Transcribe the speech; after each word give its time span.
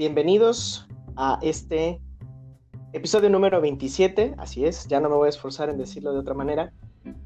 bienvenidos 0.00 0.88
a 1.14 1.38
este 1.42 2.00
episodio 2.94 3.28
número 3.28 3.60
27, 3.60 4.34
así 4.38 4.64
es, 4.64 4.88
ya 4.88 4.98
no 4.98 5.10
me 5.10 5.16
voy 5.16 5.26
a 5.26 5.28
esforzar 5.28 5.68
en 5.68 5.76
decirlo 5.76 6.14
de 6.14 6.20
otra 6.20 6.32
manera. 6.32 6.72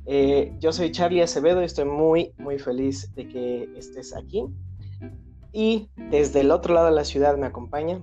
Eh, 0.06 0.52
yo 0.58 0.72
soy 0.72 0.90
Charlie 0.90 1.22
Acevedo 1.22 1.62
y 1.62 1.66
estoy 1.66 1.84
muy, 1.84 2.32
muy 2.36 2.58
feliz 2.58 3.14
de 3.14 3.28
que 3.28 3.68
estés 3.76 4.12
aquí. 4.16 4.46
Y 5.52 5.88
desde 6.10 6.40
el 6.40 6.50
otro 6.50 6.74
lado 6.74 6.86
de 6.86 6.94
la 6.96 7.04
ciudad 7.04 7.36
me 7.36 7.46
acompaña 7.46 8.02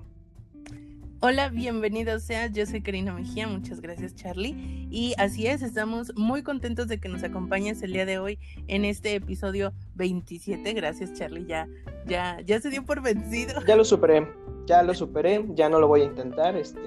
Hola, 1.24 1.50
bienvenido 1.50 2.20
seas. 2.20 2.52
Yo 2.52 2.66
soy 2.66 2.82
Karina 2.82 3.14
Mejía. 3.14 3.48
Muchas 3.48 3.80
gracias, 3.80 4.16
Charlie. 4.16 4.88
Y 4.90 5.14
así 5.20 5.46
es, 5.46 5.62
estamos 5.62 6.12
muy 6.16 6.42
contentos 6.42 6.88
de 6.88 7.00
que 7.00 7.10
nos 7.10 7.24
acompañes 7.24 7.84
el 7.84 7.94
día 7.94 8.08
de 8.08 8.18
hoy 8.18 8.40
en 8.68 8.86
este 8.86 9.14
episodio 9.14 9.72
27. 9.94 10.74
Gracias, 10.74 11.14
Charlie. 11.14 11.46
Ya, 11.46 11.68
ya, 12.08 12.42
ya 12.44 12.60
se 12.60 12.72
dio 12.72 12.84
por 12.84 13.04
vencido. 13.04 13.64
Ya 13.68 13.76
lo 13.76 13.86
superé, 13.86 14.28
ya 14.66 14.82
lo 14.82 14.96
superé, 14.96 15.46
ya 15.50 15.70
no 15.70 15.80
lo 15.80 15.88
voy 15.88 16.02
a 16.02 16.06
intentar. 16.06 16.56
Este, 16.56 16.82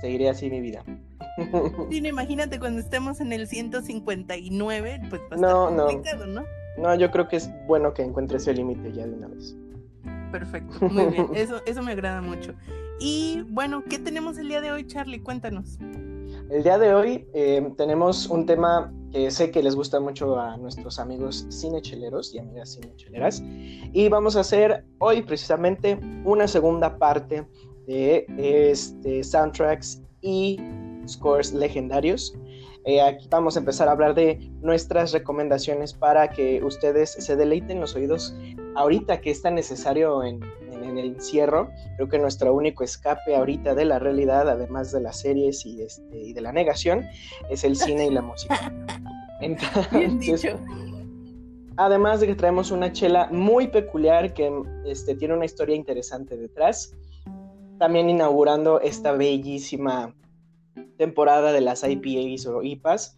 seguiré 0.00 0.30
así 0.30 0.48
mi 0.48 0.62
vida. 0.62 0.82
Sí, 1.90 1.98
imagínate 1.98 2.58
cuando 2.58 2.80
estemos 2.80 3.20
en 3.20 3.34
el 3.34 3.46
159, 3.46 5.02
pues 5.10 5.20
va 5.30 5.36
a 5.36 5.38
no, 5.70 5.86
complicado, 5.86 6.26
¿no? 6.26 6.42
No, 6.78 6.94
yo 6.94 7.10
creo 7.10 7.28
que 7.28 7.36
es 7.36 7.50
bueno 7.66 7.92
que 7.92 8.02
encuentres 8.02 8.46
el 8.48 8.56
límite 8.56 8.92
ya 8.92 9.06
de 9.06 9.12
una 9.12 9.28
vez. 9.28 9.54
Perfecto, 10.30 10.88
muy 10.88 11.06
bien. 11.06 11.28
Eso, 11.34 11.60
eso 11.66 11.82
me 11.82 11.92
agrada 11.92 12.20
mucho. 12.20 12.54
Y 13.00 13.44
bueno, 13.50 13.84
¿qué 13.88 13.98
tenemos 13.98 14.38
el 14.38 14.48
día 14.48 14.60
de 14.60 14.72
hoy, 14.72 14.86
Charlie? 14.86 15.20
Cuéntanos. 15.20 15.78
El 16.50 16.62
día 16.62 16.78
de 16.78 16.94
hoy 16.94 17.26
eh, 17.34 17.72
tenemos 17.76 18.26
un 18.26 18.46
tema 18.46 18.92
que 19.12 19.30
sé 19.30 19.50
que 19.50 19.62
les 19.62 19.76
gusta 19.76 20.00
mucho 20.00 20.38
a 20.38 20.56
nuestros 20.56 20.98
amigos 20.98 21.46
cinecheleros 21.50 22.34
y 22.34 22.38
amigas 22.38 22.74
cinecheleras. 22.74 23.42
Y 23.92 24.08
vamos 24.08 24.36
a 24.36 24.40
hacer 24.40 24.84
hoy 24.98 25.22
precisamente 25.22 25.98
una 26.24 26.48
segunda 26.48 26.98
parte 26.98 27.46
de 27.86 28.26
este, 28.38 29.22
soundtracks 29.22 30.02
y 30.20 30.58
scores 31.06 31.52
legendarios. 31.52 32.34
Eh, 32.84 33.00
aquí 33.00 33.26
vamos 33.28 33.56
a 33.56 33.60
empezar 33.60 33.88
a 33.88 33.92
hablar 33.92 34.14
de 34.14 34.50
nuestras 34.62 35.12
recomendaciones 35.12 35.92
para 35.92 36.30
que 36.30 36.62
ustedes 36.64 37.10
se 37.10 37.36
deleiten 37.36 37.80
los 37.80 37.94
oídos 37.94 38.34
ahorita 38.76 39.20
que 39.20 39.30
es 39.30 39.42
tan 39.42 39.54
necesario 39.54 40.22
en, 40.22 40.42
el 40.72 40.98
encierro. 40.98 41.70
Creo 41.96 42.08
que 42.08 42.18
nuestro 42.18 42.54
único 42.54 42.82
escape 42.82 43.36
ahorita 43.36 43.74
de 43.74 43.84
la 43.84 43.98
realidad, 43.98 44.48
además 44.48 44.90
de 44.90 45.00
las 45.00 45.20
series 45.20 45.66
y, 45.66 45.82
este, 45.82 46.18
y 46.18 46.32
de 46.32 46.40
la 46.40 46.50
negación, 46.50 47.06
es 47.50 47.62
el 47.62 47.76
cine 47.76 48.06
y 48.06 48.10
la 48.10 48.22
música. 48.22 48.72
Bien 49.92 50.18
dicho. 50.18 50.58
Además 51.76 52.20
de 52.20 52.26
que 52.26 52.34
traemos 52.34 52.72
una 52.72 52.90
chela 52.90 53.28
muy 53.30 53.68
peculiar 53.68 54.34
que 54.34 54.50
este, 54.86 55.14
tiene 55.14 55.34
una 55.34 55.44
historia 55.44 55.76
interesante 55.76 56.36
detrás. 56.36 56.92
También 57.78 58.10
inaugurando 58.10 58.80
esta 58.80 59.12
bellísima 59.12 60.12
temporada 60.96 61.52
de 61.52 61.60
las 61.60 61.84
IPAs 61.84 62.46
o 62.46 62.62
IPAs. 62.62 63.16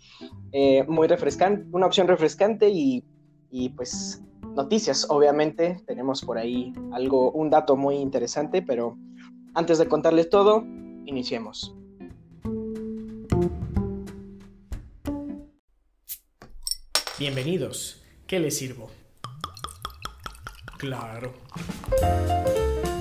Eh, 0.53 0.85
muy 0.89 1.09
refrescante, 1.09 1.67
una 1.73 1.87
opción 1.87 2.09
refrescante 2.09 2.69
y, 2.69 3.05
y 3.51 3.71
pues 3.71 4.23
noticias. 4.55 5.07
Obviamente 5.09 5.81
tenemos 5.87 6.23
por 6.23 6.39
ahí 6.39 6.73
algo, 6.93 7.31
un 7.33 7.51
dato 7.51 7.77
muy 7.77 7.97
interesante, 7.97 8.63
pero 8.63 8.97
antes 9.55 9.79
de 9.79 9.87
contarles 9.87 10.31
todo, 10.31 10.65
iniciemos. 11.07 11.75
Bienvenidos. 17.19 18.03
¿Qué 18.27 18.41
les 18.41 18.57
sirvo? 18.57 18.89
Claro. 20.79 21.35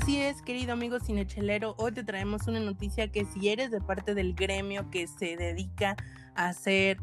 Así 0.00 0.22
es, 0.22 0.42
querido 0.42 0.74
amigo 0.74 1.00
cinechelero, 1.00 1.74
hoy 1.76 1.90
te 1.90 2.04
traemos 2.04 2.46
una 2.46 2.60
noticia 2.60 3.10
que 3.10 3.24
si 3.24 3.48
eres 3.48 3.72
de 3.72 3.80
parte 3.80 4.14
del 4.14 4.32
gremio 4.32 4.88
que 4.90 5.08
se 5.08 5.36
dedica 5.36 5.96
a 6.36 6.50
hacer 6.50 6.98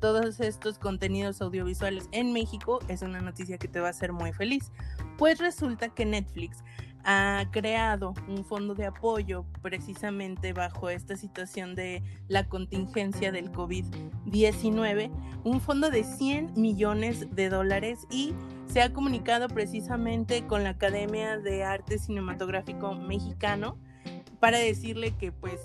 todos 0.00 0.40
estos 0.40 0.78
contenidos 0.78 1.42
audiovisuales 1.42 2.08
en 2.12 2.32
México, 2.32 2.80
es 2.88 3.02
una 3.02 3.20
noticia 3.20 3.58
que 3.58 3.68
te 3.68 3.78
va 3.78 3.88
a 3.88 3.90
hacer 3.90 4.14
muy 4.14 4.32
feliz. 4.32 4.72
Pues 5.18 5.38
resulta 5.38 5.90
que 5.90 6.06
Netflix 6.06 6.64
ha 7.04 7.44
creado 7.50 8.14
un 8.26 8.42
fondo 8.46 8.74
de 8.74 8.86
apoyo 8.86 9.44
precisamente 9.60 10.54
bajo 10.54 10.88
esta 10.88 11.16
situación 11.16 11.74
de 11.74 12.02
la 12.28 12.48
contingencia 12.48 13.32
del 13.32 13.52
COVID-19, 13.52 15.10
un 15.44 15.60
fondo 15.60 15.90
de 15.90 16.04
100 16.04 16.54
millones 16.56 17.34
de 17.34 17.50
dólares 17.50 18.06
y 18.10 18.32
se 18.66 18.82
ha 18.82 18.92
comunicado 18.92 19.48
precisamente 19.48 20.46
con 20.46 20.64
la 20.64 20.70
Academia 20.70 21.38
de 21.38 21.64
Arte 21.64 21.98
Cinematográfico 21.98 22.94
Mexicano 22.94 23.78
para 24.40 24.58
decirle 24.58 25.16
que 25.16 25.32
pues 25.32 25.60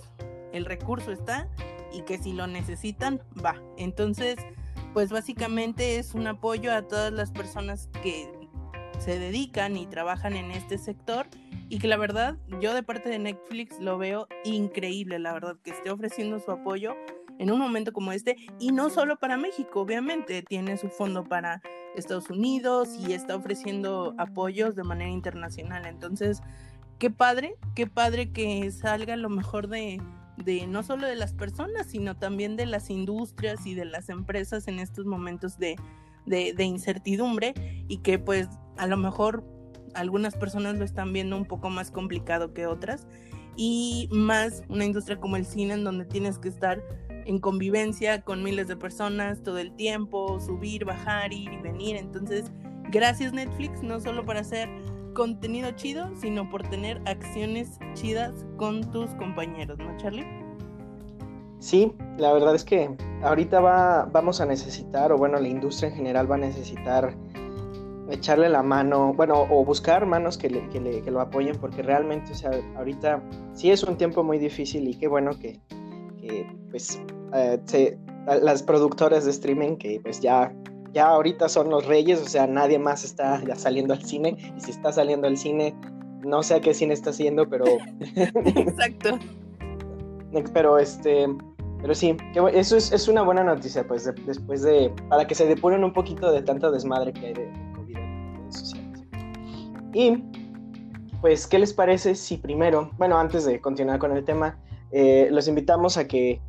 el 0.54 0.66
recurso 0.66 1.12
está 1.12 1.50
y 1.94 2.02
que 2.04 2.18
si 2.18 2.34
lo 2.34 2.48
necesitan, 2.48 3.22
va. 3.44 3.62
Entonces, 3.78 4.38
pues 4.94 5.12
básicamente 5.12 5.98
es 5.98 6.14
un 6.14 6.28
apoyo 6.28 6.74
a 6.74 6.84
todas 6.84 7.12
las 7.12 7.32
personas 7.32 7.90
que 8.04 8.32
se 9.00 9.18
dedican 9.18 9.78
y 9.78 9.86
trabajan 9.86 10.36
en 10.36 10.52
este 10.52 10.78
sector 10.78 11.28
y 11.70 11.80
que 11.80 11.88
la 11.88 11.98
verdad 11.98 12.38
yo 12.60 12.74
de 12.74 12.84
parte 12.84 13.10
de 13.10 13.20
Netflix 13.20 13.80
lo 13.80 13.98
veo 13.98 14.28
increíble, 14.44 15.20
la 15.20 15.34
verdad, 15.34 15.58
que 15.64 15.72
esté 15.72 15.92
ofreciendo 15.92 16.40
su 16.40 16.52
apoyo 16.52 16.96
en 17.38 17.52
un 17.52 17.60
momento 17.60 17.94
como 17.94 18.12
este 18.12 18.36
y 18.60 18.72
no 18.72 18.90
solo 18.90 19.18
para 19.18 19.38
México, 19.38 19.82
obviamente 19.82 20.42
tiene 20.42 20.78
su 20.78 20.90
fondo 20.90 21.24
para 21.24 21.62
Estados 22.00 22.30
Unidos 22.30 22.90
y 22.98 23.14
está 23.14 23.36
ofreciendo 23.36 24.16
apoyos 24.18 24.76
de 24.76 24.84
manera 24.84 25.10
internacional. 25.10 25.86
Entonces, 25.86 26.42
qué 26.98 27.10
padre, 27.10 27.56
qué 27.76 27.88
padre 27.88 28.32
que 28.32 28.70
salga 28.72 29.16
lo 29.16 29.30
mejor 29.30 29.68
de, 29.68 30.02
de 30.38 30.68
no 30.68 30.84
solo 30.84 31.08
de 31.08 31.16
las 31.16 31.34
personas, 31.34 31.88
sino 31.88 32.18
también 32.18 32.56
de 32.56 32.66
las 32.66 32.90
industrias 32.90 33.66
y 33.66 33.74
de 33.74 33.86
las 33.86 34.10
empresas 34.10 34.68
en 34.68 34.80
estos 34.80 35.06
momentos 35.06 35.58
de, 35.58 35.76
de 36.26 36.64
incertidumbre 36.64 37.54
y 37.88 37.98
que 37.98 38.20
pues 38.20 38.48
a 38.78 38.88
lo 38.88 38.98
mejor 38.98 39.44
algunas 39.96 40.36
personas 40.36 40.78
lo 40.78 40.86
están 40.86 41.14
viendo 41.14 41.36
un 41.36 41.46
poco 41.46 41.70
más 41.70 41.92
complicado 41.92 42.54
que 42.54 42.68
otras 42.68 43.08
y 43.56 44.08
más 44.12 44.64
una 44.70 44.86
industria 44.86 45.20
como 45.20 45.36
el 45.36 45.46
cine 45.46 45.74
en 45.74 45.84
donde 45.84 46.06
tienes 46.06 46.38
que 46.38 46.48
estar 46.48 46.82
en 47.30 47.38
convivencia 47.38 48.22
con 48.24 48.42
miles 48.42 48.68
de 48.68 48.76
personas 48.76 49.44
todo 49.44 49.60
el 49.60 49.72
tiempo, 49.76 50.40
subir, 50.40 50.84
bajar, 50.84 51.32
ir 51.32 51.54
y 51.54 51.62
venir. 51.62 51.96
Entonces, 51.96 52.52
gracias 52.90 53.34
Netflix, 53.34 53.84
no 53.84 54.00
solo 54.00 54.26
por 54.26 54.36
hacer 54.36 54.68
contenido 55.14 55.70
chido, 55.72 56.10
sino 56.20 56.50
por 56.50 56.68
tener 56.70 57.00
acciones 57.06 57.78
chidas 57.94 58.48
con 58.58 58.82
tus 58.90 59.12
compañeros, 59.12 59.78
¿no, 59.78 59.96
Charlie? 59.98 60.26
Sí, 61.60 61.94
la 62.18 62.34
verdad 62.34 62.56
es 62.56 62.64
que 62.64 62.90
ahorita 63.22 63.60
va, 63.60 64.06
vamos 64.12 64.42
a 64.42 64.48
necesitar, 64.48 65.12
o 65.12 65.18
bueno, 65.18 65.40
la 65.40 65.50
industria 65.50 65.90
en 65.90 65.98
general 65.98 66.32
va 66.32 66.36
a 66.36 66.40
necesitar 66.40 67.14
echarle 68.10 68.50
la 68.50 68.64
mano, 68.64 69.14
bueno, 69.14 69.46
o 69.52 69.64
buscar 69.64 70.08
manos 70.08 70.36
que, 70.36 70.50
le, 70.50 70.68
que, 70.70 70.80
le, 70.80 71.02
que, 71.04 71.12
lo 71.12 71.22
apoyen, 71.22 71.56
porque 71.58 71.84
realmente, 71.84 72.32
o 72.32 72.36
sea, 72.36 72.50
ahorita 72.76 73.22
sí 73.54 73.70
es 73.70 73.84
un 73.84 73.98
tiempo 73.98 74.24
muy 74.24 74.40
difícil 74.40 74.88
y 74.88 74.96
qué 74.96 75.08
bueno 75.08 75.38
que, 75.38 75.60
que 76.20 76.48
pues, 76.72 77.00
eh, 77.34 77.98
las 78.42 78.64
productoras 78.64 79.26
de 79.26 79.32
streaming 79.32 79.78
que 79.78 80.00
pues 80.02 80.20
ya, 80.20 80.54
ya 80.94 81.08
ahorita 81.08 81.50
son 81.50 81.70
los 81.70 81.86
reyes, 81.86 82.22
o 82.22 82.28
sea, 82.28 82.48
nadie 82.48 82.80
más 82.80 83.04
está 83.04 83.44
ya 83.44 83.56
saliendo 83.56 83.94
al 83.94 84.04
cine, 84.04 84.38
y 84.56 84.60
si 84.60 84.72
está 84.72 84.92
saliendo 84.92 85.28
al 85.28 85.38
cine, 85.38 85.76
no 86.24 86.44
sé 86.44 86.56
a 86.56 86.62
qué 86.62 86.74
cine 86.74 86.94
está 86.94 87.10
haciendo, 87.12 87.48
pero... 87.50 87.66
Exacto. 88.16 89.20
pero 90.54 90.78
este... 90.78 91.28
Pero 91.82 91.96
sí, 91.96 92.18
que 92.34 92.42
eso 92.60 92.76
es, 92.76 92.92
es, 92.92 93.08
una 93.08 93.22
buena 93.22 93.42
noticia, 93.42 93.88
pues 93.88 94.12
después 94.26 94.64
de, 94.64 94.92
para 95.08 95.26
que 95.26 95.34
se 95.34 95.48
depuren 95.48 95.86
un 95.86 95.94
poquito 95.94 96.30
de 96.30 96.42
tanto 96.42 96.72
desmadre 96.72 97.14
que 97.14 97.28
hay 97.28 97.34
de, 97.34 97.50
y 99.94 100.24
pues, 101.22 101.48
¿qué 101.48 101.60
les 101.60 101.74
parece 101.74 102.16
si 102.16 102.38
primero, 102.38 102.92
bueno, 102.98 103.18
antes 103.18 103.46
de 103.46 103.60
continuar 103.60 104.00
con 104.00 104.16
el 104.16 104.24
tema, 104.24 104.58
eh, 104.92 105.28
los 105.32 105.48
invitamos 105.48 105.98
a 105.98 106.08
que 106.08 106.42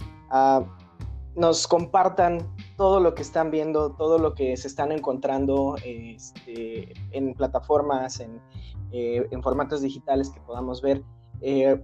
nos 1.34 1.66
compartan 1.66 2.46
todo 2.76 3.00
lo 3.00 3.14
que 3.14 3.22
están 3.22 3.50
viendo, 3.50 3.92
todo 3.92 4.18
lo 4.18 4.34
que 4.34 4.56
se 4.56 4.68
están 4.68 4.92
encontrando 4.92 5.76
este, 5.84 6.92
en 7.12 7.34
plataformas, 7.34 8.20
en, 8.20 8.40
eh, 8.92 9.26
en, 9.30 9.42
formatos 9.42 9.82
digitales 9.82 10.30
que 10.30 10.40
podamos 10.40 10.82
ver. 10.82 11.02
Eh, 11.40 11.82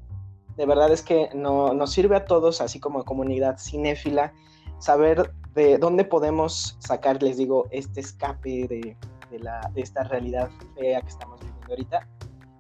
de 0.57 0.67
verdad 0.67 0.91
es 0.91 1.03
que 1.03 1.29
no, 1.35 1.75
nos 1.75 1.93
sirve 1.93 2.17
a 2.17 2.25
todos, 2.25 2.61
así 2.61 2.81
como 2.81 3.05
comunidad 3.05 3.59
cinéfila, 3.59 4.33
saber 4.79 5.33
de 5.55 5.79
dónde 5.79 6.05
podemos 6.05 6.77
sacar, 6.81 7.23
les 7.23 7.37
digo, 7.37 7.67
este 7.71 8.01
escape 8.01 8.67
de, 8.69 8.97
de, 9.31 9.39
la, 9.39 9.71
de 9.75 9.81
esta 9.81 10.03
realidad 10.05 10.51
fea 10.75 11.01
que 11.01 11.09
estamos 11.09 11.41
viviendo 11.41 11.67
ahorita. 11.69 12.09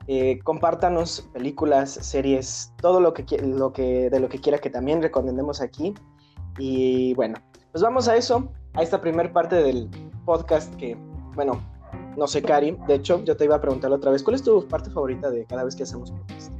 Eh, 0.08 0.38
compártanos 0.44 1.28
películas, 1.32 1.90
series, 1.90 2.72
todo 2.80 3.00
lo 3.00 3.12
que, 3.12 3.24
lo 3.38 3.72
que, 3.72 4.08
de 4.08 4.20
lo 4.20 4.28
que 4.28 4.40
quiera 4.40 4.58
que 4.58 4.70
también 4.70 5.02
recomendemos 5.02 5.60
aquí. 5.60 5.94
Y 6.58 7.14
bueno, 7.14 7.38
pues 7.72 7.82
vamos 7.82 8.06
a 8.08 8.16
eso, 8.16 8.52
a 8.74 8.82
esta 8.82 9.00
primera 9.00 9.32
parte 9.32 9.56
del 9.56 9.88
podcast 10.24 10.74
que, 10.76 10.96
bueno, 11.34 11.60
no 12.16 12.26
sé, 12.26 12.40
Cari, 12.40 12.76
de 12.86 12.94
hecho, 12.94 13.22
yo 13.24 13.36
te 13.36 13.44
iba 13.44 13.56
a 13.56 13.60
preguntar 13.60 13.92
otra 13.92 14.10
vez, 14.10 14.22
¿cuál 14.22 14.36
es 14.36 14.42
tu 14.42 14.66
parte 14.68 14.90
favorita 14.90 15.28
de 15.28 15.44
cada 15.44 15.64
vez 15.64 15.74
que 15.74 15.82
hacemos 15.82 16.10
podcast? 16.12 16.52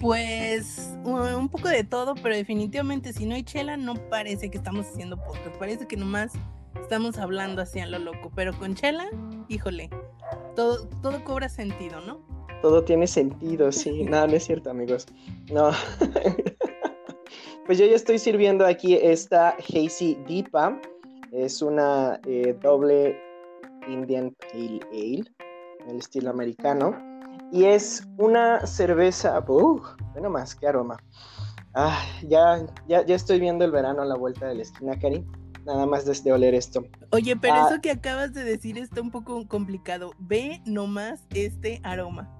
Pues 0.00 0.94
un 1.04 1.48
poco 1.48 1.68
de 1.68 1.84
todo, 1.84 2.14
pero 2.16 2.34
definitivamente 2.34 3.12
si 3.12 3.24
no 3.24 3.34
hay 3.34 3.44
chela 3.44 3.76
no 3.76 3.94
parece 4.10 4.50
que 4.50 4.58
estamos 4.58 4.86
haciendo 4.86 5.16
podcast, 5.16 5.56
parece 5.58 5.86
que 5.86 5.96
nomás 5.96 6.32
estamos 6.80 7.18
hablando 7.18 7.62
así 7.62 7.78
a 7.80 7.86
lo 7.86 7.98
loco, 7.98 8.30
pero 8.34 8.56
con 8.58 8.74
chela, 8.74 9.06
híjole, 9.48 9.90
todo, 10.54 10.88
todo 11.02 11.22
cobra 11.24 11.48
sentido, 11.48 12.00
¿no? 12.00 12.20
Todo 12.62 12.82
tiene 12.84 13.06
sentido, 13.06 13.70
sí. 13.72 14.04
No, 14.10 14.26
no 14.26 14.32
es 14.34 14.44
cierto, 14.44 14.70
amigos. 14.70 15.06
No. 15.52 15.70
pues 17.66 17.78
yo 17.78 17.86
ya 17.86 17.96
estoy 17.96 18.18
sirviendo 18.18 18.66
aquí 18.66 18.94
esta 18.94 19.50
Hazy 19.50 20.16
Deepa. 20.26 20.80
Es 21.32 21.60
una 21.62 22.20
eh, 22.26 22.56
doble 22.62 23.18
Indian 23.88 24.34
Pale 24.40 24.80
Ale, 24.90 25.24
en 25.80 25.90
el 25.90 25.98
estilo 25.98 26.30
americano. 26.30 26.96
Y 27.52 27.64
es 27.64 28.06
una 28.18 28.66
cerveza. 28.66 29.44
Uh, 29.46 29.80
bueno, 30.12 30.30
más, 30.30 30.54
qué 30.54 30.66
aroma. 30.66 30.96
Ah, 31.74 32.02
ya, 32.26 32.64
ya, 32.88 33.04
ya 33.04 33.14
estoy 33.14 33.38
viendo 33.38 33.64
el 33.64 33.70
verano 33.70 34.00
a 34.02 34.06
la 34.06 34.16
vuelta 34.16 34.46
de 34.46 34.54
la 34.54 34.62
esquina, 34.62 34.98
Cari 34.98 35.26
nada 35.66 35.84
más 35.84 36.06
desde 36.06 36.32
oler 36.32 36.54
esto. 36.54 36.86
Oye, 37.10 37.36
pero 37.36 37.54
ah. 37.54 37.68
eso 37.68 37.80
que 37.80 37.90
acabas 37.90 38.32
de 38.32 38.44
decir 38.44 38.78
está 38.78 39.00
un 39.00 39.10
poco 39.10 39.46
complicado. 39.48 40.12
Ve 40.18 40.62
nomás 40.64 41.26
este 41.34 41.80
aroma. 41.82 42.30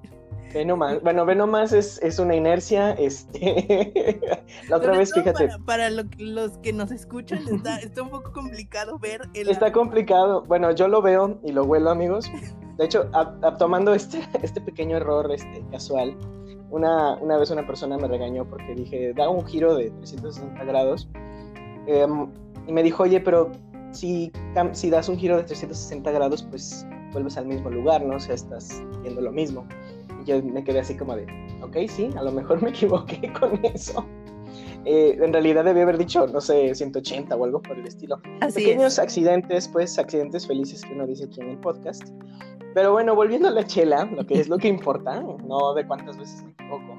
Ve 0.55 0.65
nomás, 0.65 1.03
bueno, 1.03 1.27
ve 1.27 1.35
nomás 1.35 1.73
es, 1.73 2.01
es 2.03 2.19
una 2.19 2.35
inercia, 2.35 2.93
este, 2.93 4.23
la 4.71 4.77
otra 4.77 4.97
vez, 4.97 5.13
fíjate. 5.13 5.49
Para, 5.67 5.91
los 5.91 6.59
que 6.63 6.73
nos 6.73 6.93
escuchan 6.93 7.41
está, 7.53 7.77
está, 7.81 8.03
un 8.03 8.11
poco 8.11 8.33
complicado 8.33 8.99
ver 8.99 9.23
el... 9.35 9.49
Está 9.51 9.73
complicado, 9.73 10.45
bueno, 10.45 10.71
yo 10.71 10.89
lo 10.89 11.03
veo 11.03 11.39
y 11.43 11.53
lo 11.53 11.65
huelo, 11.65 11.91
amigos. 11.91 12.31
De 12.79 12.85
hecho, 12.85 13.11
tomando 13.59 13.93
este, 13.93 14.27
este 14.43 14.61
pequeño 14.61 14.97
error 14.97 15.31
este, 15.33 15.65
casual, 15.73 16.17
una, 16.71 17.17
una 17.17 17.37
vez 17.39 17.51
una 17.51 17.67
persona 17.67 17.99
me 17.99 18.07
regañó 18.09 18.49
porque 18.49 18.75
dije, 18.75 19.13
da 19.15 19.29
un 19.29 19.45
giro 19.47 19.75
de 19.75 19.91
360 19.91 20.65
grados. 20.65 21.09
Eh, 21.87 22.07
y 22.67 22.73
me 22.73 22.83
dijo, 22.83 23.05
oye, 23.05 23.21
pero 23.21 23.53
si, 23.93 24.33
si 24.73 24.91
das 24.91 25.09
un 25.09 25.17
giro 25.17 25.37
de 25.37 25.45
360 25.45 26.11
grados, 26.11 26.43
pues 26.51 26.87
vuelves 27.13 27.37
al 27.37 27.47
mismo 27.47 27.71
lugar, 27.71 28.05
¿no? 28.05 28.17
O 28.17 28.21
sea, 28.21 28.35
estás 28.35 28.83
viendo 29.03 29.21
lo 29.21 29.33
mismo. 29.33 29.67
Y 30.23 30.27
yo 30.27 30.43
me 30.43 30.63
quedé 30.63 30.81
así 30.81 30.97
como 30.97 31.17
de, 31.17 31.27
ok, 31.63 31.77
sí, 31.89 32.11
a 32.17 32.23
lo 32.23 32.33
mejor 32.33 32.63
me 32.63 32.71
equivoqué 32.71 33.33
con 33.33 33.59
eso. 33.65 34.05
Eh, 34.85 35.19
en 35.21 35.33
realidad 35.33 35.65
debí 35.65 35.81
haber 35.81 35.99
dicho, 35.99 36.27
no 36.29 36.41
sé, 36.41 36.75
180 36.75 37.35
o 37.35 37.45
algo 37.45 37.61
por 37.61 37.77
el 37.79 37.87
estilo. 37.87 38.21
Pequeños 38.55 38.99
accidentes, 38.99 39.67
pues 39.69 39.99
accidentes 39.99 40.47
felices 40.47 40.83
que 40.83 40.93
uno 40.93 41.07
dice 41.07 41.25
aquí 41.25 41.41
en 41.41 41.51
el 41.51 41.59
podcast. 41.59 42.09
Pero 42.75 42.93
bueno, 42.93 43.15
volviendo 43.17 43.49
a 43.49 43.51
la 43.51 43.65
chela, 43.65 44.05
lo 44.05 44.25
que 44.27 44.39
es 44.39 44.49
lo 44.49 44.59
que 44.59 44.69
importa, 44.69 45.21
no 45.21 45.75
de 45.75 45.87
cuántas 45.87 46.19
veces 46.19 46.45
me 46.45 46.51
equivoco, 46.53 46.97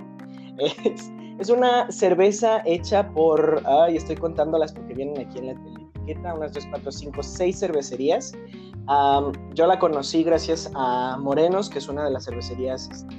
es 0.84 1.12
es 1.40 1.50
una 1.50 1.92
cerveza 1.92 2.62
hecha 2.66 3.10
por, 3.10 3.62
ay, 3.66 3.98
estoy 3.98 4.16
contándolas 4.16 4.74
porque 4.74 4.94
vienen 4.94 5.28
aquí 5.28 5.38
en 5.40 5.46
la 5.48 5.52
etiqueta, 5.52 6.34
unas 6.34 6.54
2, 6.54 6.68
4, 6.72 6.92
5, 6.92 7.24
6 7.24 7.60
cervecerías. 7.60 8.34
yo 9.54 9.68
la 9.68 9.78
conocí 9.80 10.24
gracias 10.24 10.72
a 10.74 11.18
Morenos, 11.20 11.70
que 11.70 11.80
es 11.80 11.88
una 11.88 12.06
de 12.06 12.12
las 12.12 12.26
cervecerías 12.26 12.90
este, 12.92 13.16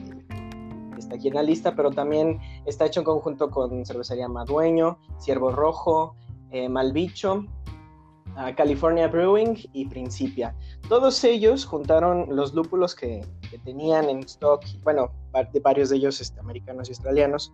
que 0.95 0.99
está 0.99 1.15
aquí 1.15 1.29
en 1.29 1.35
la 1.35 1.43
lista, 1.43 1.75
pero 1.77 1.91
también 1.91 2.41
está 2.67 2.87
hecho 2.87 3.01
en 3.01 3.05
conjunto 3.05 3.51
con 3.51 3.87
cervecería 3.87 4.29
Madueño, 4.29 4.99
Ciervo 5.21 5.53
Rojo, 5.53 6.17
eh, 6.51 6.69
Malbicho, 6.69 7.45
California 8.57 9.09
Brewing 9.09 9.57
y 9.73 9.87
Principia. 9.87 10.55
Todos 10.89 11.23
ellos 11.25 11.65
juntaron 11.65 12.27
los 12.31 12.55
lúpulos 12.55 12.95
que, 12.95 13.27
tenían 13.65 14.09
en 14.09 14.21
stock, 14.21 14.65
bueno, 14.83 15.11
de 15.53 15.61
varios 15.61 15.89
de 15.89 15.97
ellos 15.97 16.21
este, 16.21 16.39
americanos 16.39 16.89
y 16.89 16.93
australianos, 16.93 17.53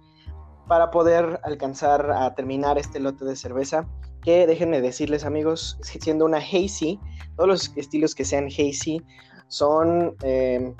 para 0.68 0.90
poder 0.90 1.40
alcanzar 1.42 2.10
a 2.10 2.34
terminar 2.34 2.78
este 2.78 3.00
lote 3.00 3.24
de 3.24 3.36
cerveza. 3.36 3.86
Que 4.22 4.46
déjenme 4.46 4.80
decirles, 4.80 5.24
amigos, 5.24 5.78
siendo 5.82 6.24
una 6.24 6.38
hazy, 6.38 6.98
todos 7.36 7.48
los 7.48 7.76
estilos 7.76 8.14
que 8.14 8.24
sean 8.24 8.46
hazy 8.46 9.02
son, 9.48 10.16
eh, 10.22 10.74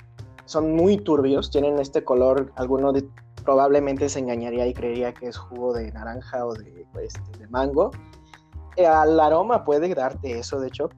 son 0.47 0.75
muy 0.75 0.97
turbios, 0.97 1.51
tienen 1.51 1.79
este 1.79 2.03
color, 2.03 2.53
alguno 2.57 2.93
de, 2.93 3.07
probablemente 3.45 4.09
se 4.09 4.21
engañaría 4.21 4.67
y 4.67 4.73
creería 4.73 5.13
que 5.13 5.27
es 5.29 5.37
jugo 5.37 5.75
de 5.75 5.93
naranja 5.93 6.47
o 6.47 6.55
de, 6.55 6.87
pues, 6.93 7.13
de 7.39 7.47
mango. 7.49 7.91
Eh, 8.77 8.87
al 8.87 9.21
aroma 9.21 9.65
puede 9.65 9.95
darte 9.95 10.39
eso, 10.39 10.59
de 10.59 10.69
hecho, 10.69 10.89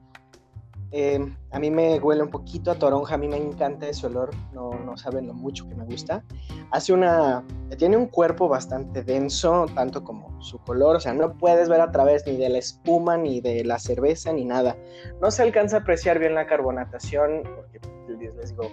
Em, 0.91 1.35
a 1.51 1.59
mí 1.59 1.69
me 1.69 1.99
huele 1.99 2.23
un 2.23 2.29
poquito 2.29 2.71
a 2.71 2.75
toronja, 2.75 3.15
a 3.15 3.17
mí 3.17 3.27
me 3.27 3.35
encanta 3.35 3.89
ese 3.89 4.07
olor, 4.07 4.29
no, 4.53 4.71
no 4.71 4.95
saben 4.97 5.27
lo 5.27 5.33
mucho 5.33 5.67
que 5.67 5.75
me 5.75 5.83
gusta. 5.83 6.23
Hace 6.71 6.93
una, 6.93 7.43
tiene 7.77 7.97
un 7.97 8.07
cuerpo 8.07 8.47
bastante 8.47 9.03
denso, 9.03 9.65
tanto 9.75 10.03
como 10.03 10.41
su 10.41 10.59
color, 10.59 10.95
o 10.95 10.99
sea, 10.99 11.13
no 11.13 11.37
puedes 11.37 11.67
ver 11.67 11.81
a 11.81 11.91
través 11.91 12.25
ni 12.25 12.37
de 12.37 12.49
la 12.49 12.59
espuma, 12.59 13.17
ni 13.17 13.41
de 13.41 13.65
la 13.65 13.79
cerveza, 13.79 14.31
ni 14.31 14.45
nada. 14.45 14.77
No 15.21 15.29
se 15.29 15.43
alcanza 15.43 15.77
a 15.77 15.79
apreciar 15.81 16.19
bien 16.19 16.35
la 16.35 16.47
carbonatación, 16.47 17.43
porque 17.55 17.81
les 18.07 18.19
digo, 18.19 18.63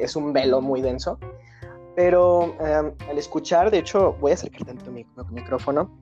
es 0.00 0.16
un 0.16 0.32
velo 0.32 0.60
muy 0.60 0.82
denso. 0.82 1.18
Pero 1.96 2.54
em, 2.60 2.94
al 3.08 3.18
escuchar, 3.18 3.70
de 3.70 3.78
hecho, 3.78 4.12
voy 4.20 4.32
a 4.32 4.34
acercar 4.34 4.66
tanto 4.66 4.92
mi, 4.92 5.04
micrófono, 5.30 5.98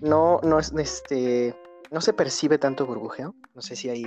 no, 0.00 0.38
no, 0.42 0.58
este, 0.58 1.54
no 1.90 2.00
se 2.00 2.12
percibe 2.12 2.58
tanto 2.58 2.86
burbujeo, 2.86 3.34
no 3.54 3.62
sé 3.62 3.74
si 3.74 3.88
ahí 3.88 4.06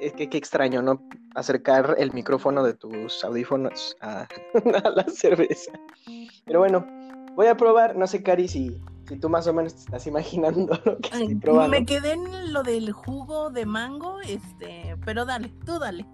es 0.00 0.12
que 0.12 0.28
qué 0.28 0.38
extraño, 0.38 0.82
¿no? 0.82 1.00
Acercar 1.34 1.94
el 1.98 2.12
micrófono 2.12 2.62
de 2.62 2.74
tus 2.74 3.24
audífonos 3.24 3.96
a, 4.00 4.26
la 4.54 5.04
cerveza. 5.08 5.72
Pero 6.44 6.60
bueno, 6.60 6.86
voy 7.34 7.46
a 7.46 7.56
probar, 7.56 7.96
no 7.96 8.06
sé, 8.06 8.22
Cari, 8.22 8.48
si, 8.48 8.82
si 9.08 9.18
tú 9.18 9.28
más 9.28 9.46
o 9.46 9.52
menos 9.52 9.74
te 9.74 9.80
estás 9.80 10.06
imaginando 10.06 10.78
lo 10.84 10.98
que 10.98 11.08
estoy 11.08 11.34
probando. 11.36 11.70
Me 11.70 11.84
quedé 11.84 12.12
en 12.12 12.52
lo 12.52 12.62
del 12.62 12.92
jugo 12.92 13.50
de 13.50 13.66
mango, 13.66 14.20
este, 14.20 14.96
pero 15.04 15.24
dale, 15.24 15.52
tú 15.64 15.78
dale. 15.78 16.06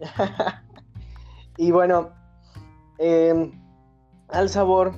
y 1.56 1.70
bueno, 1.70 2.10
em, 2.98 3.52
al 4.28 4.48
sabor, 4.48 4.94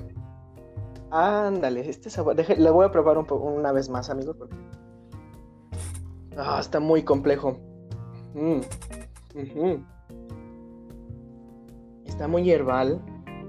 ándale, 1.11 1.89
este 1.89 2.09
sabor, 2.09 2.35
le 2.35 2.69
voy 2.69 2.85
a 2.85 2.91
probar 2.91 3.17
un 3.17 3.27
una 3.29 3.71
vez 3.71 3.89
más, 3.89 4.09
amigos, 4.09 4.37
porque 4.37 4.55
ah, 6.37 6.57
está 6.59 6.79
muy 6.79 7.03
complejo. 7.03 7.59
Está 12.05 12.27
muy 12.27 12.49
herbal. 12.49 13.01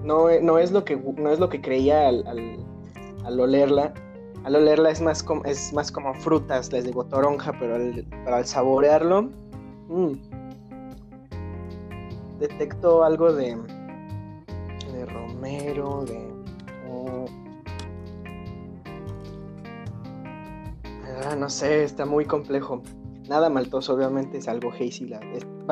No, 0.03 0.27
no, 0.41 0.59
es 0.59 0.71
lo 0.71 0.85
que, 0.85 0.95
no 0.95 1.29
es 1.31 1.39
lo 1.39 1.49
que 1.49 1.61
creía 1.61 2.07
al, 2.07 2.25
al, 3.23 3.39
olerla. 3.39 3.93
Al 4.43 4.55
olerla 4.55 4.91
es 4.91 5.01
más, 5.01 5.23
como, 5.23 5.43
es 5.45 5.73
más 5.73 5.91
como 5.91 6.13
frutas, 6.13 6.71
les 6.71 6.85
digo 6.85 7.05
toronja, 7.05 7.53
pero 7.59 7.75
al, 7.75 8.05
al 8.27 8.45
saborearlo, 8.45 9.31
mm, 9.87 10.13
detecto 12.39 13.03
algo 13.03 13.33
de, 13.33 13.57
de 14.93 15.05
romero, 15.07 16.05
de... 16.05 16.31
Oh, 16.91 17.25
ah, 21.25 21.35
no 21.35 21.49
sé, 21.49 21.83
está 21.83 22.05
muy 22.05 22.25
complejo. 22.25 22.83
Nada 23.27 23.49
maltoso, 23.49 23.93
obviamente, 23.93 24.37
es 24.37 24.47
algo 24.47 24.71
hazy. 24.71 25.11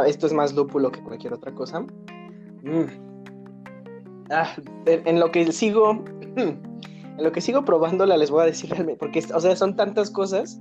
esto 0.07 0.27
es 0.27 0.33
más 0.33 0.53
lúpulo 0.53 0.91
que 0.91 1.01
cualquier 1.01 1.33
otra 1.33 1.53
cosa. 1.53 1.81
Mm. 2.63 2.85
Ah, 4.31 4.55
en, 4.85 5.19
lo 5.19 5.31
que 5.31 5.51
sigo. 5.51 6.03
En 7.15 7.23
lo 7.23 7.31
que 7.31 7.41
sigo 7.41 7.63
probándola, 7.63 8.17
les 8.17 8.31
voy 8.31 8.41
a 8.41 8.45
decir 8.45 8.71
realmente. 8.71 8.97
Porque, 8.97 9.23
o 9.35 9.39
sea, 9.39 9.55
son 9.55 9.75
tantas 9.75 10.09
cosas. 10.09 10.59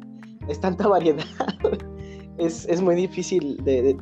Es 0.48 0.60
tanta 0.60 0.86
variedad. 0.88 1.24
es, 2.36 2.82
muy 2.82 2.94
difícil 2.94 3.56
de, 3.64 3.96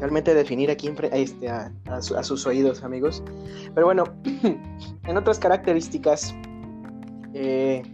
realmente 0.00 0.34
definir 0.34 0.72
aquí 0.72 0.92
este, 1.12 1.48
a, 1.48 1.72
a, 1.86 2.02
sus 2.02 2.44
oídos, 2.48 2.82
amigos. 2.82 3.22
Pero 3.76 3.86
bueno, 3.86 4.02
en 5.06 5.16
otras 5.16 5.38
características. 5.38 6.34
Eh, 7.32 7.84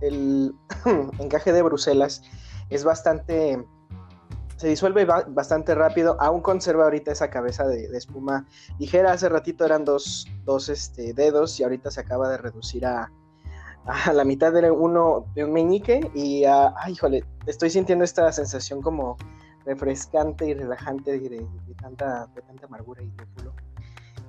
el, 0.00 0.54
encaje 1.18 1.52
de 1.52 1.62
Bruselas 1.62 2.22
es 2.70 2.84
bastante 2.84 3.64
se 4.56 4.68
disuelve 4.68 5.04
bastante 5.04 5.74
rápido, 5.74 6.16
aún 6.20 6.40
conserva 6.40 6.84
ahorita 6.84 7.10
esa 7.10 7.28
cabeza 7.28 7.66
de, 7.66 7.86
espuma 7.96 8.46
ligera. 8.78 9.12
Hace 9.12 9.28
ratito 9.28 9.64
eran 9.64 9.84
dos, 9.84 10.28
dos 10.44 10.68
este, 10.68 11.12
dedos 11.12 11.58
y 11.58 11.64
ahorita 11.64 11.90
se 11.90 12.00
acaba 12.00 12.28
de 12.28 12.38
reducir 12.38 12.86
a, 12.86 13.10
a 13.84 14.12
la 14.12 14.24
mitad 14.24 14.52
de 14.52 14.70
uno 14.70 15.26
de 15.34 15.44
un 15.44 15.52
meñique 15.52 16.08
y, 16.14 16.44
ay, 16.44 16.92
híjole, 16.92 17.24
estoy 17.46 17.70
sintiendo 17.70 18.04
esta 18.04 18.30
sensación 18.32 18.80
como 18.80 19.16
refrescante 19.64 20.46
y 20.46 20.54
relajante 20.54 21.18
de, 21.18 21.46
tanta, 21.80 22.26
de 22.34 22.42
tanta 22.42 22.66
amargura 22.66 23.02
y 23.02 23.10
lúpulo. 23.10 23.54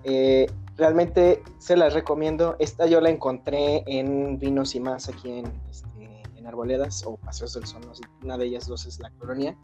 Eh, 0.06 0.48
realmente 0.78 1.44
se 1.58 1.76
las 1.76 1.94
recomiendo. 1.94 2.56
Esta 2.60 2.86
yo 2.86 3.02
la 3.02 3.10
encontré 3.10 3.84
en 3.88 4.40
Vinos 4.40 4.76
y 4.76 4.80
Más 4.80 5.10
aquí 5.10 5.40
en, 5.40 5.46
este, 5.70 6.24
en 6.36 6.48
Arboledas 6.48 7.04
o 7.06 7.18
Paseos 7.18 7.54
del 7.54 7.66
Sol. 7.66 7.82
una 8.24 8.38
de 8.38 8.46
ellas 8.46 8.68
dos 8.68 8.86
es 8.86 9.00
la 9.00 9.10
colonia. 9.12 9.58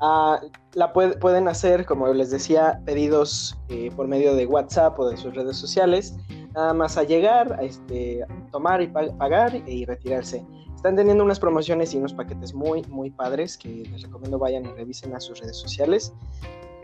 Ah, 0.00 0.40
la 0.74 0.92
pueden 0.92 1.48
hacer, 1.48 1.84
como 1.84 2.12
les 2.12 2.30
decía, 2.30 2.80
pedidos 2.84 3.58
eh, 3.68 3.90
por 3.96 4.06
medio 4.06 4.34
de 4.34 4.46
WhatsApp 4.46 4.98
o 4.98 5.08
de 5.08 5.16
sus 5.16 5.34
redes 5.34 5.56
sociales. 5.56 6.14
Nada 6.54 6.72
más 6.72 6.96
a 6.96 7.02
llegar, 7.02 7.52
a 7.54 7.62
este, 7.62 8.24
tomar 8.52 8.80
y 8.82 8.88
pagar 8.88 9.56
y 9.68 9.84
retirarse. 9.84 10.44
Están 10.74 10.94
teniendo 10.94 11.24
unas 11.24 11.40
promociones 11.40 11.92
y 11.94 11.98
unos 11.98 12.12
paquetes 12.12 12.54
muy, 12.54 12.82
muy 12.82 13.10
padres 13.10 13.58
que 13.58 13.68
les 13.90 14.02
recomiendo 14.02 14.38
vayan 14.38 14.64
y 14.64 14.68
revisen 14.68 15.14
a 15.14 15.20
sus 15.20 15.40
redes 15.40 15.56
sociales. 15.56 16.12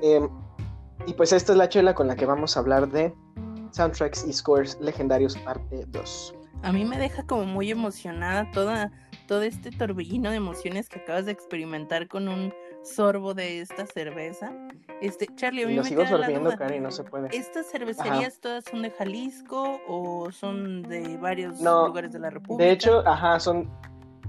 Em, 0.03 0.29
y 1.07 1.15
pues 1.15 1.33
esta 1.33 1.53
es 1.53 1.59
la 1.59 1.69
chela 1.69 1.95
con 1.95 2.07
la 2.07 2.17
que 2.17 2.27
vamos 2.27 2.57
a 2.57 2.61
hablar 2.61 2.89
de 2.91 3.15
Soundtracks 3.73 4.25
y 4.27 4.33
Scores 4.33 4.79
Legendarios 4.81 5.37
Parte 5.39 5.85
2. 5.89 6.35
A 6.63 6.73
mí 6.73 6.85
me 6.85 6.97
deja 6.97 7.27
como 7.27 7.45
muy 7.45 7.71
emocionada 7.71 8.51
toda, 8.53 8.91
todo 9.27 9.43
este 9.43 9.71
torbellino 9.71 10.31
de 10.31 10.37
emociones 10.37 10.89
que 10.89 11.01
acabas 11.01 11.27
de 11.27 11.33
experimentar 11.33 12.09
con 12.09 12.29
un 12.29 12.55
sorbo 12.83 13.35
de 13.35 13.61
esta 13.61 13.87
cerveza. 13.87 14.53
Este, 15.01 15.27
Charlie, 15.35 15.65
a 15.65 15.67
mí 15.67 15.75
lo 15.75 15.83
me 15.83 15.89
sigo 15.89 16.07
sorbiendo, 16.07 16.57
Cari, 16.57 16.81
no 16.81 16.91
se 16.91 17.05
puede. 17.05 17.29
¿Estas 17.37 17.71
cervecerías 17.71 18.41
todas 18.41 18.65
son 18.65 18.83
de 18.83 18.91
Jalisco 18.91 19.81
o 19.87 20.31
son 20.33 20.83
de 20.83 21.17
varios 21.19 21.61
no, 21.61 21.89
lugares 21.89 22.13
de 22.13 22.21
la 22.21 22.31
República? 22.31 22.65
De 22.65 22.73
hecho, 22.73 23.07
ajá, 23.07 23.41
son, 23.41 23.71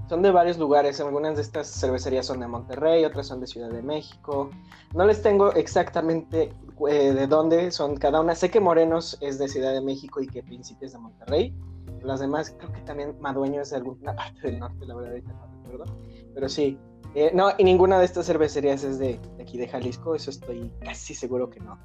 son 0.08 0.22
de 0.22 0.30
varios 0.30 0.58
lugares. 0.58 1.00
Algunas 1.00 1.36
de 1.36 1.42
estas 1.42 1.68
cervecerías 1.68 2.26
son 2.26 2.40
de 2.40 2.46
Monterrey, 2.46 3.04
otras 3.04 3.26
son 3.26 3.40
de 3.40 3.46
Ciudad 3.46 3.70
de 3.70 3.82
México. 3.82 4.50
No 4.94 5.04
les 5.04 5.22
tengo 5.22 5.52
exactamente 5.52 6.52
eh, 6.88 7.12
de 7.12 7.26
dónde 7.26 7.70
son 7.70 7.96
cada 7.96 8.20
una. 8.20 8.34
Sé 8.34 8.50
que 8.50 8.60
Morenos 8.60 9.18
es 9.20 9.38
de 9.38 9.48
Ciudad 9.48 9.72
de 9.72 9.80
México 9.80 10.20
y 10.20 10.26
que 10.26 10.42
Príncipe 10.42 10.86
es 10.86 10.92
de 10.92 10.98
Monterrey. 10.98 11.54
Las 12.02 12.20
demás, 12.20 12.54
creo 12.56 12.72
que 12.72 12.80
también 12.82 13.16
Madueño 13.20 13.62
es 13.62 13.70
de 13.70 13.76
alguna 13.76 14.14
parte 14.16 14.40
del 14.42 14.60
norte, 14.60 14.86
la 14.86 14.94
verdad, 14.94 15.10
ahorita 15.10 15.32
no 15.32 15.62
recuerdo. 15.62 15.96
Pero 16.34 16.48
sí, 16.48 16.78
eh, 17.14 17.30
no, 17.34 17.50
y 17.56 17.64
ninguna 17.64 17.98
de 17.98 18.04
estas 18.04 18.26
cervecerías 18.26 18.84
es 18.84 18.98
de, 18.98 19.18
aquí 19.40 19.58
de 19.58 19.66
Jalisco, 19.66 20.14
eso 20.14 20.30
estoy 20.30 20.70
casi 20.84 21.14
seguro 21.14 21.50
que 21.50 21.60
no. 21.60 21.78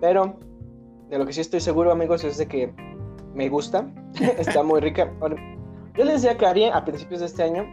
Pero 0.00 0.38
de 1.08 1.18
lo 1.18 1.26
que 1.26 1.32
sí 1.32 1.40
estoy 1.40 1.60
seguro, 1.60 1.90
amigos, 1.90 2.22
es 2.24 2.36
de 2.36 2.46
que 2.46 2.74
me 3.34 3.48
gusta, 3.48 3.90
está 4.38 4.62
muy 4.62 4.80
rica. 4.80 5.12
Yo 5.96 6.04
les 6.04 6.20
decía 6.20 6.32
a 6.32 6.36
Cari 6.36 6.66
a 6.66 6.84
principios 6.84 7.20
de 7.20 7.26
este 7.26 7.42
año 7.42 7.64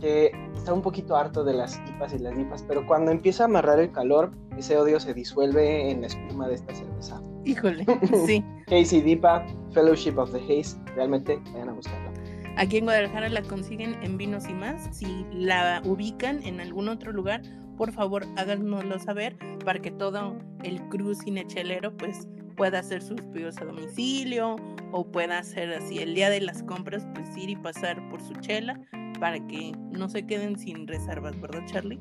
que 0.00 0.30
está 0.54 0.74
un 0.74 0.82
poquito 0.82 1.16
harto 1.16 1.44
de 1.44 1.54
las 1.54 1.80
IPAs 1.88 2.12
y 2.12 2.18
las 2.18 2.38
IPAs, 2.38 2.64
pero 2.68 2.86
cuando 2.86 3.10
empieza 3.10 3.44
a 3.44 3.46
amarrar 3.46 3.80
el 3.80 3.90
calor, 3.90 4.32
ese 4.58 4.76
odio 4.76 5.00
se 5.00 5.14
disuelve 5.14 5.90
en 5.90 6.02
la 6.02 6.08
espuma 6.08 6.46
de 6.46 6.56
esta 6.56 6.74
cerveza. 6.74 7.22
Híjole, 7.46 7.86
sí. 8.26 8.44
Casey 8.66 9.00
Dipa, 9.00 9.46
Fellowship 9.72 10.18
of 10.18 10.30
the 10.32 10.40
Haze, 10.40 10.76
realmente 10.94 11.40
vayan 11.52 11.70
a 11.70 11.72
buscarla. 11.72 12.12
Aquí 12.58 12.78
en 12.78 12.84
Guadalajara 12.84 13.30
la 13.30 13.42
consiguen 13.42 13.96
en 14.02 14.18
Vinos 14.18 14.46
y 14.48 14.52
más. 14.52 14.88
Si 14.94 15.24
la 15.32 15.80
ubican 15.84 16.42
en 16.42 16.60
algún 16.60 16.88
otro 16.88 17.12
lugar, 17.12 17.40
por 17.78 17.92
favor 17.92 18.26
háganoslo 18.36 18.98
saber 18.98 19.36
para 19.64 19.78
que 19.78 19.90
todo 19.90 20.36
el 20.64 20.80
cruz 20.88 21.18
cinechelero 21.24 21.96
pues 21.96 22.26
pueda 22.56 22.80
hacer 22.80 23.02
sus 23.02 23.20
pedidos 23.20 23.58
a 23.58 23.64
domicilio 23.64 24.56
o 24.92 25.04
pueda 25.04 25.38
hacer 25.38 25.72
así 25.74 25.98
el 25.98 26.14
día 26.14 26.30
de 26.30 26.40
las 26.40 26.62
compras 26.62 27.06
pues 27.14 27.36
ir 27.36 27.50
y 27.50 27.56
pasar 27.56 27.96
por 28.10 28.20
su 28.20 28.34
chela 28.34 28.80
para 29.20 29.38
que 29.46 29.72
no 29.90 30.08
se 30.08 30.26
queden 30.26 30.58
sin 30.58 30.86
reservas, 30.86 31.40
¿verdad 31.40 31.64
Charlie? 31.66 32.00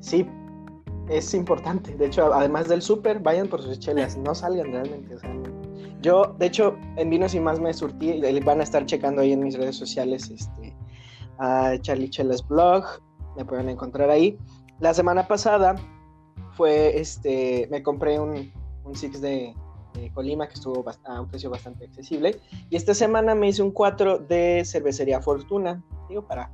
Sí, 0.00 0.26
es 1.08 1.34
importante. 1.34 1.94
De 1.96 2.06
hecho, 2.06 2.32
además 2.32 2.68
del 2.68 2.82
súper, 2.82 3.20
vayan 3.20 3.48
por 3.48 3.62
sus 3.62 3.78
chelas, 3.78 4.16
no 4.16 4.34
salgan 4.34 4.72
realmente. 4.72 5.14
O 5.14 5.18
sea, 5.18 5.30
yo, 6.00 6.34
de 6.38 6.46
hecho, 6.46 6.76
en 6.96 7.10
Vinos 7.10 7.34
y 7.34 7.40
Más 7.40 7.60
me 7.60 7.72
surtí, 7.72 8.10
y 8.10 8.40
van 8.40 8.60
a 8.60 8.64
estar 8.64 8.84
checando 8.86 9.22
ahí 9.22 9.32
en 9.32 9.40
mis 9.40 9.56
redes 9.56 9.76
sociales, 9.76 10.30
este, 10.30 10.74
a 11.38 11.76
Charlie 11.80 12.10
Chelas 12.10 12.46
Blog, 12.46 12.84
me 13.36 13.44
pueden 13.44 13.68
encontrar 13.68 14.10
ahí. 14.10 14.38
La 14.80 14.94
semana 14.94 15.26
pasada 15.28 15.76
fue, 16.56 16.98
este, 16.98 17.68
me 17.70 17.82
compré 17.82 18.18
un, 18.18 18.52
un 18.84 18.94
Six 18.94 19.20
de, 19.20 19.54
Colima 20.14 20.48
que 20.48 20.54
estuvo 20.54 20.84
a 21.04 21.20
un 21.20 21.28
precio 21.28 21.50
bastante 21.50 21.84
accesible. 21.84 22.40
Y 22.70 22.76
esta 22.76 22.94
semana 22.94 23.34
me 23.34 23.48
hice 23.48 23.62
un 23.62 23.70
4 23.70 24.18
de 24.18 24.62
cervecería 24.64 25.20
Fortuna, 25.20 25.82
digo, 26.08 26.26
para, 26.26 26.50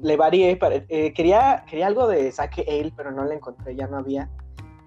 le 0.00 0.16
varié, 0.16 0.56
para, 0.56 0.76
eh, 0.88 1.12
quería, 1.14 1.64
quería 1.68 1.86
algo 1.86 2.06
de 2.06 2.30
saque 2.30 2.64
ale, 2.68 2.92
pero 2.94 3.10
no 3.10 3.24
la 3.24 3.34
encontré, 3.34 3.74
ya 3.74 3.86
no 3.86 3.98
había. 3.98 4.30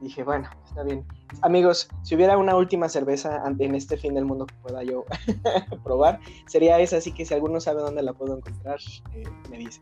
Dije, 0.01 0.24
bueno, 0.24 0.48
está 0.63 0.84
bien. 0.84 1.06
Amigos, 1.41 1.89
si 2.03 2.15
hubiera 2.15 2.38
una 2.38 2.56
última 2.56 2.88
cerveza 2.88 3.44
en 3.46 3.74
este 3.74 3.98
fin 3.98 4.13
del 4.13 4.25
mundo 4.25 4.46
que 4.46 4.53
pueda 4.62 4.84
yo 4.84 5.06
probar, 5.84 6.20
sería 6.46 6.79
esa, 6.79 6.98
así 6.98 7.12
que 7.12 7.25
si 7.25 7.34
alguno 7.34 7.60
sabe 7.60 7.82
dónde 7.82 8.03
la 8.03 8.13
puedo 8.13 8.38
encontrar, 8.38 8.79
eh, 9.13 9.24
me 9.50 9.58
dice. 9.58 9.82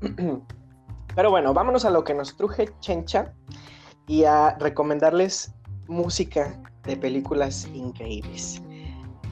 Pero 1.14 1.30
bueno, 1.30 1.52
vámonos 1.52 1.84
a 1.84 1.90
lo 1.90 2.04
que 2.04 2.14
nos 2.14 2.36
truje 2.36 2.70
Chencha 2.80 3.34
y 4.06 4.24
a 4.24 4.56
recomendarles 4.58 5.54
música 5.88 6.60
de 6.84 6.96
películas 6.96 7.68
increíbles. 7.74 8.62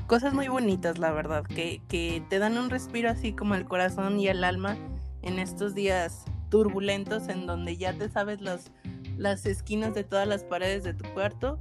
Cosas 0.07 0.35
muy 0.35 0.49
bonitas, 0.49 0.99
la 0.99 1.13
verdad, 1.13 1.45
que, 1.45 1.81
que 1.89 2.23
te 2.29 2.39
dan 2.39 2.59
un 2.59 2.71
respiro 2.71 3.11
así 3.11 3.33
como 3.33 3.55
al 3.55 3.67
corazón 3.67 4.19
y 4.19 4.29
al 4.29 4.43
alma 4.43 4.77
en 5.23 5.39
estos 5.39 5.75
días 5.75 6.25
turbulentos 6.49 7.29
en 7.29 7.47
donde 7.47 7.77
ya 7.77 7.97
te 7.97 8.09
sabes 8.09 8.41
los 8.41 8.73
las 9.21 9.45
esquinas 9.45 9.95
de 9.95 10.03
todas 10.03 10.27
las 10.27 10.45
paredes 10.45 10.83
de 10.83 10.95
tu 10.95 11.09
cuarto. 11.13 11.59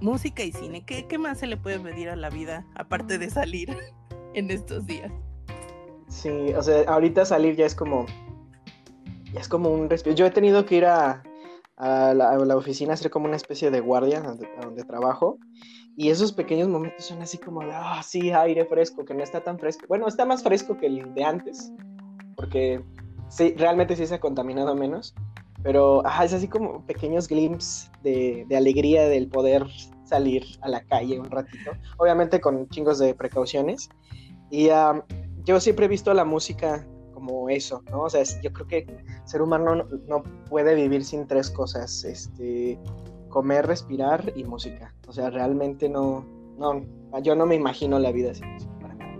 Música 0.00 0.42
y 0.44 0.52
cine. 0.52 0.84
¿Qué, 0.84 1.06
qué 1.06 1.18
más 1.18 1.38
se 1.38 1.46
le 1.46 1.56
puede 1.56 1.80
pedir 1.80 2.08
a 2.08 2.16
la 2.16 2.30
vida 2.30 2.64
aparte 2.76 3.18
de 3.18 3.28
salir 3.28 3.76
en 4.34 4.50
estos 4.50 4.86
días? 4.86 5.12
Sí, 6.08 6.52
o 6.56 6.62
sea, 6.62 6.82
ahorita 6.88 7.24
salir 7.24 7.56
ya 7.56 7.66
es 7.66 7.74
como. 7.74 8.06
Ya 9.32 9.40
es 9.40 9.48
como 9.48 9.70
un 9.70 9.90
respiro. 9.90 10.16
Yo 10.16 10.26
he 10.26 10.30
tenido 10.30 10.64
que 10.64 10.76
ir 10.76 10.86
a, 10.86 11.22
a, 11.80 12.12
la, 12.14 12.56
oficina 12.56 12.92
a 12.92 12.94
hacer 12.94 13.10
como 13.10 13.26
una 13.26 13.36
especie 13.36 13.70
de 13.70 13.80
guardia 13.80 14.20
donde, 14.20 14.84
trabajo. 14.84 15.38
Y 15.96 16.10
esos 16.10 16.32
pequeños 16.32 16.68
momentos 16.68 17.06
son 17.06 17.20
así 17.22 17.38
como 17.38 17.60
de, 17.60 17.72
ah, 17.72 18.02
sí, 18.02 18.30
aire 18.30 18.64
fresco, 18.66 19.04
que 19.04 19.14
no 19.14 19.22
está 19.22 19.42
tan 19.42 19.58
fresco. 19.58 19.86
Bueno, 19.88 20.06
está 20.06 20.24
más 20.24 20.42
fresco 20.42 20.76
que 20.76 20.86
el 20.86 21.14
de 21.14 21.24
antes, 21.24 21.72
porque 22.36 22.82
sí, 23.28 23.54
realmente 23.56 23.96
sí 23.96 24.06
se 24.06 24.14
ha 24.14 24.20
contaminado 24.20 24.74
menos. 24.74 25.14
Pero 25.62 26.02
es 26.06 26.32
así 26.32 26.48
como 26.48 26.86
pequeños 26.86 27.28
glimpses 27.28 27.90
de, 28.02 28.46
alegría 28.56 29.08
del 29.08 29.28
poder 29.28 29.66
salir 30.04 30.44
a 30.62 30.68
la 30.68 30.82
calle 30.84 31.18
un 31.18 31.30
ratito. 31.30 31.72
Obviamente 31.98 32.40
con 32.40 32.68
chingos 32.68 32.98
de 32.98 33.14
precauciones. 33.14 33.88
Y 34.50 34.68
yo 35.44 35.60
siempre 35.60 35.86
he 35.86 35.88
visto 35.88 36.12
la 36.14 36.24
música 36.24 36.86
como 37.20 37.50
eso, 37.50 37.82
¿no? 37.90 38.02
O 38.04 38.10
sea, 38.10 38.22
yo 38.42 38.52
creo 38.52 38.66
que 38.66 38.86
ser 39.24 39.42
humano 39.42 39.84
no, 40.08 40.22
puede 40.48 40.74
vivir 40.74 41.04
sin 41.04 41.26
tres 41.26 41.50
cosas, 41.50 42.02
este, 42.04 42.78
comer, 43.28 43.66
respirar 43.66 44.32
y 44.34 44.44
música. 44.44 44.94
O 45.06 45.12
sea, 45.12 45.28
realmente 45.28 45.88
no, 45.88 46.24
no, 46.58 46.82
yo 47.22 47.34
no 47.34 47.44
me 47.44 47.56
imagino 47.56 47.98
la 47.98 48.10
vida 48.10 48.32
sin 48.32 48.50
música 48.54 48.72
para 48.80 48.94
nada. 48.94 49.18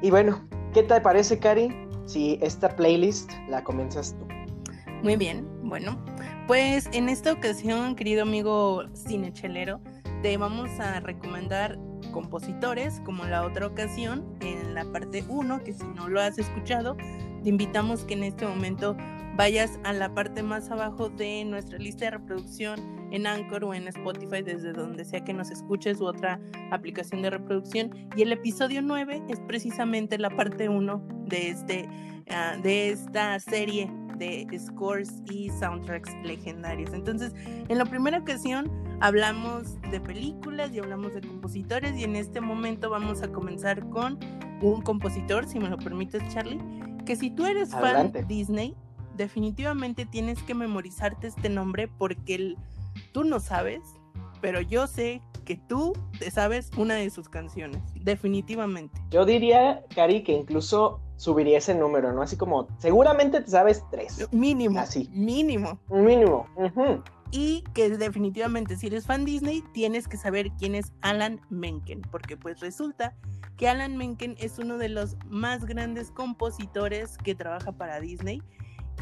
Y 0.00 0.10
bueno, 0.10 0.48
¿qué 0.72 0.82
te 0.82 0.98
parece, 1.00 1.38
Cari, 1.38 1.68
si 2.06 2.38
esta 2.40 2.74
playlist 2.74 3.30
la 3.50 3.62
comienzas 3.62 4.16
tú? 4.18 4.26
Muy 5.02 5.16
bien, 5.16 5.46
bueno, 5.62 6.02
pues 6.46 6.88
en 6.92 7.10
esta 7.10 7.32
ocasión, 7.32 7.96
querido 7.96 8.22
amigo 8.22 8.84
cinechelero, 8.94 9.80
te 10.22 10.38
vamos 10.38 10.70
a 10.80 11.00
recomendar 11.00 11.78
compositores, 12.12 13.00
como 13.04 13.24
la 13.24 13.42
otra 13.42 13.66
ocasión, 13.66 14.24
en 14.40 14.74
la 14.74 14.84
parte 14.84 15.24
1, 15.28 15.64
que 15.64 15.72
si 15.72 15.84
no 15.96 16.08
lo 16.08 16.20
has 16.20 16.38
escuchado, 16.38 16.96
te 17.42 17.48
invitamos 17.48 18.04
que 18.04 18.14
en 18.14 18.22
este 18.22 18.46
momento 18.46 18.96
vayas 19.36 19.78
a 19.84 19.92
la 19.92 20.14
parte 20.14 20.42
más 20.42 20.70
abajo 20.70 21.08
de 21.08 21.44
nuestra 21.44 21.78
lista 21.78 22.04
de 22.04 22.10
reproducción 22.12 22.78
en 23.10 23.26
Anchor 23.26 23.64
o 23.64 23.74
en 23.74 23.88
Spotify, 23.88 24.42
desde 24.42 24.72
donde 24.72 25.04
sea 25.04 25.24
que 25.24 25.32
nos 25.32 25.50
escuches 25.50 26.00
u 26.00 26.06
otra 26.06 26.40
aplicación 26.70 27.22
de 27.22 27.30
reproducción. 27.30 27.90
Y 28.16 28.22
el 28.22 28.32
episodio 28.32 28.82
9 28.82 29.22
es 29.28 29.40
precisamente 29.40 30.18
la 30.18 30.30
parte 30.30 30.68
1 30.68 31.08
de, 31.26 31.50
este, 31.50 31.88
ah, 32.30 32.56
de 32.62 32.90
esta 32.90 33.38
serie 33.40 33.90
de 34.18 34.46
scores 34.58 35.22
y 35.30 35.50
soundtracks 35.50 36.14
legendarios. 36.22 36.92
Entonces, 36.92 37.32
en 37.68 37.76
la 37.76 37.84
primera 37.84 38.18
ocasión 38.18 38.70
Hablamos 39.02 39.80
de 39.90 40.00
películas 40.00 40.70
y 40.72 40.78
hablamos 40.78 41.12
de 41.12 41.22
compositores 41.22 41.96
y 41.96 42.04
en 42.04 42.14
este 42.14 42.40
momento 42.40 42.88
vamos 42.88 43.20
a 43.22 43.32
comenzar 43.32 43.88
con 43.88 44.16
un 44.60 44.80
compositor, 44.80 45.44
si 45.44 45.58
me 45.58 45.68
lo 45.68 45.76
permites 45.76 46.22
Charlie, 46.32 46.60
que 47.04 47.16
si 47.16 47.28
tú 47.28 47.44
eres 47.44 47.70
fan 47.70 48.12
de 48.12 48.22
Disney, 48.22 48.76
definitivamente 49.16 50.06
tienes 50.06 50.40
que 50.44 50.54
memorizarte 50.54 51.26
este 51.26 51.48
nombre 51.48 51.88
porque 51.88 52.54
tú 53.10 53.24
no 53.24 53.40
sabes, 53.40 53.80
pero 54.40 54.60
yo 54.60 54.86
sé 54.86 55.20
que 55.44 55.56
tú 55.56 55.94
te 56.20 56.30
sabes 56.30 56.70
una 56.76 56.94
de 56.94 57.10
sus 57.10 57.28
canciones, 57.28 57.82
definitivamente. 57.96 59.00
Yo 59.10 59.24
diría, 59.24 59.82
Cari, 59.96 60.22
que 60.22 60.30
incluso 60.32 61.00
subiría 61.16 61.58
ese 61.58 61.74
número, 61.74 62.12
¿no? 62.12 62.22
Así 62.22 62.36
como, 62.36 62.68
seguramente 62.78 63.40
te 63.40 63.50
sabes 63.50 63.82
tres. 63.90 64.28
Mínimo. 64.30 64.78
Así. 64.78 65.10
Mínimo. 65.12 65.80
Mínimo. 65.90 66.46
Y 67.32 67.64
que 67.72 67.88
definitivamente 67.88 68.76
si 68.76 68.88
eres 68.88 69.06
fan 69.06 69.24
Disney, 69.24 69.64
tienes 69.72 70.06
que 70.06 70.18
saber 70.18 70.50
quién 70.58 70.74
es 70.74 70.92
Alan 71.00 71.40
Menken, 71.48 72.02
porque 72.10 72.36
pues 72.36 72.60
resulta 72.60 73.16
que 73.56 73.68
Alan 73.68 73.96
Menken 73.96 74.36
es 74.38 74.58
uno 74.58 74.76
de 74.76 74.90
los 74.90 75.16
más 75.26 75.64
grandes 75.64 76.10
compositores 76.10 77.16
que 77.16 77.34
trabaja 77.34 77.72
para 77.72 78.00
Disney. 78.00 78.42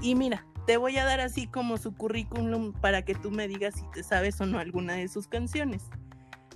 Y 0.01 0.15
mira, 0.15 0.47
te 0.67 0.77
voy 0.77 0.97
a 0.99 1.05
dar 1.05 1.19
así 1.19 1.49
como 1.49 1.77
su 1.77 1.93
currículum 1.93 2.73
para 2.73 3.03
que 3.03 3.17
tú 3.17 3.33
me 3.33 3.49
digas 3.49 3.75
si 3.75 3.83
te 3.93 4.05
sabes 4.05 4.41
o 4.41 4.47
no 4.47 4.61
alguna 4.61 4.93
de 4.95 5.09
sus 5.09 5.27
canciones. 5.27 5.91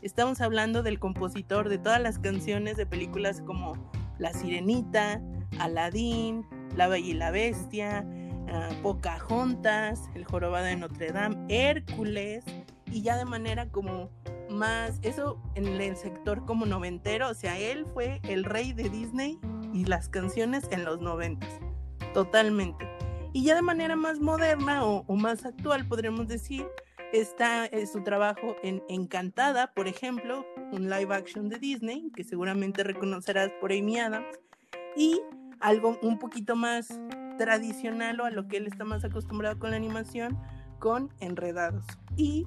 Estamos 0.00 0.40
hablando 0.40 0.85
del 0.85 1.00
compositor 1.00 1.69
de 1.69 1.78
todas 1.78 2.00
las 2.00 2.21
canciones 2.21 2.76
de 2.76 2.87
películas 2.87 3.40
como 3.40 3.90
La 4.19 4.33
Sirenita, 4.33 5.21
Aladdin, 5.59 6.47
La 6.76 6.87
Bella 6.87 7.09
y 7.09 7.14
la 7.14 7.31
Bestia, 7.33 8.07
uh, 8.48 8.82
Pocahontas, 8.82 10.08
El 10.14 10.24
Jorobado 10.24 10.64
de 10.64 10.76
Notre 10.76 11.12
Dame, 11.12 11.36
Hércules, 11.48 12.44
y 12.86 13.02
ya 13.02 13.16
de 13.16 13.24
manera 13.24 13.68
como 13.68 14.10
más, 14.50 14.98
eso 15.02 15.40
en 15.54 15.66
el 15.66 15.96
sector 15.96 16.44
como 16.44 16.66
noventero, 16.66 17.28
o 17.28 17.34
sea, 17.34 17.58
él 17.58 17.86
fue 17.92 18.20
el 18.24 18.44
rey 18.44 18.72
de 18.72 18.88
Disney 18.88 19.38
y 19.72 19.84
las 19.84 20.08
canciones 20.08 20.68
en 20.70 20.84
los 20.84 21.00
noventas, 21.00 21.50
totalmente. 22.12 22.88
Y 23.32 23.42
ya 23.44 23.56
de 23.56 23.62
manera 23.62 23.96
más 23.96 24.20
moderna 24.20 24.84
o, 24.84 25.04
o 25.06 25.16
más 25.16 25.44
actual, 25.44 25.88
podríamos 25.88 26.28
decir, 26.28 26.66
está 27.12 27.66
eh, 27.66 27.86
su 27.86 28.02
trabajo 28.02 28.56
en 28.62 28.82
Encantada, 28.88 29.72
por 29.72 29.88
ejemplo, 29.88 30.44
un 30.72 30.90
live 30.90 31.14
action 31.14 31.48
de 31.48 31.58
Disney, 31.58 32.10
que 32.14 32.24
seguramente 32.24 32.82
reconocerás 32.82 33.50
por 33.60 33.72
Amy 33.72 33.98
Adams, 33.98 34.38
y 34.96 35.20
algo 35.60 35.98
un 36.02 36.18
poquito 36.18 36.56
más 36.56 37.00
tradicional 37.37 38.21
o 38.21 38.25
a 38.25 38.31
lo 38.31 38.49
que 38.49 38.59
él 38.59 38.67
está 38.67 38.85
más 38.85 39.05
acostumbrado 39.05 39.59
con 39.59 39.71
la 39.71 39.76
animación, 39.76 40.38
con 40.79 41.11
Enredados. 41.21 41.85
Y 42.17 42.47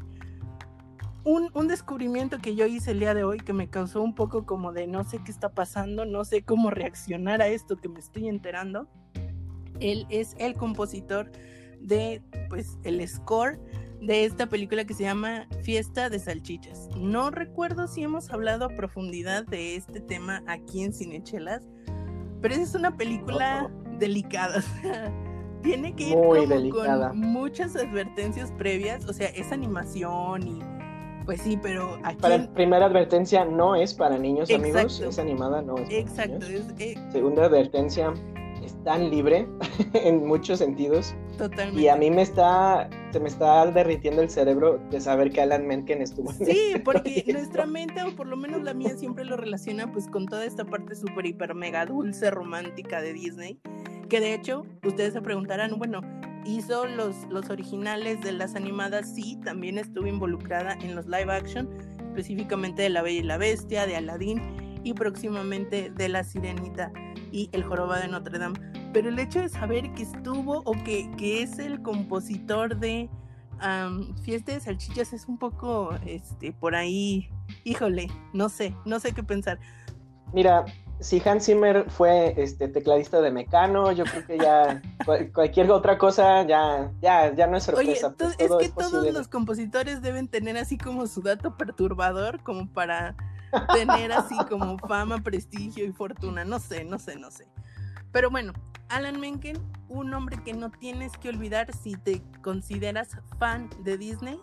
un, 1.23 1.49
un, 1.53 1.67
descubrimiento 1.67 2.39
que 2.39 2.55
yo 2.55 2.65
hice 2.65 2.91
el 2.91 2.99
día 2.99 3.13
de 3.13 3.23
hoy 3.23 3.39
que 3.39 3.51
me 3.51 3.69
causó 3.69 4.01
un 4.01 4.15
poco 4.15 4.45
como 4.45 4.71
de 4.71 4.87
no 4.87 5.03
sé 5.03 5.19
qué 5.23 5.31
está 5.31 5.49
pasando, 5.49 6.05
no 6.05 6.23
sé 6.23 6.43
cómo 6.43 6.69
reaccionar 6.69 7.41
a 7.41 7.47
esto 7.47 7.77
que 7.77 7.89
me 7.89 7.99
estoy 7.99 8.29
enterando. 8.29 8.87
Él 9.79 10.07
es 10.09 10.35
el 10.39 10.53
compositor 10.53 11.31
de 11.81 12.21
pues 12.49 12.77
el 12.83 13.05
score 13.07 13.59
de 14.01 14.25
esta 14.25 14.47
película 14.47 14.85
que 14.85 14.93
se 14.93 15.03
llama 15.03 15.47
Fiesta 15.63 16.09
de 16.09 16.19
Salchichas. 16.19 16.89
No 16.95 17.31
recuerdo 17.31 17.87
si 17.87 18.03
hemos 18.03 18.29
hablado 18.29 18.65
a 18.65 18.69
profundidad 18.69 19.45
de 19.45 19.75
este 19.75 19.99
tema 19.99 20.43
aquí 20.47 20.83
en 20.83 20.93
Cinechelas, 20.93 21.67
pero 22.41 22.55
es 22.55 22.75
una 22.75 22.95
película 22.95 23.69
delicada. 23.97 24.63
tiene 25.61 25.95
que 25.95 26.09
ir 26.09 26.71
con 26.71 27.19
muchas 27.19 27.75
advertencias 27.75 28.51
previas, 28.53 29.05
o 29.05 29.13
sea, 29.13 29.27
es 29.29 29.51
animación 29.51 30.47
y 30.47 30.59
pues 31.25 31.41
sí, 31.41 31.59
pero 31.61 31.99
aquí... 32.03 32.21
Para 32.21 32.47
primera 32.53 32.85
advertencia 32.85 33.43
no 33.43 33.75
es 33.75 33.93
para 33.93 34.17
niños, 34.17 34.49
amigos, 34.49 35.01
es 35.01 35.19
animada, 35.19 35.61
no 35.61 35.77
es 35.77 35.89
Exacto. 35.91 36.45
Eh, 36.79 36.95
Segunda 37.11 37.45
advertencia, 37.45 38.13
es 38.63 38.81
tan 38.85 39.09
libre 39.09 39.45
en 39.93 40.25
muchos 40.25 40.59
sentidos. 40.59 41.13
Totalmente. 41.37 41.81
Y 41.81 41.87
a 41.87 41.95
mí 41.95 42.09
me 42.09 42.23
está, 42.23 42.89
se 43.11 43.19
me 43.19 43.29
está 43.29 43.65
derritiendo 43.71 44.21
el 44.21 44.29
cerebro 44.29 44.79
de 44.89 44.99
saber 44.99 45.31
que 45.31 45.41
Alan 45.41 45.67
Menken 45.67 46.01
estuvo 46.01 46.31
en 46.31 46.45
Sí, 46.45 46.73
porque 46.83 47.23
nuestra 47.31 47.65
mente, 47.65 48.01
o 48.03 48.15
por 48.15 48.27
lo 48.27 48.37
menos 48.37 48.63
la 48.63 48.73
mía, 48.73 48.95
siempre 48.97 49.23
lo 49.23 49.37
relaciona 49.37 49.91
pues 49.91 50.07
con 50.07 50.25
toda 50.25 50.45
esta 50.45 50.65
parte 50.65 50.95
súper, 50.95 51.25
hiper, 51.25 51.53
mega 51.53 51.85
dulce, 51.85 52.31
romántica 52.31 53.01
de 53.01 53.13
Disney. 53.13 53.59
Que 54.09 54.19
de 54.19 54.33
hecho, 54.33 54.65
ustedes 54.83 55.13
se 55.13 55.21
preguntarán, 55.21 55.77
bueno, 55.77 56.01
hizo 56.45 56.85
los, 56.85 57.15
los 57.29 57.49
originales 57.49 58.21
de 58.21 58.31
las 58.31 58.55
animadas, 58.55 59.13
sí, 59.13 59.37
también 59.43 59.77
estuvo 59.77 60.07
involucrada 60.07 60.77
en 60.81 60.95
los 60.95 61.05
live 61.05 61.31
action, 61.31 61.69
específicamente 61.99 62.83
de 62.83 62.89
La 62.89 63.01
Bella 63.01 63.19
y 63.19 63.23
la 63.23 63.37
Bestia, 63.37 63.85
de 63.85 63.97
Aladdin 63.97 64.41
y 64.83 64.93
próximamente 64.93 65.91
de 65.93 66.09
La 66.09 66.23
Sirenita 66.23 66.91
y 67.31 67.49
El 67.51 67.63
Joroba 67.63 67.99
de 67.99 68.07
Notre 68.07 68.39
Dame. 68.39 68.57
Pero 68.97 69.09
el 69.09 69.19
hecho 69.19 69.41
de 69.41 69.47
saber 69.47 69.91
que 69.91 70.01
estuvo 70.01 70.63
o 70.65 70.71
que, 70.83 71.07
que 71.19 71.43
es 71.43 71.59
el 71.59 71.83
compositor 71.83 72.77
de 72.77 73.11
Fiesta 74.23 74.53
de 74.53 74.59
Salchichas 74.59 75.13
es 75.13 75.27
un 75.27 75.37
poco 75.37 75.91
este, 76.03 76.51
por 76.51 76.73
ahí, 76.73 77.29
híjole, 77.63 78.07
no 78.33 78.49
sé, 78.49 78.73
no 78.85 78.99
sé 78.99 79.11
qué 79.11 79.21
pensar. 79.21 79.59
Mira, 80.33 80.65
si 80.99 81.21
Hans 81.23 81.45
Zimmer 81.45 81.87
fue 81.91 82.33
este 82.41 82.69
tecladista 82.69 83.21
de 83.21 83.29
Mecano, 83.29 83.91
yo 83.91 84.03
creo 84.03 84.25
que 84.25 84.39
ya 84.39 84.81
cualquier 85.31 85.69
otra 85.69 85.99
cosa 85.99 86.41
ya, 86.47 86.91
ya, 86.99 87.31
ya 87.35 87.45
no 87.45 87.57
es 87.57 87.65
sorpresa. 87.65 88.07
Oye, 88.07 88.15
pues, 88.17 88.35
es 88.39 88.49
que 88.49 88.69
todos 88.69 89.13
los 89.13 89.27
compositores 89.27 90.01
deben 90.01 90.27
tener 90.27 90.57
así 90.57 90.75
como 90.79 91.05
su 91.05 91.21
dato 91.21 91.55
perturbador, 91.55 92.41
como 92.41 92.67
para 92.73 93.15
tener 93.75 94.11
así 94.11 94.35
como 94.49 94.75
fama, 94.87 95.19
prestigio 95.19 95.85
y 95.85 95.91
fortuna. 95.91 96.45
No 96.45 96.57
sé, 96.57 96.83
no 96.83 96.97
sé, 96.97 97.15
no 97.15 97.29
sé. 97.29 97.47
Pero 98.11 98.31
bueno, 98.31 98.53
Alan 98.89 99.19
Menken, 99.19 99.57
un 99.89 100.13
hombre 100.13 100.37
que 100.43 100.53
no 100.53 100.71
tienes 100.71 101.11
que 101.17 101.29
olvidar 101.29 101.73
si 101.73 101.95
te 101.95 102.21
consideras 102.41 103.17
fan 103.37 103.69
de 103.83 103.97
Disney. 103.97 104.39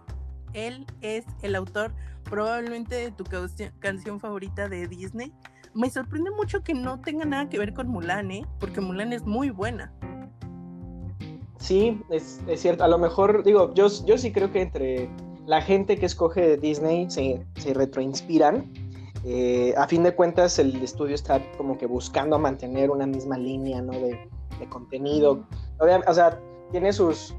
Él 0.52 0.86
es 1.00 1.24
el 1.42 1.54
autor 1.54 1.92
probablemente 2.24 2.94
de 2.94 3.10
tu 3.10 3.24
canción 3.80 4.20
favorita 4.20 4.68
de 4.68 4.86
Disney. 4.86 5.32
Me 5.74 5.90
sorprende 5.90 6.30
mucho 6.30 6.62
que 6.62 6.74
no 6.74 7.00
tenga 7.00 7.24
nada 7.24 7.48
que 7.48 7.58
ver 7.58 7.74
con 7.74 7.88
Mulan, 7.88 8.30
¿eh? 8.30 8.46
Porque 8.60 8.80
Mulan 8.80 9.12
es 9.12 9.24
muy 9.24 9.50
buena. 9.50 9.92
Sí, 11.58 12.00
es, 12.10 12.40
cierto. 12.56 12.84
A 12.84 12.88
lo 12.88 12.98
mejor, 12.98 13.42
digo, 13.42 13.72
yo, 13.74 13.88
yo 14.04 14.18
sí 14.18 14.30
creo 14.30 14.52
que 14.52 14.62
entre 14.62 15.08
la 15.46 15.62
gente 15.62 15.96
que 15.96 16.06
escoge 16.06 16.56
Disney 16.56 17.10
se, 17.10 17.44
retroinspiran 17.72 18.70
eh, 19.24 19.74
a 19.76 19.88
fin 19.88 20.02
de 20.02 20.14
cuentas, 20.14 20.58
el 20.58 20.82
estudio 20.82 21.14
está 21.14 21.40
como 21.56 21.78
que 21.78 21.86
buscando 21.86 22.38
mantener 22.38 22.90
una 22.90 23.06
misma 23.06 23.38
línea 23.38 23.80
¿no? 23.80 23.92
Contenido. 24.68 25.46
O 25.78 26.14
sea, 26.14 26.40
tiene 26.70 26.92
sus, 26.92 27.34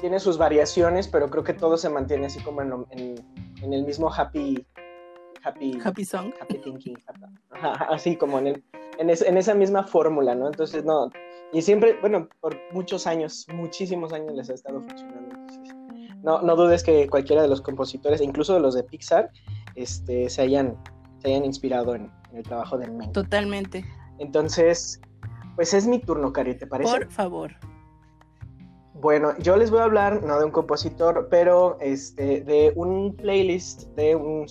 tiene 0.00 0.18
sus 0.18 0.38
variaciones, 0.38 1.08
pero 1.08 1.28
creo 1.28 1.44
que 1.44 1.54
todo 1.54 1.76
se 1.76 1.88
mantiene 1.88 2.26
así 2.26 2.40
como 2.40 2.62
en, 2.62 2.86
en, 2.90 3.72
el 3.72 3.84
mismo 3.84 4.12
happy, 4.12 4.66
happy, 5.42 5.78
happy 5.82 6.04
song. 6.04 6.32
Happy 6.40 6.58
thinking. 6.58 6.96
así 7.88 8.16
como 8.16 8.38
en, 8.38 8.48
el, 8.48 8.64
en, 8.98 9.10
en, 9.10 9.36
esa 9.36 9.54
misma 9.54 9.84
fórmula, 9.84 10.34
¿no? 10.34 10.46
Entonces, 10.46 10.84
no. 10.84 11.10
Y 11.52 11.62
siempre, 11.62 11.98
bueno, 12.00 12.28
por 12.40 12.56
muchos 12.72 13.06
años, 13.06 13.46
muchísimos 13.54 14.12
años 14.12 14.34
les 14.34 14.50
ha 14.50 14.54
estado 14.54 14.80
funcionando. 14.80 15.36
no, 16.22 16.42
no 16.42 16.56
dudes 16.56 16.82
que 16.82 17.08
cualquiera 17.08 17.42
de 17.42 17.48
los 17.48 17.60
compositores, 17.60 18.20
incluso 18.20 18.54
de 18.54 18.60
los 18.60 18.74
de 18.74 18.82
Pixar, 18.82 19.30
este, 19.76 20.28
se 20.28 20.42
hayan 20.42 20.76
hayan 21.24 21.44
inspirado 21.44 21.94
en, 21.94 22.10
el 22.32 22.42
trabajo 22.42 22.76
de 22.76 22.88
Men. 22.88 23.12
Totalmente. 23.12 23.84
Entonces, 24.18 25.00
pues 25.54 25.74
es 25.74 25.86
mi 25.86 26.00
turno, 26.00 26.32
Cari, 26.32 26.56
¿te 26.56 26.66
parece? 26.66 26.90
Por 26.90 27.10
favor. 27.10 27.52
Bueno, 28.94 29.36
yo 29.38 29.56
les 29.56 29.70
voy 29.70 29.80
a 29.80 29.84
hablar, 29.84 30.22
no 30.22 30.38
de 30.38 30.44
un 30.46 30.50
compositor, 30.50 31.28
pero 31.30 31.76
este, 31.80 32.40
de 32.40 32.72
un 32.76 33.14
playlist, 33.14 33.88
de 33.96 34.16
un, 34.16 34.48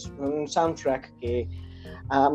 soundtrack 0.48 1.18
que 1.18 1.50
a 2.10 2.30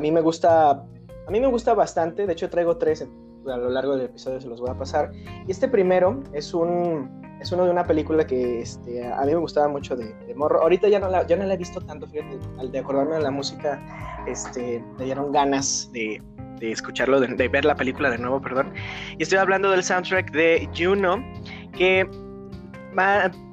mí 0.00 0.12
me 0.12 0.20
gusta, 0.20 0.70
a 0.70 1.30
mí 1.30 1.40
me 1.40 1.48
gusta 1.48 1.74
bastante. 1.74 2.26
De 2.26 2.32
hecho, 2.32 2.48
traigo 2.48 2.76
tres 2.76 3.08
a 3.46 3.56
lo 3.56 3.70
largo 3.70 3.96
del 3.96 4.06
episodio, 4.06 4.40
se 4.40 4.48
los 4.48 4.60
voy 4.60 4.70
a 4.70 4.74
pasar. 4.74 5.10
Y 5.46 5.50
este 5.50 5.68
primero 5.68 6.22
es 6.32 6.54
un, 6.54 7.10
es 7.40 7.50
uno 7.52 7.64
de 7.64 7.70
una 7.70 7.84
película 7.84 8.26
que 8.26 8.60
este, 8.60 9.06
a 9.10 9.20
mí 9.22 9.32
me 9.32 9.38
gustaba 9.38 9.68
mucho 9.68 9.96
de, 9.96 10.14
morro. 10.34 10.60
Ahorita 10.62 10.88
ya 10.88 11.00
no, 11.00 11.08
la, 11.08 11.26
ya 11.26 11.36
no 11.36 11.44
la 11.44 11.54
he 11.54 11.56
visto 11.56 11.80
tanto, 11.80 12.06
fíjate, 12.06 12.38
al 12.58 12.70
de 12.70 12.78
acordarme 12.78 13.16
de 13.16 13.22
la 13.22 13.30
música, 13.30 13.80
este, 14.26 14.84
me 14.98 15.06
dieron 15.06 15.32
ganas 15.32 15.90
de, 15.92 16.22
de 16.58 16.72
escucharlo, 16.72 17.20
de, 17.20 17.48
ver 17.48 17.64
la 17.64 17.74
película 17.74 18.10
de 18.10 18.18
nuevo, 18.18 18.40
perdón. 18.40 18.72
Y 19.18 19.22
estoy 19.22 19.38
hablando 19.38 19.70
del 19.70 19.82
soundtrack 19.82 20.30
de 20.32 20.68
Juno, 20.76 21.24
que 21.76 22.08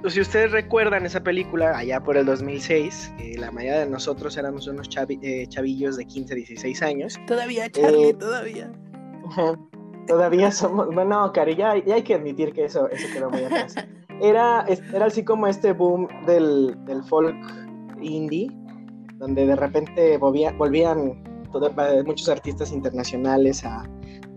si 0.08 0.22
ustedes 0.22 0.52
recuerdan 0.52 1.06
esa 1.06 1.22
película 1.22 1.78
allá 1.78 2.02
por 2.02 2.18
el 2.18 2.26
2006, 2.26 3.14
la 3.38 3.52
mayoría 3.52 3.80
de 3.80 3.90
nosotros 3.90 4.38
éramos 4.38 4.68
unos 4.68 4.90
eh, 5.22 5.46
chavillos 5.48 5.98
de 5.98 6.06
15, 6.06 6.36
16 6.36 6.82
años. 6.82 7.20
Todavía, 7.28 7.70
Charlie, 7.70 8.10
eh, 8.10 8.14
todavía. 8.14 8.72
Todavía 10.08 10.52
somos, 10.52 10.94
bueno, 10.94 11.32
Cari, 11.34 11.56
ya, 11.56 11.72
hay 11.72 12.04
que 12.04 12.14
admitir 12.14 12.54
que 12.54 12.66
eso, 12.66 12.88
eso 12.90 13.08
quedó 13.12 13.30
muy 13.30 13.44
atrás. 13.44 13.76
era, 14.22 14.66
era 14.94 15.06
así 15.06 15.24
como 15.24 15.48
este 15.48 15.74
boom 15.74 16.08
del, 16.26 16.76
del 16.86 17.04
folk 17.04 17.36
indie, 18.02 18.50
donde 19.16 19.48
de 19.48 19.56
repente 19.56 20.18
volvían, 20.18 20.58
volvían 21.60 22.06
muchos 22.06 22.30
artistas 22.30 22.72
internacionales 22.72 23.64
a, 23.64 23.88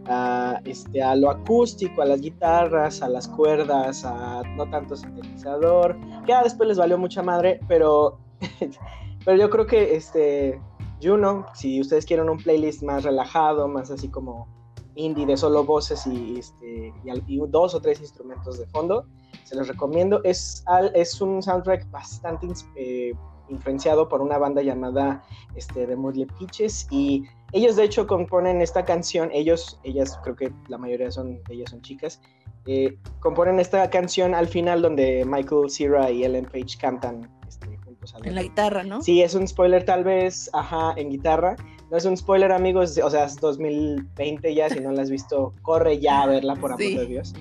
a, 0.06 0.60
este, 0.64 1.02
a 1.02 1.14
lo 1.14 1.30
acústico, 1.30 2.02
a 2.02 2.06
las 2.06 2.20
guitarras, 2.20 3.02
a 3.02 3.08
las 3.08 3.28
cuerdas, 3.28 4.04
a 4.04 4.42
no 4.56 4.68
tanto 4.70 4.96
sintetizador, 4.96 5.98
que 6.24 6.28
ya 6.28 6.42
después 6.42 6.68
les 6.68 6.78
valió 6.78 6.98
mucha 6.98 7.22
madre, 7.22 7.60
pero, 7.68 8.18
pero 9.24 9.38
yo 9.38 9.50
creo 9.50 9.66
que 9.66 9.96
este, 9.96 10.60
Juno, 11.02 11.46
si 11.54 11.80
ustedes 11.80 12.04
quieren 12.04 12.28
un 12.28 12.38
playlist 12.38 12.82
más 12.82 13.04
relajado, 13.04 13.68
más 13.68 13.90
así 13.90 14.08
como 14.08 14.48
indie 14.94 15.26
de 15.26 15.36
solo 15.36 15.64
voces 15.64 16.06
y, 16.06 16.38
este, 16.38 16.92
y, 17.04 17.38
dos 17.48 17.74
o 17.74 17.80
tres 17.80 18.00
instrumentos 18.00 18.58
de 18.58 18.66
fondo, 18.66 19.06
se 19.44 19.54
los 19.54 19.68
recomiendo. 19.68 20.20
Es, 20.24 20.64
es 20.94 21.20
un 21.20 21.40
soundtrack 21.40 21.88
bastante 21.90 22.48
eh, 22.74 23.12
influenciado 23.48 24.08
por 24.08 24.20
una 24.20 24.38
banda 24.38 24.62
llamada 24.62 25.22
este, 25.54 25.86
The 25.86 25.96
Moodley 25.96 26.26
Peaches 26.38 26.86
y 26.90 27.24
ellos 27.52 27.76
de 27.76 27.84
hecho 27.84 28.06
componen 28.06 28.60
esta 28.60 28.84
canción, 28.84 29.30
ellos, 29.32 29.80
ellas 29.82 30.18
creo 30.22 30.36
que 30.36 30.52
la 30.68 30.78
mayoría 30.78 31.10
son, 31.10 31.40
ellas 31.48 31.70
son 31.70 31.80
chicas, 31.82 32.20
eh, 32.66 32.98
componen 33.20 33.58
esta 33.58 33.88
canción 33.88 34.34
al 34.34 34.46
final 34.46 34.82
donde 34.82 35.24
Michael 35.24 35.70
Cera 35.70 36.10
y 36.10 36.24
Ellen 36.24 36.44
Page 36.44 36.76
cantan 36.78 37.30
este, 37.48 37.78
juntos. 37.78 38.14
En 38.22 38.34
la 38.34 38.42
guitarra, 38.42 38.84
¿no? 38.84 39.00
Sí, 39.00 39.22
es 39.22 39.34
un 39.34 39.48
spoiler 39.48 39.84
tal 39.84 40.04
vez, 40.04 40.50
ajá, 40.52 40.92
en 40.96 41.10
guitarra. 41.10 41.56
No 41.90 41.96
es 41.96 42.04
un 42.04 42.16
spoiler, 42.18 42.52
amigos, 42.52 42.98
o 43.02 43.10
sea, 43.10 43.24
es 43.24 43.36
2020 43.36 44.54
ya, 44.54 44.68
si 44.68 44.80
no 44.80 44.92
la 44.92 45.00
has 45.00 45.10
visto, 45.10 45.54
corre 45.62 45.98
ya 45.98 46.22
a 46.22 46.26
verla, 46.26 46.54
por 46.56 46.72
amor 46.72 46.78
de 46.78 47.06
Dios. 47.06 47.34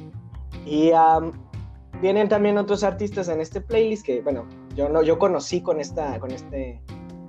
Y 0.66 0.92
vienen 2.02 2.30
también 2.30 2.58
otros 2.58 2.84
artistas 2.86 3.28
en 3.28 3.42
este 3.42 3.60
playlist 3.60 4.06
que, 4.06 4.22
bueno, 4.22 4.48
yo 4.78 4.88
no, 4.88 5.02
yo 5.02 5.18
conocí 5.18 5.60
con 5.60 5.82
esta, 5.82 6.20
con 6.20 6.32
este 6.32 6.80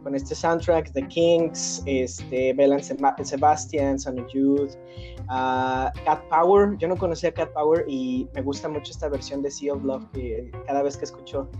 con 0.04 0.14
este 0.14 0.34
soundtrack, 0.34 0.92
The 0.92 1.06
Kings, 1.08 1.82
este, 1.84 2.52
Bell 2.54 2.72
Sebastian, 2.82 3.98
Sonny 3.98 4.24
Youth, 4.32 4.74
uh, 5.24 5.90
Cat 6.04 6.22
Power. 6.30 6.78
Yo 6.78 6.88
no 6.88 6.96
conocía 6.96 7.34
Cat 7.34 7.52
Power 7.52 7.84
y 7.88 8.26
me 8.34 8.40
gusta 8.40 8.68
mucho 8.68 8.92
esta 8.92 9.08
versión 9.08 9.42
de 9.42 9.50
Sea 9.50 9.74
of 9.74 9.82
Love 9.84 10.06
que 10.12 10.50
cada 10.66 10.82
vez 10.82 10.96
que 10.96 11.04
escucho, 11.04 11.50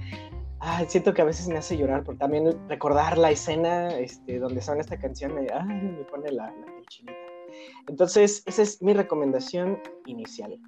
ah, 0.61 0.85
siento 0.87 1.13
que 1.13 1.21
a 1.21 1.25
veces 1.27 1.49
me 1.49 1.59
hace 1.59 1.77
llorar, 1.77 2.05
porque 2.05 2.21
también 2.21 2.57
recordar 2.69 3.19
la 3.19 3.33
escena 3.33 3.89
este, 3.99 4.39
donde 4.39 4.63
son 4.63 4.81
esta 4.81 4.99
canción 4.99 5.35
me, 5.35 5.43
me 5.43 6.05
pone 6.05 6.31
la, 6.31 6.45
la 6.47 6.67
Entonces, 7.89 8.45
esa 8.47 8.63
es 8.63 8.81
mi 8.81 8.95
recomendación 8.95 9.79
inicial. 10.07 10.59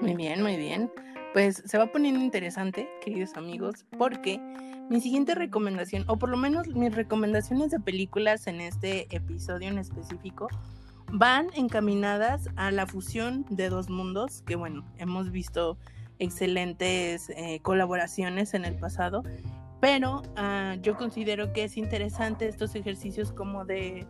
Muy 0.00 0.14
bien, 0.14 0.42
muy 0.42 0.56
bien. 0.56 0.90
Pues 1.32 1.62
se 1.64 1.78
va 1.78 1.86
poniendo 1.86 2.20
interesante, 2.20 2.88
queridos 3.00 3.34
amigos, 3.36 3.86
porque 3.96 4.40
mi 4.88 5.00
siguiente 5.00 5.36
recomendación, 5.36 6.04
o 6.08 6.18
por 6.18 6.28
lo 6.28 6.36
menos 6.36 6.66
mis 6.68 6.92
recomendaciones 6.92 7.70
de 7.70 7.78
películas 7.78 8.48
en 8.48 8.60
este 8.60 9.06
episodio 9.14 9.68
en 9.68 9.78
específico, 9.78 10.48
van 11.12 11.46
encaminadas 11.54 12.48
a 12.56 12.72
la 12.72 12.86
fusión 12.86 13.46
de 13.48 13.68
dos 13.68 13.88
mundos, 13.88 14.42
que 14.44 14.56
bueno, 14.56 14.84
hemos 14.98 15.30
visto 15.30 15.78
excelentes 16.18 17.30
eh, 17.30 17.60
colaboraciones 17.62 18.52
en 18.54 18.64
el 18.64 18.74
pasado, 18.74 19.22
pero 19.80 20.22
ah, 20.34 20.76
yo 20.82 20.96
considero 20.96 21.52
que 21.52 21.62
es 21.64 21.76
interesante 21.76 22.48
estos 22.48 22.74
ejercicios 22.74 23.32
como 23.32 23.64
de 23.64 24.04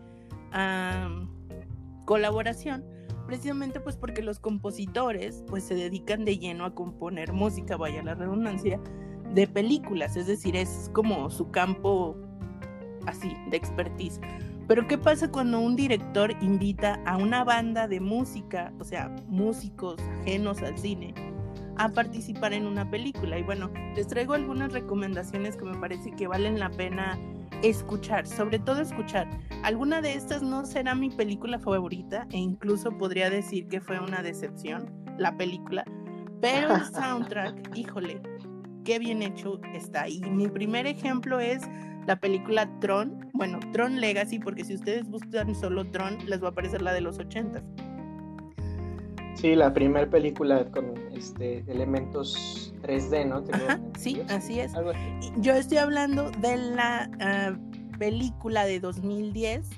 colaboración, 2.07 2.83
precisamente 3.31 3.79
pues 3.79 3.97
porque 3.97 4.23
los 4.23 4.41
compositores 4.41 5.45
pues 5.47 5.63
se 5.63 5.77
dedican 5.77 6.25
de 6.25 6.37
lleno 6.37 6.65
a 6.65 6.75
componer 6.75 7.33
música, 7.33 7.77
vaya 7.77 8.03
la 8.03 8.17
redundancia, 8.17 8.81
de 9.33 9.47
películas, 9.47 10.17
es 10.17 10.27
decir, 10.27 10.57
es 10.57 10.91
como 10.93 11.31
su 11.31 11.49
campo 11.53 12.17
así, 13.07 13.33
de 13.49 13.57
expertise. 13.57 14.21
Pero 14.67 14.89
¿qué 14.89 14.99
pasa 14.99 15.31
cuando 15.31 15.61
un 15.61 15.77
director 15.77 16.33
invita 16.41 17.01
a 17.07 17.19
una 17.19 17.45
banda 17.45 17.87
de 17.87 18.01
música, 18.01 18.73
o 18.81 18.85
sea, 18.85 19.15
músicos 19.29 20.01
ajenos 20.23 20.61
al 20.63 20.77
cine, 20.77 21.15
a 21.77 21.89
participar 21.89 22.53
en 22.53 22.67
una 22.67 22.91
película? 22.91 23.39
Y 23.39 23.45
bueno, 23.45 23.71
les 23.95 24.09
traigo 24.09 24.35
algunas 24.35 24.73
recomendaciones 24.73 25.57
que 25.57 25.67
me 25.67 25.79
parece 25.79 26.11
que 26.17 26.27
valen 26.27 26.59
la 26.59 26.69
pena 26.69 27.17
escuchar, 27.63 28.27
sobre 28.27 28.59
todo 28.59 28.81
escuchar. 28.81 29.29
Alguna 29.63 30.01
de 30.01 30.15
estas 30.15 30.43
no 30.43 30.65
será 30.65 30.95
mi 30.95 31.11
película 31.11 31.59
favorita 31.59 32.27
e 32.31 32.39
incluso 32.39 32.91
podría 32.97 33.29
decir 33.29 33.69
que 33.69 33.81
fue 33.81 34.01
una 34.01 34.23
decepción 34.23 34.91
la 35.19 35.37
película, 35.37 35.85
pero 36.41 36.75
el 36.75 36.85
soundtrack, 36.95 37.77
híjole, 37.77 38.23
qué 38.85 38.99
bien 38.99 39.23
hecho 39.23 39.61
está. 39.75 40.09
Y 40.09 40.21
mi 40.21 40.49
primer 40.49 40.87
ejemplo 40.87 41.41
es 41.41 41.63
la 42.07 42.17
película 42.17 42.69
Tron, 42.81 43.29
bueno, 43.35 43.61
Tron 43.73 44.01
Legacy, 44.01 44.39
porque 44.39 44.65
si 44.65 44.75
ustedes 44.75 45.09
buscan 45.09 45.55
solo 45.55 45.85
Tron, 45.91 46.19
les 46.27 46.43
va 46.43 46.49
a 46.49 46.51
aparecer 46.51 46.81
la 46.81 46.93
de 46.95 47.03
los 47.03 47.19
80 47.19 47.63
Sí, 49.35 49.55
la 49.55 49.73
primera 49.73 50.09
película 50.09 50.65
con 50.71 50.93
este 51.13 51.65
elementos 51.69 52.75
3D, 52.83 53.27
¿no? 53.27 53.43
sí, 53.99 54.21
así 54.29 54.61
es. 54.61 54.73
Yo 55.39 55.55
estoy 55.55 55.79
hablando 55.79 56.31
de 56.31 56.57
la 56.59 57.11
ah, 57.21 57.57
película 58.01 58.65
de 58.65 58.81
2010 58.81 59.69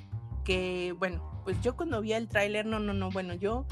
que, 0.45 0.95
bueno, 0.99 1.21
pues 1.45 1.61
yo 1.61 1.77
cuando 1.77 2.01
vi 2.01 2.13
el 2.13 2.29
tráiler, 2.29 2.65
no, 2.65 2.79
no, 2.79 2.95
no, 2.95 3.11
bueno, 3.11 3.35
yo 3.35 3.67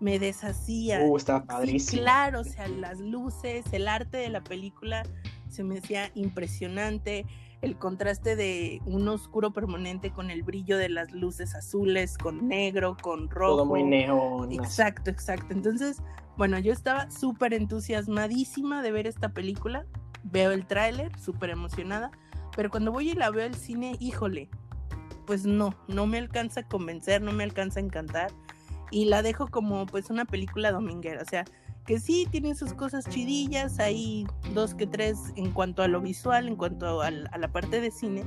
me 0.00 0.18
deshacía. 0.18 1.02
Uh, 1.02 1.18
estaba 1.18 1.44
padrísimo. 1.44 2.00
claro, 2.00 2.40
o 2.40 2.44
sea, 2.44 2.66
las 2.66 2.98
luces, 2.98 3.66
el 3.72 3.86
arte 3.86 4.16
de 4.16 4.30
la 4.30 4.42
película 4.42 5.02
se 5.50 5.62
me 5.64 5.78
hacía 5.78 6.10
impresionante. 6.14 7.26
El 7.60 7.76
contraste 7.76 8.36
de 8.36 8.80
un 8.86 9.06
oscuro 9.06 9.52
permanente 9.52 10.10
con 10.10 10.30
el 10.30 10.42
brillo 10.44 10.78
de 10.78 10.88
las 10.88 11.12
luces 11.12 11.54
azules, 11.54 12.16
con 12.16 12.48
negro, 12.48 12.96
con 13.02 13.28
rojo. 13.28 13.56
Todo 13.56 13.66
muy 13.66 13.82
neón. 13.82 14.50
Exacto, 14.50 15.10
exacto. 15.10 15.52
Entonces, 15.52 16.02
bueno, 16.38 16.58
yo 16.58 16.72
estaba 16.72 17.10
súper 17.10 17.52
entusiasmadísima 17.52 18.82
de 18.82 18.92
ver 18.92 19.06
esta 19.06 19.28
película. 19.28 19.84
Veo 20.22 20.52
el 20.52 20.66
tráiler, 20.66 21.12
súper 21.18 21.50
emocionada. 21.50 22.10
Pero 22.56 22.70
cuando 22.70 22.92
voy 22.92 23.10
y 23.10 23.14
la 23.14 23.30
veo 23.30 23.46
al 23.46 23.54
cine, 23.54 23.96
híjole, 24.00 24.48
pues 25.26 25.44
no, 25.44 25.74
no 25.88 26.06
me 26.06 26.18
alcanza 26.18 26.60
a 26.60 26.68
convencer, 26.68 27.22
no 27.22 27.32
me 27.32 27.44
alcanza 27.44 27.80
a 27.80 27.82
encantar 27.82 28.32
y 28.90 29.04
la 29.04 29.22
dejo 29.22 29.48
como 29.48 29.86
pues 29.86 30.10
una 30.10 30.24
película 30.24 30.72
dominguera, 30.72 31.22
o 31.22 31.24
sea, 31.24 31.44
que 31.86 31.98
sí 31.98 32.26
tiene 32.30 32.54
sus 32.54 32.74
cosas 32.74 33.08
chidillas, 33.08 33.78
hay 33.78 34.26
dos 34.54 34.74
que 34.74 34.86
tres 34.86 35.18
en 35.36 35.52
cuanto 35.52 35.82
a 35.82 35.88
lo 35.88 36.00
visual, 36.00 36.48
en 36.48 36.56
cuanto 36.56 37.00
a, 37.00 37.10
la 37.10 37.52
parte 37.52 37.80
de 37.80 37.90
cine, 37.90 38.24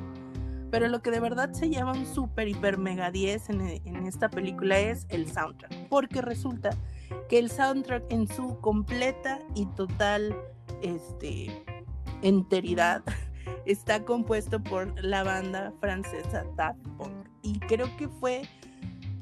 pero 0.71 0.87
lo 0.87 1.01
que 1.01 1.11
de 1.11 1.19
verdad 1.19 1.51
se 1.51 1.69
llama 1.69 1.91
un 1.91 2.05
super, 2.05 2.47
hiper, 2.47 2.77
mega 2.77 3.11
10 3.11 3.49
en, 3.49 3.61
en 3.61 4.05
esta 4.07 4.29
película 4.29 4.79
es 4.79 5.05
el 5.09 5.31
soundtrack, 5.31 5.87
porque 5.87 6.21
resulta 6.21 6.71
que 7.29 7.37
el 7.37 7.51
soundtrack 7.51 8.11
en 8.11 8.27
su 8.27 8.59
completa 8.59 9.39
y 9.55 9.65
total 9.67 10.35
este, 10.81 11.63
enteridad 12.21 13.03
está 13.65 14.03
compuesto 14.03 14.61
por 14.61 14.93
la 15.03 15.23
banda 15.23 15.73
francesa 15.79 16.45
Daft 16.55 16.79
Punk. 16.97 17.27
Y 17.41 17.59
creo 17.59 17.95
que 17.97 18.07
fue 18.07 18.43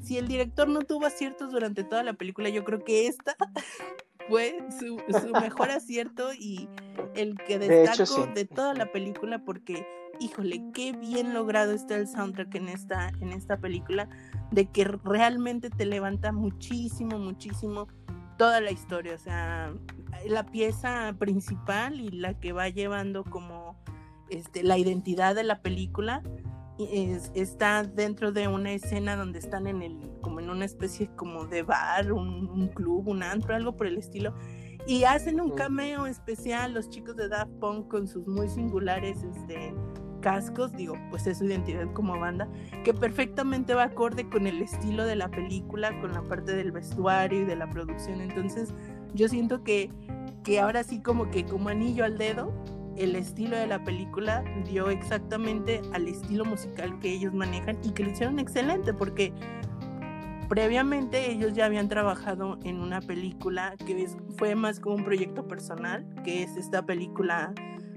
si 0.02 0.18
el 0.18 0.28
director 0.28 0.68
no 0.68 0.82
tuvo 0.82 1.06
aciertos 1.06 1.52
durante 1.52 1.84
toda 1.84 2.02
la 2.02 2.12
película, 2.14 2.48
yo 2.48 2.64
creo 2.64 2.84
que 2.84 3.06
esta 3.06 3.36
fue 4.28 4.58
su, 4.78 5.00
mejor 5.32 5.70
acierto 5.70 6.32
y 6.34 6.68
el 7.14 7.36
que 7.46 7.58
destacó 7.58 8.26
de, 8.26 8.44
toda 8.44 8.74
la 8.74 8.90
película 8.92 9.44
porque, 9.44 9.86
híjole, 10.20 10.62
qué 10.74 10.92
bien 10.92 11.34
logrado 11.34 11.72
está 11.72 11.96
el 11.96 12.08
soundtrack 12.08 12.54
en 12.56 12.68
esta, 12.68 13.08
en 13.20 13.30
esta 13.32 13.58
película, 13.58 14.08
de 14.50 14.66
que 14.66 14.84
realmente 14.84 15.70
te 15.70 15.86
levanta 15.86 16.32
muchísimo, 16.32 17.18
muchísimo 17.18 17.88
toda 18.38 18.60
la 18.60 18.70
historia, 18.72 19.14
o 19.14 19.18
sea, 19.18 19.72
la 20.26 20.44
pieza 20.46 21.14
principal 21.18 22.00
y 22.00 22.10
la 22.10 22.38
que 22.38 22.52
va 22.52 22.68
llevando 22.68 23.24
como 23.24 23.76
este, 24.32 24.62
la 24.62 24.78
identidad 24.78 25.34
de 25.34 25.44
la 25.44 25.60
película 25.60 26.22
está 27.34 27.82
dentro 27.82 28.32
de 28.32 28.48
una 28.48 28.72
escena 28.72 29.14
donde 29.14 29.38
están 29.38 29.66
en 29.66 29.82
el, 29.82 30.10
como 30.20 30.40
en 30.40 30.50
una 30.50 30.64
especie 30.64 31.10
como 31.16 31.46
de 31.46 31.62
bar, 31.62 32.12
un, 32.12 32.68
club, 32.74 33.08
un 33.08 33.22
antro, 33.22 33.54
algo 33.54 33.76
por 33.76 33.86
el 33.86 33.98
estilo. 33.98 34.34
Y 34.86 35.04
hacen 35.04 35.40
un 35.40 35.50
cameo 35.50 36.06
especial 36.06 36.74
los 36.74 36.88
chicos 36.90 37.14
de 37.16 37.28
Daft 37.28 37.52
Punk 37.60 37.88
con 37.88 38.08
sus 38.08 38.26
muy 38.26 38.48
singulares 38.48 39.22
este, 39.22 39.74
cascos, 40.20 40.72
digo, 40.72 40.94
pues 41.10 41.26
es 41.26 41.38
su 41.38 41.44
identidad 41.44 41.92
como 41.92 42.18
banda, 42.18 42.48
que 42.84 42.92
perfectamente 42.94 43.74
va 43.74 43.84
acorde 43.84 44.28
con 44.28 44.46
el 44.46 44.62
estilo 44.62 45.04
de 45.04 45.16
la 45.16 45.28
película, 45.28 46.00
con 46.00 46.12
la 46.12 46.22
parte 46.22 46.56
del 46.56 46.72
vestuario 46.72 47.42
y 47.42 47.44
de 47.44 47.56
la 47.56 47.68
producción. 47.68 48.20
Entonces, 48.20 48.74
yo 49.14 49.28
siento 49.28 49.62
que, 49.62 49.90
que 50.42 50.58
ahora 50.58 50.82
sí 50.82 51.00
como 51.00 51.30
que 51.30 51.44
como 51.44 51.68
anillo 51.68 52.04
al 52.04 52.18
dedo, 52.18 52.52
el 52.96 53.16
estilo 53.16 53.56
de 53.56 53.66
la 53.66 53.82
película 53.82 54.44
dio 54.68 54.88
exactamente 54.90 55.80
al 55.92 56.08
estilo 56.08 56.44
musical 56.44 56.98
que 57.00 57.12
ellos 57.12 57.32
manejan 57.34 57.78
y 57.82 57.90
que 57.90 58.04
lo 58.04 58.10
hicieron 58.10 58.38
excelente 58.38 58.92
porque 58.94 59.32
previamente 60.48 61.30
ellos 61.30 61.54
ya 61.54 61.64
habían 61.64 61.88
trabajado 61.88 62.58
en 62.64 62.80
una 62.80 63.00
película 63.00 63.74
que 63.86 64.06
fue 64.36 64.54
más 64.54 64.80
como 64.80 64.96
un 64.96 65.04
proyecto 65.04 65.48
personal, 65.48 66.06
que 66.24 66.42
es 66.42 66.56
esta 66.58 66.84
película 66.84 67.54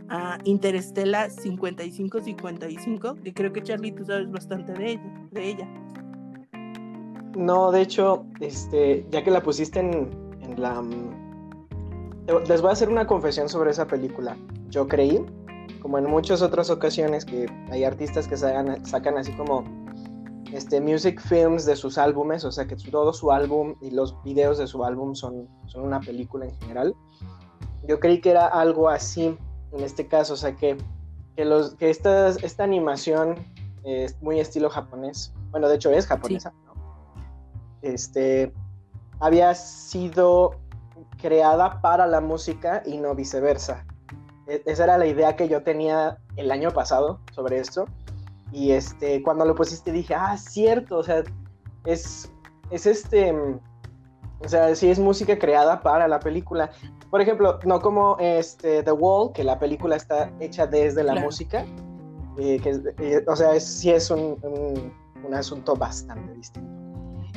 uh, 0.10 0.42
Interestela 0.46 1.30
5555, 1.30 3.16
que 3.16 3.34
creo 3.34 3.52
que 3.52 3.62
Charlie 3.62 3.92
tú 3.92 4.06
sabes 4.06 4.32
bastante 4.32 4.72
de 4.72 4.92
ella. 4.92 5.28
De 5.32 5.50
ella. 5.50 5.68
No, 7.36 7.72
de 7.74 7.82
hecho, 7.82 8.26
este, 8.40 9.06
ya 9.10 9.22
que 9.22 9.32
la 9.32 9.44
pusiste 9.44 9.82
en, 9.82 10.10
en 10.42 10.62
la... 10.62 10.82
Les 12.28 12.62
voy 12.62 12.70
a 12.70 12.74
hacer 12.74 12.90
una 12.90 13.06
confesión 13.06 13.50
sobre 13.50 13.72
esa 13.72 13.86
película. 13.86 14.36
Yo 14.70 14.88
creí, 14.88 15.24
como 15.82 16.00
en 16.00 16.06
muchas 16.06 16.42
otras 16.42 16.70
ocasiones, 16.70 17.24
que 17.24 17.46
hay 17.70 17.84
artistas 17.84 18.28
que 18.28 18.36
sacan, 18.36 18.84
sacan 18.86 19.18
así 19.18 19.32
como 19.34 19.64
este, 20.52 20.82
music 20.82 21.22
films 21.22 21.66
de 21.66 21.76
sus 21.76 21.98
álbumes, 21.98 22.44
o 22.44 22.52
sea 22.52 22.66
que 22.66 22.76
todo 22.76 23.14
su 23.14 23.32
álbum 23.32 23.76
y 23.82 23.92
los 23.92 24.16
videos 24.24 24.58
de 24.58 24.66
su 24.66 24.84
álbum 24.84 25.14
son, 25.14 25.48
son 25.68 25.84
una 25.84 26.00
película 26.00 26.46
en 26.46 26.56
general. 26.62 26.96
Yo 27.88 28.00
creí 28.00 28.22
que 28.22 28.32
era 28.32 28.48
algo 28.48 28.90
así 28.90 29.38
en 29.72 29.84
este 29.84 30.08
caso, 30.08 30.34
o 30.34 30.38
sea 30.38 30.56
que, 30.56 30.78
que, 31.36 31.46
los, 31.46 31.76
que 31.76 31.90
esta, 31.90 32.30
esta 32.30 32.64
animación 32.64 33.36
es 33.84 34.20
muy 34.22 34.40
estilo 34.40 34.70
japonés, 34.70 35.34
bueno, 35.52 35.68
de 35.68 35.76
hecho 35.76 35.92
es 35.92 36.08
japonesa, 36.08 36.54
este, 37.82 38.52
había 39.20 39.54
sido 39.54 40.56
creada 41.26 41.82
para 41.82 42.06
la 42.06 42.22
música 42.22 42.84
y 42.86 43.00
no 43.00 43.16
viceversa. 43.16 43.84
E, 44.46 44.62
esa 44.68 44.84
era 44.84 44.98
la 45.00 45.08
idea 45.08 45.36
que 45.36 45.48
yo 45.48 45.64
tenía 45.64 46.20
el 46.36 46.52
año 46.52 46.70
pasado 46.70 47.20
sobre 47.34 47.58
esto. 47.58 47.86
Y 48.52 48.74
este, 48.74 49.24
cuando 49.24 49.44
lo 49.44 49.56
pusiste 49.56 49.92
dije, 49.92 50.14
ah, 50.14 50.38
cierto, 50.38 51.00
o 51.00 51.04
sea, 51.04 51.24
es, 51.86 52.32
es 52.70 52.86
este, 52.86 53.34
o 53.34 54.48
sea, 54.48 54.76
sí 54.76 54.92
es 54.92 55.00
música 55.00 55.40
creada 55.40 55.82
para 55.82 56.08
la 56.08 56.20
película. 56.20 56.70
Por 57.10 57.22
ejemplo, 57.22 57.60
no 57.66 57.82
como 57.82 58.18
este, 58.20 58.84
The 58.84 58.92
Wall, 58.92 59.34
que 59.34 59.44
la 59.44 59.58
película 59.58 59.96
está 59.96 60.32
hecha 60.40 60.68
desde 60.68 61.04
la 61.04 61.16
música. 61.16 61.66
Eh, 62.38 62.60
que, 62.62 62.82
eh, 63.00 63.26
o 63.28 63.36
sea, 63.36 63.60
sí 63.60 63.90
es 63.90 64.12
un, 64.12 64.38
un, 64.44 65.34
asunto 65.34 65.76
bastante 65.76 66.32
distinto. 66.36 66.70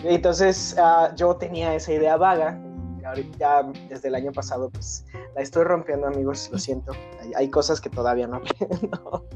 Entonces, 0.04 0.76
uh, 0.78 1.14
yo 1.16 1.34
tenía 1.36 1.74
esa 1.74 1.92
idea 1.92 2.18
vaga 2.18 2.60
ahorita 3.08 3.70
desde 3.88 4.08
el 4.08 4.14
año 4.14 4.32
pasado, 4.32 4.70
pues 4.70 5.04
la 5.34 5.42
estoy 5.42 5.64
rompiendo, 5.64 6.06
amigos, 6.06 6.48
lo 6.52 6.58
siento. 6.58 6.92
Hay, 7.34 7.48
cosas 7.48 7.80
que 7.80 7.90
todavía 7.90 8.26
no 8.26 8.36
aprendo. 8.60 9.26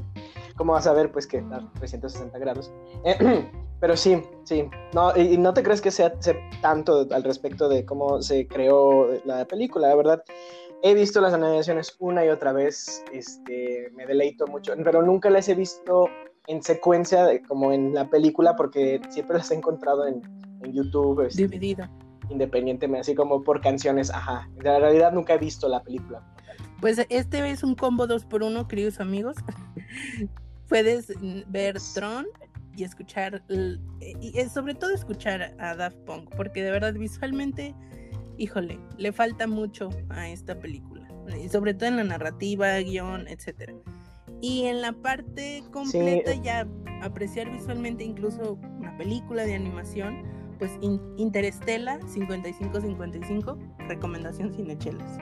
¿Cómo 0.55 0.73
vas 0.73 0.87
a 0.87 0.93
ver? 0.93 1.11
Pues 1.11 1.27
que 1.27 1.39
a 1.39 1.71
360 1.79 2.37
grados. 2.39 2.71
pero 3.79 3.97
sí, 3.97 4.21
sí. 4.43 4.69
No, 4.93 5.15
y, 5.17 5.37
no 5.37 5.53
te 5.53 5.63
crees 5.63 5.81
que 5.81 5.91
sea, 5.91 6.13
tanto 6.61 7.07
al 7.11 7.23
respecto 7.23 7.67
de 7.67 7.85
cómo 7.85 8.21
se 8.21 8.47
creó 8.47 9.09
la 9.25 9.45
película, 9.45 9.89
la 9.89 9.95
verdad. 9.95 10.23
He 10.81 10.93
visto 10.93 11.21
las 11.21 11.33
animaciones 11.33 11.95
una 11.99 12.25
y 12.25 12.29
otra 12.29 12.51
vez, 12.51 13.03
este, 13.13 13.89
me 13.95 14.05
deleito 14.05 14.47
mucho, 14.47 14.73
pero 14.83 15.01
nunca 15.01 15.29
las 15.29 15.47
he 15.47 15.55
visto 15.55 16.09
en 16.47 16.61
secuencia 16.61 17.25
como 17.47 17.71
en 17.71 17.93
la 17.93 18.09
película 18.09 18.53
porque 18.57 18.99
siempre 19.09 19.37
las 19.37 19.49
he 19.51 19.55
encontrado 19.55 20.05
en, 20.05 20.21
en 20.61 20.73
YouTube. 20.73 21.21
Este, 21.21 21.43
Dividida 21.43 21.89
independientemente, 22.33 23.01
así 23.01 23.15
como 23.15 23.43
por 23.43 23.61
canciones, 23.61 24.09
ajá. 24.09 24.49
En 24.57 24.63
realidad 24.63 25.13
nunca 25.13 25.35
he 25.35 25.37
visto 25.37 25.69
la 25.69 25.81
película. 25.81 26.21
Pues 26.81 26.99
este 27.09 27.49
es 27.49 27.63
un 27.63 27.75
combo 27.75 28.07
2 28.07 28.25
por 28.25 28.43
1 28.43 28.67
queridos 28.67 28.99
amigos. 28.99 29.37
Puedes 30.67 31.13
ver 31.47 31.77
Tron 31.93 32.25
y 32.75 32.83
escuchar, 32.83 33.43
y 33.49 34.33
sobre 34.49 34.73
todo 34.73 34.91
escuchar 34.91 35.55
a 35.59 35.75
Daft 35.75 35.97
Punk, 36.05 36.29
porque 36.35 36.63
de 36.63 36.71
verdad 36.71 36.93
visualmente, 36.93 37.75
híjole, 38.37 38.79
le 38.97 39.11
falta 39.11 39.45
mucho 39.47 39.89
a 40.09 40.27
esta 40.27 40.57
película, 40.57 41.07
y 41.41 41.49
sobre 41.49 41.75
todo 41.75 41.89
en 41.89 41.97
la 41.97 42.03
narrativa, 42.03 42.79
guion, 42.79 43.27
etcétera. 43.27 43.73
Y 44.41 44.65
en 44.65 44.81
la 44.81 44.91
parte 44.91 45.63
completa 45.71 46.33
ya 46.33 46.67
apreciar 47.01 47.51
visualmente 47.51 48.03
incluso 48.03 48.59
una 48.79 48.97
película 48.97 49.45
de 49.45 49.53
animación, 49.53 50.23
pues 50.53 50.71
Interestela 50.81 51.99
5555, 52.07 53.57
recomendación 53.87 54.53
cinechelas. 54.53 55.17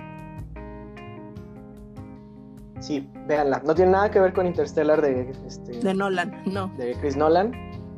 Sí, 2.82 3.08
véanla. 3.28 3.62
No 3.64 3.76
tiene 3.76 3.92
nada 3.92 4.10
que 4.10 4.20
ver 4.20 4.34
con 4.34 4.48
Interstellar 4.48 5.02
de, 5.02 5.32
este, 5.46 5.72
de 5.72 5.94
Nolan, 5.94 6.42
no. 6.46 6.68
De 6.78 6.96
Chris 6.96 7.16
Nolan. 7.16 7.52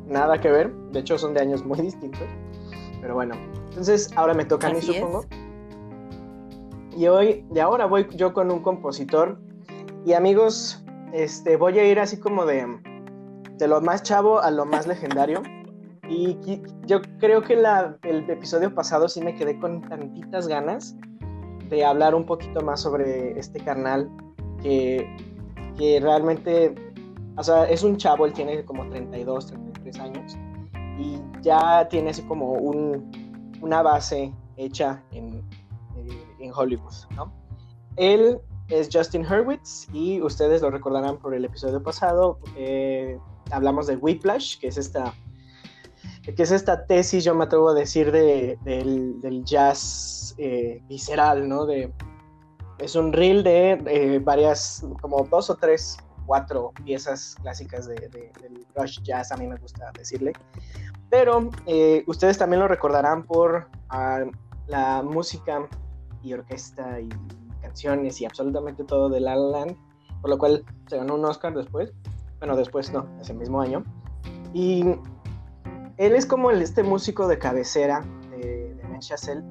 Nada 0.06 0.38
que 0.38 0.50
ver. 0.50 0.74
De 0.92 1.00
hecho, 1.00 1.16
son 1.16 1.32
de 1.32 1.40
años 1.40 1.64
muy 1.64 1.80
distintos. 1.80 2.28
Pero 3.00 3.14
bueno. 3.14 3.34
Entonces, 3.70 4.10
ahora 4.14 4.34
me 4.34 4.44
toca 4.44 4.68
a 4.68 4.70
mí, 4.70 4.82
supongo. 4.82 5.24
Y 6.96 7.06
hoy, 7.06 7.46
de 7.50 7.60
ahora 7.62 7.86
voy 7.86 8.06
yo 8.14 8.34
con 8.34 8.50
un 8.50 8.60
compositor. 8.60 9.40
Y 10.04 10.12
amigos, 10.12 10.84
este, 11.14 11.56
voy 11.56 11.78
a 11.78 11.84
ir 11.90 11.98
así 11.98 12.18
como 12.18 12.44
de, 12.44 12.66
de 13.56 13.68
lo 13.68 13.80
más 13.80 14.02
chavo 14.02 14.40
a 14.40 14.50
lo 14.50 14.66
más 14.66 14.86
legendario. 14.86 15.42
Y 16.08 16.38
yo 16.86 17.00
creo 17.18 17.42
que 17.42 17.54
el 17.54 18.30
episodio 18.30 18.74
pasado 18.74 19.08
sí 19.08 19.20
me 19.20 19.34
quedé 19.34 19.58
con 19.58 19.80
tantitas 19.82 20.46
ganas 20.48 20.96
de 21.70 21.84
hablar 21.84 22.14
un 22.14 22.26
poquito 22.26 22.60
más 22.60 22.82
sobre 22.82 23.38
este 23.38 23.60
carnal 23.60 24.10
que, 24.62 25.08
que 25.78 26.00
realmente, 26.00 26.74
o 27.36 27.42
sea, 27.42 27.64
es 27.64 27.82
un 27.82 27.96
chavo, 27.96 28.26
él 28.26 28.32
tiene 28.32 28.64
como 28.64 28.88
32, 28.88 29.46
33 29.46 30.00
años 30.00 30.36
y 30.98 31.20
ya 31.40 31.88
tiene 31.88 32.10
así 32.10 32.22
como 32.22 32.52
un, 32.52 33.10
una 33.62 33.82
base 33.82 34.32
hecha 34.56 35.02
en, 35.10 35.38
eh, 35.96 36.26
en 36.38 36.52
Hollywood, 36.54 36.92
¿no? 37.16 37.32
Él 37.96 38.40
es 38.68 38.88
Justin 38.92 39.24
Hurwitz 39.26 39.88
y 39.92 40.20
ustedes 40.20 40.62
lo 40.62 40.70
recordarán 40.70 41.18
por 41.18 41.34
el 41.34 41.44
episodio 41.44 41.82
pasado. 41.82 42.38
Eh, 42.56 43.18
hablamos 43.50 43.86
de 43.86 43.96
Whiplash, 43.96 44.58
que 44.58 44.68
es 44.68 44.78
esta 44.78 45.14
que 46.22 46.42
es 46.42 46.50
esta 46.50 46.86
tesis, 46.86 47.24
yo 47.24 47.34
me 47.34 47.44
atrevo 47.44 47.70
a 47.70 47.74
decir, 47.74 48.10
de, 48.12 48.58
del, 48.64 49.44
jazz 49.44 50.34
eh, 50.38 50.82
visceral, 50.88 51.48
¿no? 51.48 51.66
De, 51.66 51.92
es 52.78 52.94
un 52.96 53.12
reel 53.12 53.42
de 53.44 54.20
varias, 54.24 54.84
como 55.00 55.24
dos 55.30 55.50
o 55.50 55.56
tres, 55.56 55.96
cuatro 56.26 56.72
piezas 56.84 57.36
clásicas 57.42 57.86
de, 57.86 57.94
del 57.94 58.66
rush 58.74 59.00
jazz, 59.02 59.32
a 59.32 59.36
mí 59.36 59.46
me 59.46 59.56
gusta 59.56 59.90
decirle. 59.96 60.32
Pero 61.10 61.50
eh, 61.66 62.02
ustedes 62.06 62.38
también 62.38 62.60
lo 62.60 62.68
recordarán 62.68 63.24
por 63.24 63.68
ah, 63.90 64.24
la 64.66 65.02
música 65.02 65.68
y 66.22 66.32
orquesta 66.32 67.00
y 67.00 67.08
canciones 67.60 68.20
y 68.20 68.24
absolutamente 68.24 68.84
todo 68.84 69.08
de 69.08 69.20
La 69.20 69.36
La 69.36 69.58
Land, 69.58 69.76
por 70.20 70.30
lo 70.30 70.38
cual 70.38 70.64
se 70.88 70.96
ganó 70.96 71.14
un 71.14 71.24
Oscar 71.24 71.54
después. 71.54 71.92
Bueno, 72.38 72.56
después 72.56 72.92
no, 72.92 73.06
ese 73.20 73.34
mismo 73.34 73.60
año. 73.60 73.84
Y 74.52 74.84
él 75.96 76.14
es 76.14 76.26
como 76.26 76.50
el, 76.50 76.62
este 76.62 76.82
músico 76.82 77.28
de 77.28 77.38
cabecera 77.38 78.04
de, 78.30 78.74
de 78.74 78.82
Ben 78.84 79.44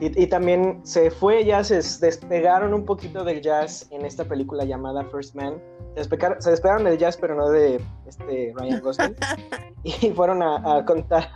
Y, 0.00 0.26
también 0.26 0.80
se 0.84 1.10
fue, 1.10 1.44
ya 1.44 1.64
se 1.64 1.76
despegaron 1.76 2.74
un 2.74 2.84
poquito 2.84 3.24
del 3.24 3.40
jazz 3.40 3.86
en 3.90 4.04
esta 4.04 4.24
película 4.24 4.64
llamada 4.64 5.04
First 5.04 5.34
Man. 5.34 5.60
Se, 5.94 6.50
despegaron, 6.50 6.84
del 6.84 6.98
jazz, 6.98 7.16
pero 7.16 7.34
no 7.34 7.48
de 7.48 7.80
este 8.06 8.52
Ryan 8.56 8.80
Gosling. 8.80 9.16
y 9.84 10.10
fueron 10.10 10.42
a, 10.42 10.84
contar 10.84 11.30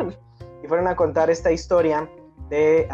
y 0.62 0.66
fueron 0.66 0.88
a 0.88 0.96
contar 0.96 1.30
esta 1.30 1.52
historia 1.52 2.10
de 2.48 2.88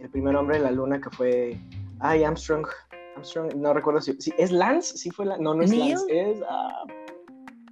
el 0.00 0.10
primer 0.10 0.36
hombre 0.36 0.56
en 0.56 0.64
la 0.64 0.70
luna 0.70 1.00
que 1.00 1.10
fue 1.10 1.56
ay 2.00 2.24
Armstrong 2.24 2.66
Armstrong 3.14 3.54
no 3.54 3.72
recuerdo 3.72 4.00
si, 4.00 4.16
es 4.36 4.50
Lance 4.50 4.98
sí 4.98 5.10
fue 5.10 5.26
la, 5.26 5.38
no 5.38 5.54
no 5.54 5.62
es 5.62 5.72
Lance 5.74 6.04
es 6.08 6.38
ah, 6.48 6.84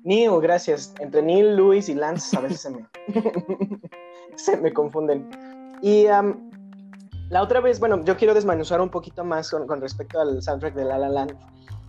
Neil, 0.05 0.39
gracias. 0.41 0.95
Entre 1.01 1.23
Neil, 1.23 1.57
Luis 1.57 1.89
y 1.89 1.95
Lance 1.95 2.37
a 2.37 2.41
veces 2.41 2.61
se 2.61 2.71
me, 2.71 2.87
se 4.37 4.57
me 4.59 4.73
confunden. 4.73 5.29
Y 5.83 6.07
la 7.31 7.43
otra 7.43 7.61
vez, 7.61 7.81
bueno, 7.81 8.03
yo 8.05 8.17
quiero 8.17 8.35
desmanuzar 8.35 8.81
un 8.81 8.91
poquito 8.91 9.25
más 9.25 9.51
con, 9.51 9.81
respecto 9.81 10.21
al 10.21 10.43
soundtrack 10.43 10.75
de 10.75 10.85
La 10.85 10.99
La 10.99 11.09
Land, 11.09 11.37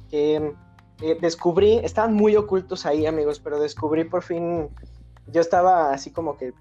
que 0.10 0.54
eh, 1.02 1.18
descubrí, 1.22 1.78
estaban 1.84 2.14
muy 2.14 2.36
ocultos 2.36 2.86
ahí, 2.86 3.06
amigos, 3.06 3.40
pero 3.40 3.60
descubrí 3.60 4.06
por 4.06 4.24
fin, 4.24 4.70
yo 5.28 5.42
estaba 5.42 5.92
así 5.92 6.12
como 6.12 6.38
que 6.38 6.54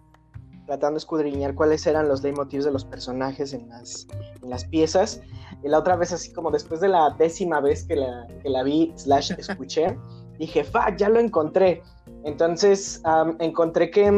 tratando 0.67 0.95
de 0.95 0.99
escudriñar 0.99 1.55
cuáles 1.55 1.87
eran 1.87 2.09
los 2.09 2.23
leitmotivs 2.23 2.65
de 2.65 2.73
los 2.73 2.85
personajes 2.85 3.53
en 3.53 3.69
las, 3.69 4.07
en 4.43 4.51
las 4.51 4.65
piezas. 4.65 5.21
Y 5.63 5.69
la 5.69 5.79
otra 5.79 5.97
vez, 5.97 6.13
así 6.13 6.33
como 6.33 6.51
después 6.51 6.81
de 6.81 6.89
la 6.89 7.11
décima 7.11 7.61
vez 7.61 7.85
que 7.85 7.97
la, 7.97 8.27
que 8.43 8.49
la 8.49 8.63
vi, 8.63 8.93
slash, 8.97 9.33
escuché, 9.39 9.97
dije, 10.39 10.65
fuck, 10.65 10.97
ya 10.97 11.09
lo 11.09 11.21
encontré. 11.21 11.83
Entonces 12.25 13.03
encontré 13.39 13.91
que 13.91 14.11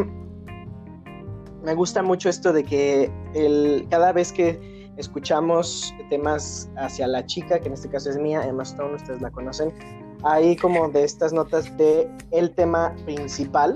me 1.63 1.75
gusta 1.75 2.03
mucho 2.03 2.29
esto 2.29 2.53
de 2.53 2.63
que 2.63 3.11
el, 3.35 3.87
cada 3.91 4.13
vez 4.13 4.33
que 4.33 4.77
escuchamos 4.97 5.93
temas 6.09 6.71
hacia 6.77 7.07
la 7.07 7.27
chica, 7.27 7.59
que 7.59 7.69
en 7.69 7.75
este 7.75 7.89
caso 7.89 8.09
es 8.11 8.19
mía, 8.19 8.47
Emma 8.47 8.63
Stone, 8.63 8.95
ustedes 8.95 9.21
la 9.21 9.31
conocen, 9.31 9.73
hay 10.23 10.57
como 10.57 10.89
de 10.89 11.05
estas 11.05 11.33
notas 11.33 11.77
de 11.77 12.09
el 12.31 12.55
tema 12.55 12.95
principal. 13.05 13.75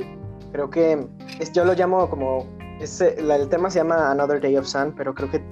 Creo 0.53 0.71
que 0.71 1.07
es, 1.39 1.53
yo 1.53 1.65
lo 1.65 1.75
llamo 1.75 2.09
como 2.09 2.47
el 2.81 3.49
tema 3.49 3.69
se 3.71 3.81
llama 3.81 4.11
Another 4.11 4.41
Day 4.41 4.57
of 4.57 4.67
Sun, 4.67 4.95
pero 4.97 5.15
creo 5.15 5.31
que 5.31 5.43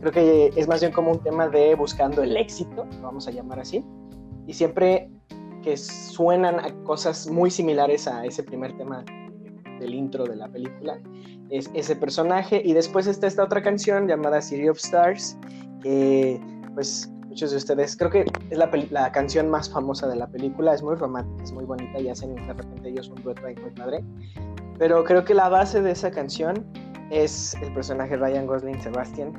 creo 0.00 0.12
que 0.12 0.52
es 0.56 0.68
más 0.68 0.80
bien 0.80 0.92
como 0.92 1.10
un 1.10 1.18
tema 1.18 1.48
de 1.48 1.74
buscando 1.74 2.22
el 2.22 2.36
éxito, 2.36 2.86
vamos 3.02 3.28
a 3.28 3.30
llamar 3.30 3.60
así. 3.60 3.84
Y 4.46 4.54
siempre 4.54 5.10
que 5.66 5.76
suenan 5.76 6.60
a 6.60 6.72
cosas 6.84 7.26
muy 7.26 7.50
similares 7.50 8.06
a 8.06 8.24
ese 8.24 8.44
primer 8.44 8.76
tema 8.76 9.04
del 9.80 9.94
intro 9.94 10.24
de 10.24 10.36
la 10.36 10.46
película, 10.46 10.96
es 11.50 11.68
ese 11.74 11.96
personaje. 11.96 12.62
Y 12.64 12.72
después 12.72 13.08
está 13.08 13.26
esta 13.26 13.42
otra 13.42 13.60
canción 13.64 14.06
llamada 14.06 14.40
City 14.40 14.68
of 14.68 14.78
Stars, 14.78 15.36
que 15.82 16.40
pues 16.74 17.10
muchos 17.26 17.50
de 17.50 17.56
ustedes, 17.56 17.96
creo 17.96 18.10
que 18.10 18.26
es 18.48 18.56
la, 18.56 18.70
la 18.90 19.10
canción 19.10 19.50
más 19.50 19.68
famosa 19.68 20.06
de 20.06 20.14
la 20.14 20.28
película, 20.28 20.72
es 20.72 20.84
muy 20.84 20.94
romántica, 20.94 21.42
es 21.42 21.50
muy 21.50 21.64
bonita 21.64 21.98
y 21.98 22.10
hacen 22.10 22.36
de 22.36 22.52
repente 22.52 22.88
ellos 22.88 23.08
un 23.08 23.20
dueto 23.24 23.44
ahí 23.44 23.56
muy 23.56 23.72
padre. 23.72 24.04
Pero 24.78 25.02
creo 25.02 25.24
que 25.24 25.34
la 25.34 25.48
base 25.48 25.82
de 25.82 25.90
esa 25.90 26.12
canción 26.12 26.64
es 27.10 27.54
el 27.60 27.74
personaje 27.74 28.16
Ryan 28.16 28.46
Gosling 28.46 28.80
Sebastian. 28.80 29.32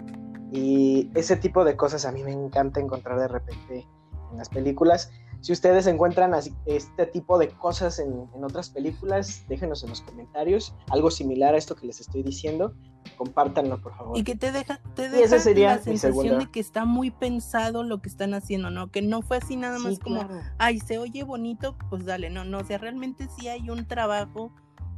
Y 0.52 1.10
ese 1.16 1.38
tipo 1.38 1.64
de 1.64 1.78
cosas 1.78 2.06
a 2.06 2.12
mí 2.12 2.22
me 2.22 2.34
encanta 2.34 2.82
encontrar 2.82 3.18
de 3.18 3.30
repente 3.30 3.88
en 4.30 4.38
las 4.38 4.50
películas. 4.50 5.10
Si 5.42 5.54
ustedes 5.54 5.88
encuentran 5.88 6.34
así, 6.34 6.54
este 6.66 7.06
tipo 7.06 7.38
de 7.38 7.50
cosas 7.50 8.00
en, 8.00 8.28
en, 8.34 8.44
otras 8.44 8.70
películas, 8.70 9.46
déjenos 9.48 9.84
en 9.84 9.90
los 9.90 10.02
comentarios 10.02 10.76
algo 10.90 11.12
similar 11.12 11.54
a 11.54 11.58
esto 11.58 11.76
que 11.76 11.88
les 11.88 12.02
estoy 12.02 12.24
diciendo. 12.24 12.74
Compártanlo, 13.18 13.82
por 13.82 13.96
favor. 13.96 14.18
Y 14.18 14.24
que 14.24 14.36
te 14.36 14.52
deja, 14.52 14.82
te 14.96 15.10
deja 15.10 15.24
esa 15.24 15.40
sería 15.40 15.76
la 15.76 15.82
sensación 15.82 16.40
de 16.40 16.52
que 16.52 16.60
está 16.60 16.86
muy 16.86 17.12
pensado 17.12 17.84
lo 17.84 18.02
que 18.02 18.10
están 18.10 18.34
haciendo, 18.34 18.70
¿no? 18.70 18.92
Que 18.92 19.02
no 19.02 19.22
fue 19.22 19.38
así 19.38 19.56
nada 19.56 19.80
más 19.80 20.00
como, 20.00 20.28
ay, 20.58 20.80
se 20.80 20.98
oye 20.98 21.24
bonito, 21.24 21.78
pues 21.90 22.06
dale, 22.06 22.30
no, 22.30 22.44
no, 22.44 22.60
o 22.60 22.64
sea, 22.64 22.78
realmente 22.78 23.28
sí 23.38 23.48
hay 23.48 23.70
un 23.70 23.86
trabajo 23.86 24.52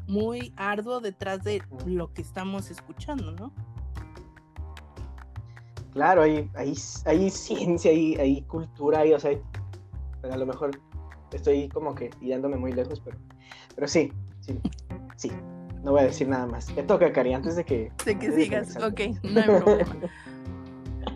muy 0.08 0.54
arduo 0.58 1.02
detrás 1.02 1.44
de 1.44 1.62
lo 1.86 2.12
que 2.14 2.22
estamos 2.22 2.72
escuchando, 2.72 3.32
¿no? 3.32 3.54
Claro, 5.94 6.24
hay, 6.24 6.50
hay, 6.56 6.76
hay 7.06 7.30
ciencia, 7.30 7.92
hay, 7.92 8.16
hay 8.16 8.42
cultura, 8.44 9.00
hay, 9.00 9.14
o 9.14 9.20
sea, 9.20 9.32
a 10.24 10.38
lo 10.38 10.46
mejor 10.46 10.72
estoy 11.32 11.70
como 11.70 11.96
que 11.96 12.10
tirándome 12.10 12.58
muy 12.58 12.72
lejos, 12.72 13.00
pero, 13.00 13.18
pero 13.76 13.88
sí, 13.88 14.12
sí, 14.42 14.60
sí. 15.16 15.32
No 15.84 15.92
voy 15.92 16.02
a 16.02 16.04
decir 16.06 16.28
nada 16.28 16.46
más. 16.46 16.66
Te 16.68 16.84
toca, 16.84 17.12
Cari, 17.14 17.34
antes 17.34 17.56
de 17.56 17.64
que... 17.64 17.92
De 18.06 18.20
que 18.20 18.32
sigas, 18.32 18.76
ok, 18.76 19.00
no 19.24 19.40
hay 19.40 19.46
problema. 19.46 19.96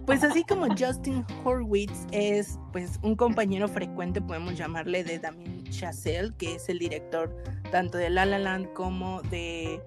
Pues 0.05 0.23
así 0.23 0.43
como 0.43 0.67
Justin 0.77 1.25
Horwitz 1.43 2.07
es 2.11 2.59
pues 2.71 2.99
un 3.03 3.15
compañero 3.15 3.67
frecuente, 3.67 4.21
podemos 4.21 4.57
llamarle, 4.57 5.03
de 5.03 5.19
Damien 5.19 5.63
Chazelle, 5.65 6.33
que 6.37 6.55
es 6.55 6.67
el 6.67 6.79
director 6.79 7.33
tanto 7.71 7.97
de 7.97 8.09
La 8.09 8.25
La 8.25 8.37
Land 8.37 8.73
como 8.73 9.21
de 9.23 9.81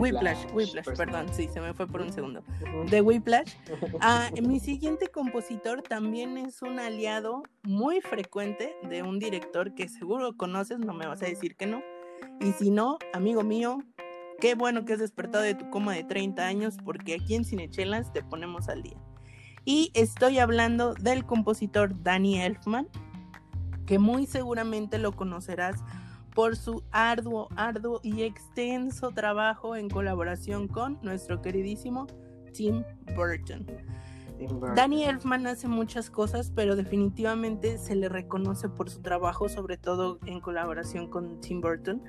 Whiplash, 0.00 0.46
Whiplash, 0.52 0.86
perdón, 0.96 1.26
sí, 1.32 1.48
se 1.52 1.60
me 1.60 1.74
fue 1.74 1.86
por 1.86 2.00
un 2.00 2.12
segundo. 2.12 2.42
De 2.90 3.00
Whiplash. 3.00 3.54
Ah, 4.00 4.30
mi 4.42 4.58
siguiente 4.58 5.08
compositor 5.08 5.82
también 5.82 6.36
es 6.36 6.62
un 6.62 6.80
aliado 6.80 7.42
muy 7.62 8.00
frecuente 8.00 8.74
de 8.88 9.02
un 9.02 9.18
director 9.18 9.74
que 9.74 9.88
seguro 9.88 10.36
conoces, 10.36 10.78
no 10.78 10.92
me 10.92 11.06
vas 11.06 11.22
a 11.22 11.26
decir 11.26 11.56
que 11.56 11.66
no. 11.66 11.82
Y 12.40 12.52
si 12.52 12.70
no, 12.70 12.98
amigo 13.12 13.42
mío, 13.42 13.78
qué 14.40 14.54
bueno 14.54 14.84
que 14.84 14.94
has 14.94 14.98
despertado 14.98 15.44
de 15.44 15.54
tu 15.54 15.70
coma 15.70 15.94
de 15.94 16.04
30 16.04 16.44
años 16.44 16.76
porque 16.84 17.14
aquí 17.14 17.34
en 17.34 17.44
Cinechelas 17.44 18.12
te 18.12 18.22
ponemos 18.22 18.68
al 18.68 18.82
día. 18.82 18.96
Y 19.64 19.92
estoy 19.94 20.38
hablando 20.38 20.94
del 20.94 21.24
compositor 21.24 22.02
Danny 22.02 22.40
Elfman, 22.40 22.88
que 23.86 23.98
muy 23.98 24.26
seguramente 24.26 24.98
lo 24.98 25.12
conocerás 25.12 25.76
por 26.34 26.56
su 26.56 26.82
arduo, 26.90 27.48
arduo 27.56 28.00
y 28.02 28.22
extenso 28.22 29.10
trabajo 29.10 29.76
en 29.76 29.88
colaboración 29.88 30.68
con 30.68 30.98
nuestro 31.02 31.42
queridísimo 31.42 32.06
Tim 32.52 32.84
Burton. 33.14 33.66
Danny 34.74 35.04
Elfman 35.04 35.46
hace 35.46 35.68
muchas 35.68 36.10
cosas, 36.10 36.50
pero 36.54 36.74
definitivamente 36.74 37.78
se 37.78 37.94
le 37.94 38.08
reconoce 38.08 38.68
por 38.68 38.90
su 38.90 39.00
trabajo, 39.00 39.48
sobre 39.48 39.76
todo 39.76 40.18
en 40.26 40.40
colaboración 40.40 41.08
con 41.08 41.40
Tim 41.40 41.60
Burton. 41.60 42.02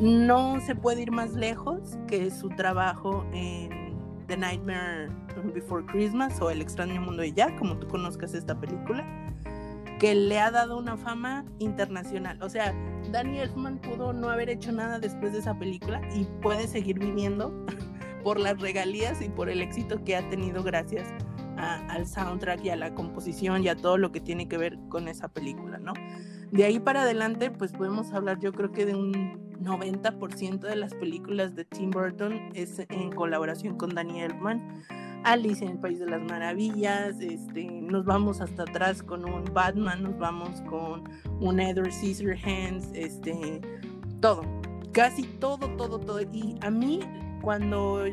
No 0.00 0.60
se 0.60 0.76
puede 0.76 1.02
ir 1.02 1.10
más 1.10 1.34
lejos 1.34 1.98
que 2.06 2.30
su 2.30 2.48
trabajo 2.50 3.26
en 3.32 3.96
The 4.28 4.36
Nightmare 4.36 5.10
Before 5.52 5.84
Christmas 5.86 6.40
o 6.40 6.50
El 6.50 6.62
extraño 6.62 7.00
mundo 7.00 7.22
de 7.22 7.32
Jack, 7.32 7.58
como 7.58 7.76
tú 7.78 7.88
conozcas 7.88 8.34
esta 8.34 8.58
película 8.60 9.04
que 10.04 10.14
le 10.14 10.38
ha 10.38 10.50
dado 10.50 10.76
una 10.76 10.98
fama 10.98 11.46
internacional. 11.60 12.38
O 12.42 12.50
sea, 12.50 12.74
Danny 13.10 13.38
Elfman 13.38 13.78
pudo 13.78 14.12
no 14.12 14.28
haber 14.28 14.50
hecho 14.50 14.70
nada 14.70 14.98
después 14.98 15.32
de 15.32 15.38
esa 15.38 15.58
película 15.58 16.02
y 16.14 16.24
puede 16.42 16.68
seguir 16.68 16.98
viviendo 16.98 17.64
por 18.22 18.38
las 18.38 18.60
regalías 18.60 19.22
y 19.22 19.30
por 19.30 19.48
el 19.48 19.62
éxito 19.62 20.04
que 20.04 20.14
ha 20.14 20.28
tenido 20.28 20.62
gracias 20.62 21.08
al 21.56 22.06
soundtrack 22.06 22.62
y 22.66 22.68
a 22.68 22.76
la 22.76 22.94
composición 22.94 23.64
y 23.64 23.68
a 23.68 23.76
todo 23.76 23.96
lo 23.96 24.12
que 24.12 24.20
tiene 24.20 24.46
que 24.46 24.58
ver 24.58 24.76
con 24.90 25.08
esa 25.08 25.28
película, 25.28 25.78
¿no? 25.78 25.94
De 26.50 26.64
ahí 26.64 26.80
para 26.80 27.04
adelante, 27.04 27.50
pues 27.50 27.72
podemos 27.72 28.12
hablar 28.12 28.38
yo 28.40 28.52
creo 28.52 28.72
que 28.72 28.84
de 28.84 28.94
un 28.94 29.54
90% 29.62 30.58
de 30.58 30.76
las 30.76 30.92
películas 30.92 31.54
de 31.54 31.64
Tim 31.64 31.90
Burton 31.90 32.50
es 32.52 32.78
en 32.90 33.10
colaboración 33.10 33.78
con 33.78 33.94
Danny 33.94 34.20
Elfman 34.20 34.84
Alice 35.24 35.64
en 35.64 35.72
el 35.72 35.78
País 35.78 35.98
de 35.98 36.06
las 36.06 36.22
Maravillas, 36.22 37.18
este, 37.18 37.64
nos 37.64 38.04
vamos 38.04 38.42
hasta 38.42 38.64
atrás 38.64 39.02
con 39.02 39.24
un 39.24 39.44
Batman, 39.54 40.02
nos 40.02 40.18
vamos 40.18 40.60
con 40.68 41.04
un 41.40 41.60
Edward 41.60 41.92
Scissorhands, 41.92 42.90
este, 42.92 43.60
todo, 44.20 44.42
casi 44.92 45.22
todo, 45.22 45.66
todo, 45.76 45.98
todo. 45.98 46.20
Y 46.20 46.58
a 46.60 46.70
mí, 46.70 47.00
cuando 47.40 48.04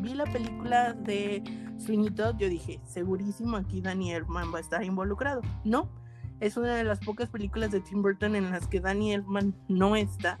vi 0.00 0.14
la 0.14 0.26
película 0.26 0.92
de 0.92 1.42
Sweeney 1.76 2.10
Todd, 2.10 2.36
yo 2.38 2.48
dije, 2.48 2.80
segurísimo 2.86 3.56
aquí 3.56 3.80
Danny 3.80 4.12
Elfman 4.12 4.54
va 4.54 4.58
a 4.58 4.60
estar 4.60 4.84
involucrado. 4.84 5.42
No, 5.64 5.90
es 6.38 6.56
una 6.56 6.76
de 6.76 6.84
las 6.84 7.00
pocas 7.00 7.28
películas 7.30 7.72
de 7.72 7.80
Tim 7.80 8.00
Burton 8.00 8.36
en 8.36 8.48
las 8.50 8.68
que 8.68 8.78
Danny 8.78 9.12
Elfman 9.12 9.56
no 9.66 9.96
está. 9.96 10.38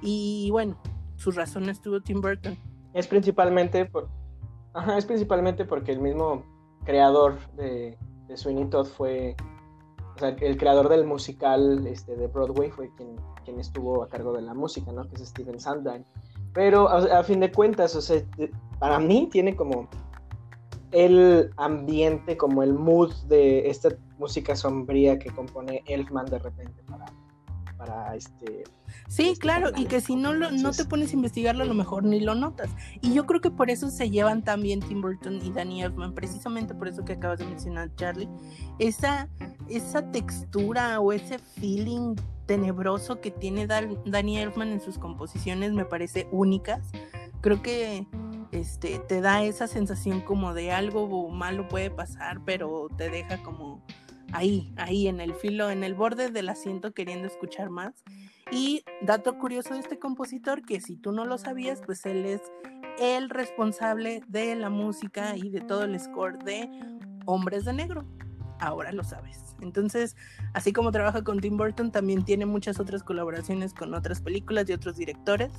Y 0.00 0.48
bueno, 0.50 0.80
su 1.16 1.32
razón 1.32 1.68
estuvo 1.68 2.00
Tim 2.00 2.22
Burton. 2.22 2.56
Es 2.94 3.06
principalmente 3.06 3.84
por, 3.84 4.08
Es 4.96 5.06
principalmente 5.06 5.64
porque 5.64 5.92
el 5.92 6.00
mismo 6.00 6.44
creador 6.84 7.38
de, 7.56 7.98
de 8.28 8.36
Sweeney 8.36 8.66
Todd 8.66 8.86
fue, 8.86 9.36
o 10.14 10.18
sea, 10.18 10.30
el 10.30 10.56
creador 10.56 10.88
del 10.88 11.04
musical 11.04 11.86
este, 11.86 12.16
de 12.16 12.26
Broadway 12.26 12.70
fue 12.70 12.90
quien, 12.96 13.16
quien 13.44 13.58
estuvo 13.58 14.02
a 14.02 14.08
cargo 14.08 14.32
de 14.32 14.42
la 14.42 14.54
música, 14.54 14.92
¿no? 14.92 15.08
Que 15.08 15.16
es 15.16 15.28
Steven 15.28 15.58
Sondheim. 15.58 16.04
Pero 16.52 16.88
a, 16.88 17.22
fin 17.22 17.40
de 17.40 17.52
cuentas, 17.52 17.94
o 17.96 18.00
sea, 18.00 18.22
para 18.78 18.98
mí 18.98 19.28
tiene 19.30 19.54
como 19.54 19.88
el 20.90 21.50
ambiente, 21.56 22.36
como 22.36 22.62
el 22.62 22.72
mood 22.72 23.12
de 23.26 23.68
esta 23.68 23.90
música 24.18 24.56
sombría 24.56 25.18
que 25.18 25.30
compone 25.30 25.82
Elfman 25.86 26.24
de 26.26 26.38
repente 26.38 26.82
para, 26.88 27.04
para 27.76 28.16
este 28.16 28.64
Sí, 29.08 29.36
claro, 29.38 29.70
y 29.76 29.86
que 29.86 30.00
si 30.00 30.16
no 30.16 30.32
lo, 30.32 30.50
no 30.50 30.72
te 30.72 30.84
pones 30.84 31.12
a 31.12 31.14
investigarlo, 31.14 31.62
a 31.62 31.66
lo 31.66 31.74
mejor 31.74 32.04
ni 32.04 32.20
lo 32.20 32.34
notas. 32.34 32.70
Y 33.00 33.14
yo 33.14 33.24
creo 33.26 33.40
que 33.40 33.50
por 33.50 33.70
eso 33.70 33.90
se 33.90 34.10
llevan 34.10 34.42
también 34.42 34.80
Tim 34.80 35.00
Burton 35.00 35.40
y 35.44 35.50
Danny 35.50 35.82
Elfman, 35.82 36.14
precisamente 36.14 36.74
por 36.74 36.88
eso 36.88 37.04
que 37.04 37.14
acabas 37.14 37.38
de 37.38 37.46
mencionar, 37.46 37.94
Charlie. 37.96 38.28
Esa, 38.78 39.28
esa 39.68 40.10
textura 40.10 40.98
o 41.00 41.12
ese 41.12 41.38
feeling 41.38 42.16
tenebroso 42.46 43.20
que 43.20 43.30
tiene 43.30 43.66
Danny 43.66 44.38
Elfman 44.38 44.68
en 44.68 44.80
sus 44.80 44.98
composiciones 44.98 45.72
me 45.72 45.84
parece 45.84 46.28
únicas. 46.30 46.90
Creo 47.40 47.62
que 47.62 48.06
este, 48.52 48.98
te 49.00 49.20
da 49.20 49.42
esa 49.44 49.66
sensación 49.66 50.20
como 50.20 50.54
de 50.54 50.72
algo 50.72 51.28
malo 51.28 51.68
puede 51.68 51.90
pasar, 51.90 52.40
pero 52.44 52.88
te 52.96 53.10
deja 53.10 53.42
como 53.42 53.82
ahí, 54.32 54.72
ahí 54.76 55.08
en 55.08 55.20
el 55.20 55.34
filo, 55.34 55.70
en 55.70 55.84
el 55.84 55.94
borde 55.94 56.30
del 56.30 56.48
asiento 56.48 56.92
queriendo 56.92 57.26
escuchar 57.26 57.70
más. 57.70 58.04
Y 58.50 58.84
dato 59.02 59.38
curioso 59.38 59.74
de 59.74 59.80
este 59.80 59.98
compositor, 59.98 60.62
que 60.62 60.80
si 60.80 60.96
tú 60.96 61.10
no 61.10 61.24
lo 61.24 61.36
sabías, 61.36 61.82
pues 61.84 62.06
él 62.06 62.24
es 62.24 62.40
el 63.00 63.28
responsable 63.28 64.22
de 64.28 64.54
la 64.54 64.70
música 64.70 65.36
y 65.36 65.50
de 65.50 65.60
todo 65.60 65.82
el 65.82 65.98
score 65.98 66.38
de 66.44 66.70
Hombres 67.24 67.64
de 67.64 67.72
Negro. 67.72 68.04
Ahora 68.60 68.92
lo 68.92 69.02
sabes. 69.02 69.56
Entonces, 69.60 70.16
así 70.54 70.72
como 70.72 70.92
trabaja 70.92 71.24
con 71.24 71.40
Tim 71.40 71.56
Burton, 71.56 71.90
también 71.90 72.24
tiene 72.24 72.46
muchas 72.46 72.78
otras 72.78 73.02
colaboraciones 73.02 73.74
con 73.74 73.92
otras 73.94 74.20
películas 74.20 74.68
y 74.70 74.72
otros 74.72 74.96
directores. 74.96 75.50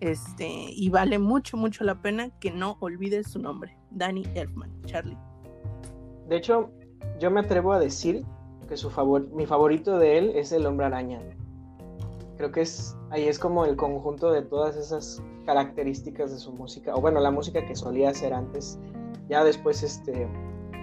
Este, 0.00 0.46
y 0.48 0.88
vale 0.90 1.18
mucho, 1.18 1.56
mucho 1.56 1.82
la 1.82 2.00
pena 2.00 2.30
que 2.38 2.52
no 2.52 2.76
olvides 2.78 3.32
su 3.32 3.40
nombre, 3.40 3.76
Danny 3.90 4.22
Elfman, 4.34 4.70
Charlie. 4.84 5.18
De 6.28 6.36
hecho, 6.36 6.70
yo 7.18 7.32
me 7.32 7.40
atrevo 7.40 7.72
a 7.72 7.80
decir 7.80 8.24
que 8.68 8.76
su 8.76 8.90
mi 9.34 9.44
favorito 9.44 9.98
de 9.98 10.18
él 10.18 10.32
es 10.36 10.52
el 10.52 10.66
hombre 10.66 10.86
araña 10.86 11.20
creo 12.38 12.52
que 12.52 12.62
es 12.62 12.96
ahí 13.10 13.28
es 13.28 13.38
como 13.38 13.64
el 13.64 13.76
conjunto 13.76 14.30
de 14.30 14.42
todas 14.42 14.76
esas 14.76 15.22
características 15.44 16.30
de 16.30 16.38
su 16.38 16.52
música, 16.52 16.94
o 16.94 17.00
bueno, 17.00 17.20
la 17.20 17.30
música 17.30 17.66
que 17.66 17.74
solía 17.74 18.10
hacer 18.10 18.32
antes, 18.32 18.78
ya 19.28 19.44
después 19.44 19.82
este, 19.82 20.28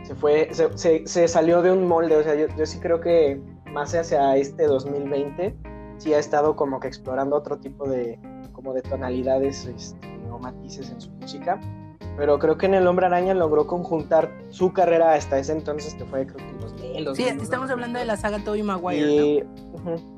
se 0.04 0.16
fue, 0.16 0.50
se, 0.52 1.08
se, 1.08 1.28
salió 1.28 1.62
de 1.62 1.72
un 1.72 1.88
molde, 1.88 2.18
o 2.18 2.24
sea, 2.24 2.36
yo, 2.36 2.48
yo, 2.56 2.66
sí 2.66 2.80
creo 2.80 3.00
que 3.00 3.42
más 3.72 3.96
hacia 3.96 4.36
este 4.36 4.66
2020 4.66 5.56
sí 5.98 6.14
ha 6.14 6.20
estado 6.20 6.56
como 6.56 6.80
que 6.80 6.88
explorando 6.88 7.36
otro 7.36 7.58
tipo 7.58 7.88
de, 7.88 8.20
como 8.52 8.74
de 8.74 8.82
tonalidades 8.82 9.66
este, 9.66 10.08
o 10.32 10.38
matices 10.38 10.90
en 10.92 11.00
su 11.00 11.12
música. 11.12 11.60
Pero 12.18 12.40
creo 12.40 12.58
que 12.58 12.66
en 12.66 12.76
El 12.76 12.88
Hombre 12.88 13.08
Araña 13.08 13.34
logró 13.34 13.68
conjuntar 13.68 14.32
su 14.50 14.72
carrera 14.72 15.14
hasta 15.16 15.38
ese 15.38 15.52
entonces, 15.52 15.96
que 15.96 16.06
fue 16.06 16.26
creo 16.26 16.38
que 16.38 16.54
los 16.62 16.78
de 16.78 17.02
los 17.02 17.18
Sí, 17.18 17.24
de- 17.24 17.32
estamos 17.32 17.70
hablando 17.70 18.00
de 18.00 18.06
la 18.06 18.16
saga 18.16 18.42
Tobey 18.44 18.64
Maguire, 18.64 19.12
y, 19.12 19.44
ujú. 19.74 20.15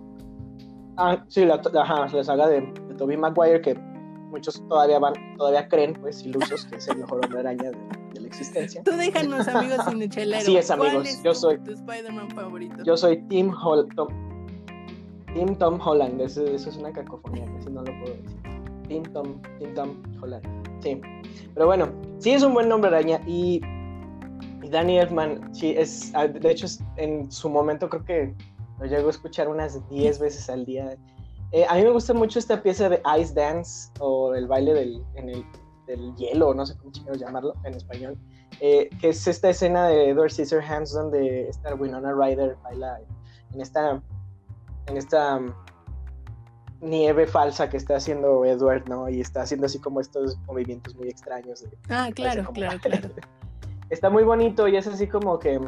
Ah, 0.98 1.24
sí, 1.28 1.46
la, 1.46 1.56
ajá, 1.80 2.08
la 2.08 2.24
saga 2.24 2.48
de, 2.48 2.62
de 2.62 2.94
Tobey 2.96 3.18
Maguire, 3.18 3.62
que 3.62 3.76
muchos 3.76 4.62
todavía 4.68 5.00
van, 5.00 5.14
todavía 5.38 5.68
creen, 5.68 5.94
pues, 5.94 6.24
ilusos, 6.26 6.66
que 6.66 6.78
es 6.78 6.88
el 6.88 6.98
mejor 6.98 7.24
hombre 7.24 7.40
araña 7.40 7.72
de, 7.72 7.78
de 8.14 8.22
la 8.22 8.28
existencia. 8.28 8.82
Tú 8.84 8.92
déjanos, 8.92 9.48
amigos 9.48 9.80
cinecheleros. 9.90 10.44
Así 10.44 10.58
es, 10.58 10.68
¿cuál 10.68 10.82
amigos, 10.82 11.08
es 11.08 11.24
yo 11.24 11.32
tu- 11.34 11.40
soy- 11.40 11.58
tu 11.60 11.72
Spider-Man 11.72 12.32
favorito? 12.32 12.84
Yo 12.84 12.98
soy 12.98 13.18
Tim, 13.30 13.52
Hol 13.64 13.88
Tom, 13.96 14.08
Tim 15.34 15.56
Tom 15.56 15.80
Holland, 15.84 16.20
eso, 16.22 16.44
eso 16.46 16.70
es 16.70 16.78
una 16.78 16.92
cacofonía, 16.92 17.46
casi 17.56 17.70
no 17.70 17.84
lo 17.84 17.92
puedo 18.00 18.16
decir. 18.16 18.38
Tim 18.88 19.04
Tom, 19.14 19.42
Tim 19.60 19.74
Tom 19.74 19.90
Holland, 20.22 20.44
sí. 20.82 21.00
Pero 21.54 21.66
bueno, 21.68 21.90
sí 22.20 22.32
es 22.32 22.42
un 22.44 22.54
buen 22.54 22.70
nombre 22.70 22.90
araña 22.90 23.22
y, 23.28 23.62
y 24.64 24.70
Danny 24.70 24.98
Elfman, 25.00 25.54
sí, 25.54 25.74
es, 25.78 26.12
ah, 26.16 26.28
de 26.28 26.50
hecho, 26.52 26.66
es- 26.66 26.82
en 26.96 27.32
su 27.32 27.50
momento 27.50 27.90
creo 27.90 28.04
que 28.06 28.34
lo 28.80 28.86
llego 28.86 29.08
a 29.08 29.12
escuchar 29.12 29.48
unas 29.48 29.88
10 29.90 30.20
veces 30.20 30.50
al 30.50 30.66
día. 30.66 30.96
Eh, 31.52 31.66
a 31.68 31.76
mí 31.76 31.84
me 31.84 31.92
gusta 31.92 32.14
mucho 32.14 32.40
esta 32.40 32.62
pieza 32.62 32.90
de 32.90 33.02
Ice 33.20 33.34
Dance 33.34 33.90
o 34.00 34.34
el 34.36 34.48
baile 34.48 34.74
del, 34.74 35.04
en 35.16 35.30
el, 35.30 35.46
del 35.88 36.14
hielo, 36.16 36.54
no 36.54 36.66
sé 36.66 36.78
cómo 36.78 36.92
chingados 36.92 37.20
llamarlo 37.20 37.54
en 37.64 37.74
español, 37.74 38.18
eh, 38.60 38.90
que 39.00 39.10
es 39.10 39.26
esta 39.28 39.50
escena 39.50 39.88
de 39.88 40.10
Edward 40.10 40.32
Scissorhands 40.32 40.94
donde 40.94 41.48
esta 41.48 41.74
Winona 41.76 42.12
Ryder 42.14 42.58
baila 42.64 43.00
en 43.54 43.62
esta, 43.62 44.02
en 44.88 44.98
esta 44.98 45.38
um, 45.38 45.54
nieve 46.82 47.26
falsa 47.28 47.70
que 47.70 47.78
está 47.78 47.96
haciendo 47.96 48.44
Edward, 48.46 48.88
¿no? 48.90 49.10
Y 49.10 49.22
está 49.22 49.42
haciendo 49.44 49.66
así 49.66 49.80
como 49.80 50.00
estos 50.02 50.38
movimientos 50.46 50.96
muy 50.96 51.08
extraños. 51.10 51.62
de- 51.64 51.70
Ah, 51.90 52.10
claro, 52.14 52.52
claro, 52.54 52.78
claro. 52.82 53.10
está 53.90 54.10
muy 54.10 54.24
bonito 54.24 54.68
y 54.68 54.76
es 54.76 54.86
así 54.86 55.08
como 55.08 55.40
que, 55.40 55.60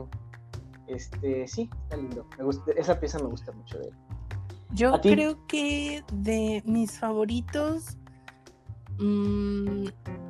este, 0.89 1.47
sí, 1.47 1.69
está 1.83 1.97
lindo. 1.97 2.25
Me 2.37 2.43
gusta, 2.43 2.71
esa 2.73 2.99
pieza 2.99 3.19
me 3.19 3.27
gusta 3.27 3.51
mucho 3.51 3.77
de 3.79 3.85
él. 3.85 3.93
Yo 4.71 4.99
creo 5.01 5.47
que 5.47 6.03
de 6.13 6.61
mis 6.65 6.99
favoritos, 6.99 7.97
mm, 8.99 9.85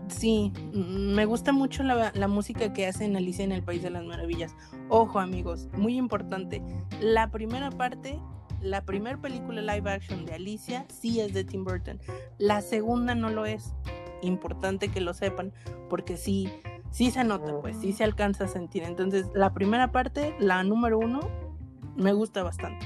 sí, 0.07 0.53
mm, 0.73 1.13
me 1.13 1.25
gusta 1.25 1.51
mucho 1.51 1.83
la, 1.83 2.11
la 2.13 2.27
música 2.27 2.71
que 2.71 2.87
hacen 2.87 3.17
Alicia 3.17 3.43
en 3.43 3.51
el 3.51 3.63
País 3.63 3.83
de 3.83 3.89
las 3.89 4.05
Maravillas. 4.05 4.55
Ojo 4.87 5.19
amigos, 5.19 5.67
muy 5.73 5.97
importante, 5.97 6.61
la 7.01 7.31
primera 7.31 7.69
parte, 7.69 8.19
la 8.61 8.85
primera 8.85 9.17
película 9.17 9.61
live 9.61 9.89
action 9.91 10.25
de 10.25 10.35
Alicia 10.35 10.85
sí 10.89 11.19
es 11.19 11.33
de 11.33 11.43
Tim 11.43 11.65
Burton, 11.65 11.99
la 12.37 12.61
segunda 12.61 13.15
no 13.15 13.29
lo 13.29 13.45
es. 13.45 13.73
Importante 14.21 14.89
que 14.89 14.99
lo 14.99 15.13
sepan, 15.13 15.53
porque 15.89 16.17
sí, 16.17 16.49
sí 16.91 17.11
se 17.11 17.23
nota, 17.23 17.59
pues 17.61 17.77
sí 17.77 17.93
se 17.93 18.03
alcanza 18.03 18.45
a 18.45 18.47
sentir. 18.47 18.83
Entonces, 18.83 19.27
la 19.33 19.53
primera 19.53 19.91
parte, 19.91 20.35
la 20.39 20.63
número 20.63 20.99
uno, 20.99 21.19
me 21.95 22.13
gusta 22.13 22.43
bastante. 22.43 22.85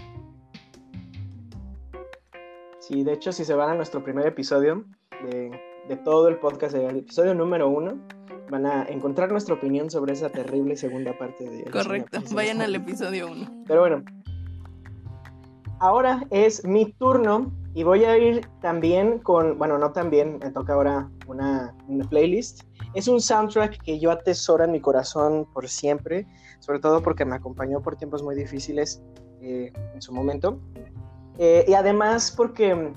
Sí, 2.79 3.03
de 3.03 3.13
hecho, 3.13 3.31
si 3.31 3.45
se 3.45 3.53
van 3.53 3.71
a 3.71 3.75
nuestro 3.75 4.03
primer 4.03 4.27
episodio 4.27 4.85
de, 5.23 5.51
de 5.87 5.95
todo 5.97 6.27
el 6.27 6.37
podcast, 6.37 6.75
el 6.75 6.97
episodio 6.97 7.33
número 7.33 7.69
uno, 7.69 7.97
van 8.49 8.65
a 8.65 8.83
encontrar 8.83 9.31
nuestra 9.31 9.55
opinión 9.55 9.89
sobre 9.89 10.13
esa 10.13 10.29
terrible 10.29 10.75
segunda 10.75 11.17
parte 11.17 11.49
de... 11.49 11.63
Correcto, 11.71 12.19
vayan 12.33 12.61
al 12.61 12.75
episodio 12.75 13.31
1. 13.31 13.63
Pero 13.67 13.79
bueno, 13.81 14.03
ahora 15.79 16.25
es 16.29 16.65
mi 16.65 16.91
turno 16.93 17.51
y 17.75 17.83
voy 17.83 18.03
a 18.03 18.17
ir 18.17 18.47
también 18.61 19.19
con, 19.19 19.57
bueno, 19.57 19.77
no 19.77 19.91
también, 19.91 20.37
me 20.37 20.51
toca 20.51 20.73
ahora 20.73 21.09
una, 21.27 21.75
una 21.87 22.07
playlist. 22.07 22.63
Es 22.93 23.07
un 23.07 23.19
soundtrack 23.19 23.81
que 23.81 23.99
yo 23.99 24.11
atesoro 24.11 24.63
en 24.63 24.71
mi 24.71 24.79
corazón 24.79 25.47
por 25.53 25.67
siempre, 25.67 26.27
sobre 26.59 26.79
todo 26.79 27.01
porque 27.01 27.25
me 27.25 27.35
acompañó 27.35 27.81
por 27.81 27.95
tiempos 27.95 28.21
muy 28.21 28.35
difíciles 28.35 29.01
eh, 29.41 29.73
en 29.93 30.01
su 30.01 30.13
momento. 30.13 30.59
Eh, 31.39 31.65
y 31.67 31.73
además 31.73 32.31
porque, 32.37 32.93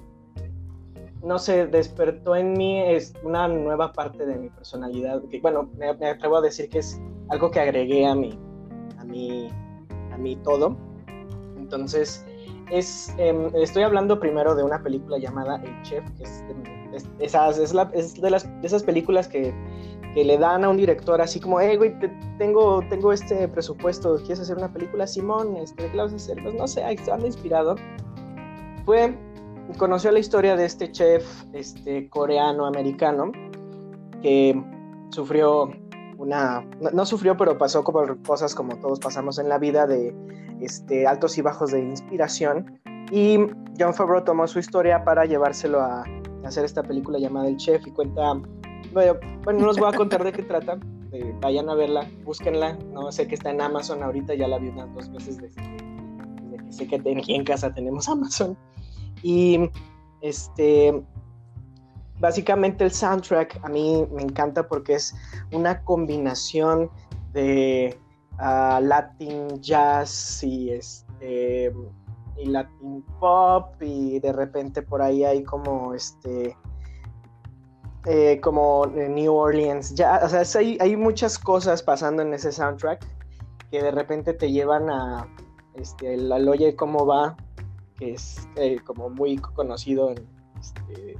no 1.23 1.39
sé, 1.39 1.67
despertó 1.67 2.37
en 2.37 2.53
mí 2.53 2.79
es 2.79 3.15
una 3.23 3.49
nueva 3.49 3.95
parte 3.95 4.27
de 4.27 4.37
mi 4.37 4.51
personalidad. 4.51 5.23
Que, 5.31 5.41
bueno, 5.41 5.71
me, 5.79 5.95
me 5.95 6.11
atrevo 6.11 6.37
a 6.37 6.43
decir 6.43 6.69
que 6.69 6.81
es 6.81 7.01
algo 7.31 7.51
que 7.51 7.61
agregué 7.61 8.07
a 8.07 8.15
mi, 8.15 8.39
a 8.99 9.05
mi, 9.05 9.49
a 10.13 10.19
mi 10.19 10.37
todo. 10.37 10.77
Entonces, 11.57 12.27
es, 12.71 13.15
em, 13.19 13.47
estoy 13.55 13.83
hablando 13.85 14.19
primero 14.19 14.55
de 14.55 14.63
una 14.65 14.83
película 14.83 15.19
llamada 15.19 15.57
El 15.65 15.83
Chef, 15.83 16.05
que 16.17 16.25
es 16.25 16.45
es- 16.93 17.09
esas, 17.19 17.59
es 17.59 17.75
la- 17.75 17.91
es 17.93 18.15
de, 18.21 18.31
las, 18.31 18.45
de 18.63 18.67
esas 18.67 18.83
películas 18.83 19.29
que, 19.29 19.53
que 20.15 20.25
le 20.25 20.39
dan 20.39 20.65
a 20.65 20.71
un 20.71 20.79
director 20.79 21.21
así 21.21 21.39
como, 21.41 21.61
hey, 21.61 21.77
güey, 21.77 21.99
te- 21.99 22.09
tengo, 22.39 22.81
tengo 22.89 23.13
este 23.13 23.49
presupuesto, 23.49 24.17
¿quieres 24.19 24.41
hacer 24.41 24.57
una 24.57 24.73
película? 24.73 25.07
Simón, 25.07 25.57
este, 25.59 25.91
¿qué 25.91 25.97
vas 25.97 26.13
a 26.13 26.17
hacer? 26.17 26.39
Pues 26.43 26.55
no 26.55 26.67
sé, 26.67 26.83
anda 26.85 27.27
inspirado. 27.27 27.75
Fue, 28.87 29.15
conoció 29.79 30.11
la 30.11 30.19
historia 30.21 30.57
de 30.57 30.65
este 30.65 30.91
chef 30.91 31.45
este, 31.53 32.09
coreano-americano 32.09 33.31
que 34.23 34.59
sufrió 35.11 35.69
una, 36.19 36.63
no, 36.81 36.91
no 36.93 37.05
sufrió, 37.05 37.37
pero 37.37 37.59
pasó 37.59 37.85
como 37.85 38.01
cosas 38.27 38.55
como 38.55 38.79
todos 38.79 39.01
pasamos 39.01 39.39
en 39.39 39.49
la 39.51 39.59
vida 39.59 39.87
de 39.87 40.15
este, 40.61 41.07
altos 41.07 41.39
y 41.39 41.43
bajos 41.43 41.73
de 41.73 41.81
inspiración. 41.81 42.79
Y 43.11 43.39
John 43.79 43.95
Favreau 43.95 44.25
tomó 44.25 44.47
su 44.47 44.59
historia 44.59 45.05
para 45.05 45.25
llevárselo 45.25 45.81
a, 45.81 46.05
hacer 46.45 46.65
esta 46.65 46.83
película 46.83 47.19
llamada 47.19 47.49
El 47.49 47.57
Chef 47.57 47.87
y 47.87 47.91
cuenta, 47.91 48.35
bueno, 48.93 49.15
bueno, 49.43 49.61
no 49.61 49.67
les 49.67 49.79
voy 49.79 49.93
a 49.93 49.97
contar 49.97 50.23
de 50.23 50.33
qué 50.33 50.43
trata, 50.45 50.79
eh, 51.13 51.35
vayan 51.41 51.69
a 51.69 51.75
verla, 51.75 52.07
búsquenla, 52.25 52.79
no 52.93 53.11
sé 53.11 53.27
que 53.27 53.35
está 53.35 53.51
en 53.51 53.61
Amazon 53.61 54.03
ahorita, 54.03 54.35
ya 54.35 54.47
la 54.47 54.59
vi 54.59 54.69
unas 54.69 54.93
dos 54.95 55.11
veces 55.11 55.39
desde, 55.39 55.63
desde 56.43 56.65
que 56.65 56.73
sé 56.73 56.87
que 56.87 56.99
ten- 57.01 57.21
en 57.27 57.45
casa 57.45 57.75
tenemos 57.75 58.09
Amazon. 58.09 58.57
Y 59.23 59.71
este, 60.21 61.03
básicamente 62.21 62.85
el 62.85 62.91
soundtrack 62.91 63.59
a 63.63 63.69
mí 63.69 64.07
me 64.13 64.23
encanta 64.23 64.67
porque 64.69 64.95
es 64.95 65.15
una 65.53 65.83
combinación 65.83 66.91
de 67.33 67.99
Latin 68.39 69.61
jazz 69.61 70.43
y 70.43 70.71
este 70.71 71.73
y 72.37 72.47
Latin 72.47 73.03
pop 73.19 73.75
y 73.81 74.21
de 74.21 74.33
repente 74.33 74.83
por 74.83 75.01
ahí 75.01 75.25
hay 75.25 75.43
como 75.43 75.95
este 75.95 76.57
eh, 78.05 78.39
como 78.41 78.85
eh, 78.95 79.09
New 79.09 79.35
Orleans 79.35 79.95
ya 79.95 80.21
o 80.23 80.29
sea 80.29 80.61
hay, 80.61 80.77
hay 80.81 80.97
muchas 80.97 81.39
cosas 81.39 81.83
pasando 81.83 82.23
en 82.23 82.35
ese 82.35 82.53
soundtrack 82.53 83.05
que 83.71 83.83
de 83.83 83.91
repente 83.91 84.35
te 84.35 84.53
llevan 84.53 84.91
a 84.91 85.27
este 85.75 86.15
el 86.15 86.31
al 86.31 86.49
Oye 86.49 86.77
cómo 86.77 87.07
va 87.07 87.37
que 87.99 88.13
es 88.13 88.47
eh, 88.57 88.79
como 88.85 89.09
muy 89.09 89.39
conocido 89.39 90.11
en 90.11 90.27
este, 90.61 91.17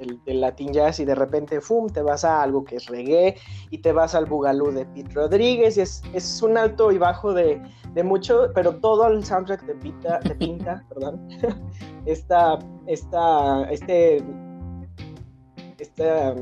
el, 0.00 0.22
del 0.24 0.40
Latin 0.40 0.72
Jazz 0.72 1.00
y 1.00 1.04
de 1.04 1.14
repente 1.14 1.60
¡fum! 1.60 1.88
te 1.88 2.02
vas 2.02 2.24
a 2.24 2.42
algo 2.42 2.64
que 2.64 2.76
es 2.76 2.86
reggae 2.86 3.36
y 3.70 3.78
te 3.78 3.92
vas 3.92 4.14
al 4.14 4.26
Bugalú 4.26 4.72
de 4.72 4.86
Pete 4.86 5.14
Rodríguez 5.14 5.76
y 5.76 5.82
es, 5.82 6.02
es 6.12 6.42
un 6.42 6.58
alto 6.58 6.90
y 6.92 6.98
bajo 6.98 7.32
de, 7.32 7.62
de 7.94 8.02
mucho, 8.02 8.50
pero 8.54 8.76
todo 8.76 9.06
el 9.08 9.24
soundtrack 9.24 9.66
te 9.66 9.74
pinta, 9.74 10.20
te 10.20 10.34
pinta 10.36 10.84
perdón, 10.88 11.28
esta, 12.06 12.58
esta, 12.86 13.70
este, 13.70 14.22
este, 15.78 16.34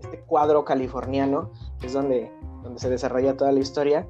este 0.00 0.20
cuadro 0.26 0.64
californiano, 0.64 1.50
que 1.80 1.86
es 1.86 1.92
donde, 1.92 2.30
donde 2.62 2.80
se 2.80 2.90
desarrolla 2.90 3.36
toda 3.36 3.52
la 3.52 3.60
historia. 3.60 4.06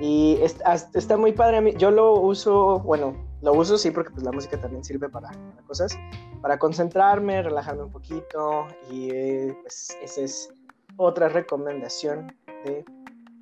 Y 0.00 0.38
está, 0.42 0.74
está 0.94 1.16
muy 1.16 1.32
padre. 1.32 1.74
Yo 1.76 1.90
lo 1.90 2.14
uso, 2.14 2.80
bueno, 2.80 3.14
lo 3.42 3.52
uso 3.52 3.76
sí 3.76 3.90
porque 3.90 4.10
pues 4.10 4.22
la 4.22 4.32
música 4.32 4.60
también 4.60 4.84
sirve 4.84 5.08
para, 5.08 5.30
para 5.30 5.62
cosas, 5.66 5.98
para 6.40 6.58
concentrarme, 6.58 7.42
relajarme 7.42 7.82
un 7.84 7.90
poquito 7.92 8.66
y 8.90 9.10
eh, 9.10 9.56
pues 9.62 9.96
esa 10.00 10.20
es 10.22 10.52
otra 10.96 11.28
recomendación 11.28 12.34
de 12.64 12.84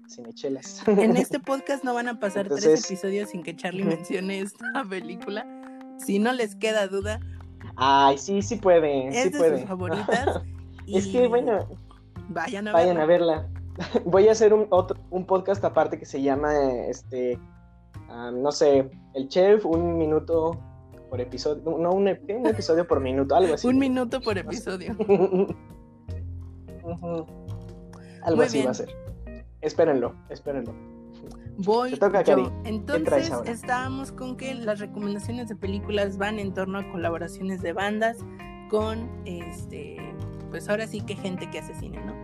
Cinechelas. 0.09 0.83
En 0.89 1.17
este 1.17 1.39
podcast 1.41 1.85
no 1.85 1.95
van 1.95 2.09
a 2.09 2.19
pasar 2.19 2.49
tres 2.49 2.85
episodios 2.87 3.31
sin 3.31 3.43
que 3.43 3.55
Charlie 3.55 3.85
mencione 3.85 4.41
esta 4.41 4.85
película. 4.89 5.47
Si 5.99 6.19
no 6.19 6.33
les 6.33 6.57
queda 6.57 6.87
duda, 6.89 7.21
Ay, 7.77 8.19
sí, 8.19 8.43
sí 8.43 8.57
puede, 8.57 9.09
es 9.09 9.23
sí 9.25 9.29
de 9.31 9.39
puede. 9.39 9.59
sus 9.61 9.69
favoritas. 9.69 10.43
Es 10.87 11.07
que 11.07 11.29
bueno, 11.29 11.69
vayan 12.29 12.69
a 12.69 12.73
vayan 12.73 12.97
verla. 13.07 13.35
a 13.35 13.45
verla. 13.87 14.03
Voy 14.05 14.29
a 14.29 14.33
hacer 14.33 14.53
un, 14.53 14.67
otro, 14.71 14.99
un 15.11 15.25
podcast 15.25 15.65
aparte 15.65 15.99
que 15.99 16.05
se 16.05 16.21
llama, 16.21 16.53
este, 16.89 17.39
no 18.33 18.51
sé, 18.53 18.91
El 19.15 19.29
Chef, 19.29 19.65
un 19.67 19.97
minuto 19.99 20.59
por 21.09 21.21
episodio, 21.21 21.63
no, 21.79 21.91
un, 21.93 22.07
ep- 22.07 22.25
¿qué? 22.27 22.37
un 22.37 22.47
episodio 22.47 22.87
por 22.87 23.01
minuto, 23.01 23.35
algo 23.35 23.55
así. 23.55 23.67
Un 23.67 23.79
minuto 23.79 24.21
por 24.21 24.39
episodio. 24.39 24.97
Algo 28.23 28.37
Muy 28.37 28.45
así 28.47 28.57
bien. 28.59 28.67
va 28.67 28.71
a 28.73 28.75
ser. 28.75 28.95
Espérenlo, 29.61 30.15
espérenlo. 30.29 30.75
Voy 31.59 31.91
Te 31.91 31.97
toca, 31.99 32.23
Cari. 32.25 32.43
yo. 32.45 32.49
¿Qué 32.49 33.01
traes 33.01 33.29
Entonces 33.31 33.33
estábamos 33.47 34.13
con 34.13 34.37
que 34.37 34.55
las 34.55 34.79
recomendaciones 34.81 35.49
de 35.49 35.57
películas 35.57 36.17
van 36.19 36.39
en 36.39 36.53
torno 36.55 36.79
a 36.79 36.91
colaboraciones 36.93 37.61
de 37.63 37.73
bandas 37.73 38.19
con 38.71 39.09
este, 39.27 39.97
pues 40.51 40.69
ahora 40.69 40.87
sí 40.87 41.01
que 41.03 41.17
gente 41.17 41.51
que 41.51 41.59
hace 41.59 41.75
cine, 41.75 42.03
¿no? 42.05 42.15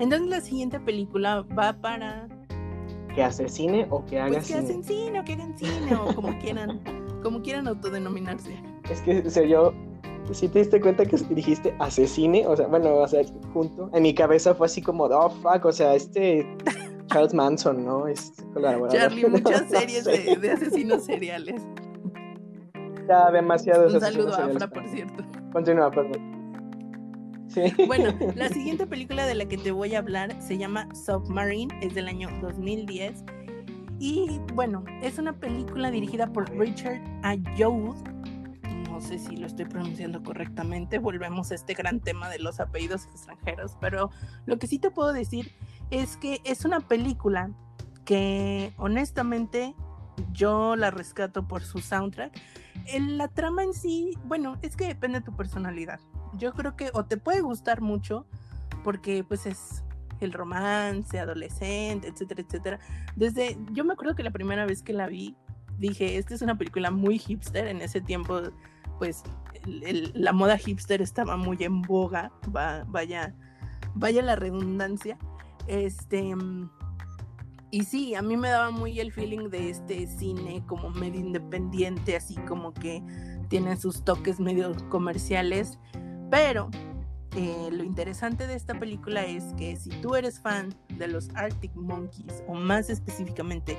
Entonces 0.00 0.28
la 0.28 0.40
siguiente 0.40 0.78
película 0.80 1.42
va 1.58 1.72
para 1.80 2.28
Que 3.14 3.22
asesine 3.22 3.86
o 3.90 4.04
que 4.04 4.18
haga 4.18 4.32
pues 4.34 4.48
que 4.48 4.54
cine. 4.54 4.58
hacen 4.60 4.84
cine 4.84 5.20
o 5.20 5.24
que 5.24 5.32
hagan 5.34 5.58
cine 5.58 5.96
o 5.96 6.14
como 6.14 6.38
quieran, 6.40 6.80
como 7.22 7.42
quieran 7.42 7.68
autodenominarse. 7.68 8.56
Es 8.90 9.00
que 9.02 9.28
se 9.30 9.40
oyó. 9.42 9.72
Si 10.32 10.48
te 10.48 10.60
diste 10.60 10.80
cuenta 10.80 11.04
que 11.04 11.16
dijiste 11.30 11.76
asesine, 11.78 12.46
o 12.46 12.56
sea, 12.56 12.66
bueno, 12.66 12.94
o 12.94 13.06
sea, 13.06 13.22
junto. 13.52 13.90
En 13.92 14.02
mi 14.02 14.14
cabeza 14.14 14.54
fue 14.54 14.66
así 14.66 14.80
como, 14.80 15.04
oh 15.04 15.30
fuck, 15.30 15.64
o 15.66 15.72
sea, 15.72 15.94
este 15.94 16.46
Charles 17.08 17.34
Manson, 17.34 17.84
¿no? 17.84 18.08
Es 18.08 18.32
colaborador. 18.54 18.98
Charlie, 18.98 19.26
muchas 19.28 19.68
series 19.68 20.04
de, 20.04 20.36
de 20.36 20.50
asesinos 20.50 21.04
seriales. 21.04 21.60
Ya, 23.06 23.30
demasiados 23.30 23.92
Un 23.92 24.00
saludo 24.00 24.34
a 24.34 24.46
Afra, 24.46 24.66
por 24.68 24.88
cierto. 24.88 25.22
Continúa, 25.52 25.90
perdón. 25.90 26.33
Sí. 27.54 27.72
Bueno, 27.86 28.14
la 28.34 28.48
siguiente 28.48 28.86
película 28.86 29.26
de 29.26 29.34
la 29.34 29.46
que 29.46 29.56
te 29.56 29.70
voy 29.70 29.94
a 29.94 29.98
hablar 29.98 30.34
se 30.42 30.58
llama 30.58 30.88
Submarine, 30.94 31.74
es 31.80 31.94
del 31.94 32.08
año 32.08 32.28
2010. 32.42 33.24
Y 34.00 34.40
bueno, 34.54 34.84
es 35.02 35.18
una 35.18 35.32
película 35.34 35.90
dirigida 35.90 36.26
por 36.26 36.50
Richard 36.58 37.00
Ayoud. 37.22 37.96
No 38.90 39.00
sé 39.00 39.18
si 39.18 39.36
lo 39.36 39.46
estoy 39.46 39.64
pronunciando 39.64 40.22
correctamente, 40.22 40.98
volvemos 40.98 41.50
a 41.50 41.54
este 41.54 41.74
gran 41.74 42.00
tema 42.00 42.28
de 42.28 42.38
los 42.38 42.60
apellidos 42.60 43.06
extranjeros, 43.06 43.76
pero 43.80 44.10
lo 44.46 44.58
que 44.58 44.66
sí 44.66 44.78
te 44.78 44.90
puedo 44.90 45.12
decir 45.12 45.52
es 45.90 46.16
que 46.16 46.40
es 46.44 46.64
una 46.64 46.80
película 46.80 47.50
que 48.04 48.72
honestamente 48.76 49.74
yo 50.32 50.76
la 50.76 50.90
rescato 50.90 51.46
por 51.46 51.62
su 51.62 51.78
soundtrack. 51.78 52.32
En 52.86 53.18
la 53.18 53.28
trama 53.28 53.62
en 53.62 53.74
sí, 53.74 54.16
bueno, 54.24 54.58
es 54.62 54.76
que 54.76 54.86
depende 54.86 55.20
de 55.20 55.24
tu 55.24 55.34
personalidad. 55.36 56.00
Yo 56.38 56.52
creo 56.52 56.76
que 56.76 56.90
o 56.94 57.04
te 57.04 57.16
puede 57.16 57.40
gustar 57.40 57.80
mucho 57.80 58.26
porque 58.82 59.24
pues 59.24 59.46
es 59.46 59.82
el 60.20 60.32
romance, 60.32 61.18
adolescente, 61.18 62.08
etcétera, 62.08 62.42
etcétera. 62.42 62.78
Desde, 63.16 63.58
yo 63.72 63.84
me 63.84 63.92
acuerdo 63.94 64.14
que 64.14 64.22
la 64.22 64.30
primera 64.30 64.64
vez 64.66 64.82
que 64.82 64.92
la 64.92 65.06
vi, 65.06 65.36
dije, 65.78 66.16
esta 66.18 66.34
es 66.34 66.42
una 66.42 66.56
película 66.56 66.90
muy 66.90 67.18
hipster. 67.18 67.66
En 67.66 67.80
ese 67.82 68.00
tiempo, 68.00 68.40
pues 68.98 69.22
la 69.66 70.32
moda 70.32 70.56
hipster 70.58 71.02
estaba 71.02 71.36
muy 71.36 71.56
en 71.60 71.82
boga, 71.82 72.30
va- 72.54 72.84
vaya, 72.88 73.34
vaya 73.94 74.22
la 74.22 74.36
redundancia. 74.36 75.18
Este, 75.66 76.34
mm, 76.36 76.70
y 77.70 77.84
sí, 77.84 78.14
a 78.14 78.22
mí 78.22 78.36
me 78.36 78.48
daba 78.50 78.70
muy 78.70 79.00
el 79.00 79.12
feeling 79.12 79.48
de 79.50 79.70
este 79.70 80.06
cine 80.06 80.62
como 80.66 80.90
medio 80.90 81.20
independiente, 81.20 82.16
así 82.16 82.36
como 82.46 82.72
que 82.72 83.02
tiene 83.48 83.76
sus 83.76 84.04
toques 84.04 84.38
medio 84.38 84.72
comerciales, 84.90 85.78
pero 86.30 86.70
eh, 87.36 87.68
lo 87.72 87.82
interesante 87.82 88.46
de 88.46 88.54
esta 88.54 88.78
película 88.78 89.24
es 89.24 89.44
que 89.56 89.76
si 89.76 89.90
tú 90.00 90.14
eres 90.14 90.40
fan 90.40 90.74
de 90.98 91.08
los 91.08 91.30
Arctic 91.34 91.74
Monkeys 91.74 92.44
o 92.46 92.54
más 92.54 92.90
específicamente 92.90 93.76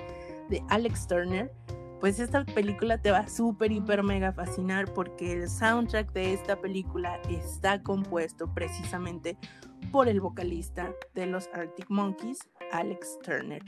de 0.49 0.61
Alex 0.69 1.07
Turner, 1.07 1.51
pues 1.99 2.19
esta 2.19 2.43
película 2.45 2.97
te 2.97 3.11
va 3.11 3.19
a 3.19 3.29
súper, 3.29 3.71
hiper, 3.71 4.03
mega 4.03 4.33
fascinar 4.33 4.93
porque 4.93 5.31
el 5.31 5.49
soundtrack 5.49 6.11
de 6.11 6.33
esta 6.33 6.59
película 6.59 7.19
está 7.29 7.81
compuesto 7.81 8.53
precisamente 8.53 9.37
por 9.91 10.09
el 10.09 10.19
vocalista 10.19 10.93
de 11.13 11.25
los 11.25 11.49
Arctic 11.53 11.89
Monkeys, 11.89 12.39
Alex 12.71 13.19
Turner, 13.23 13.63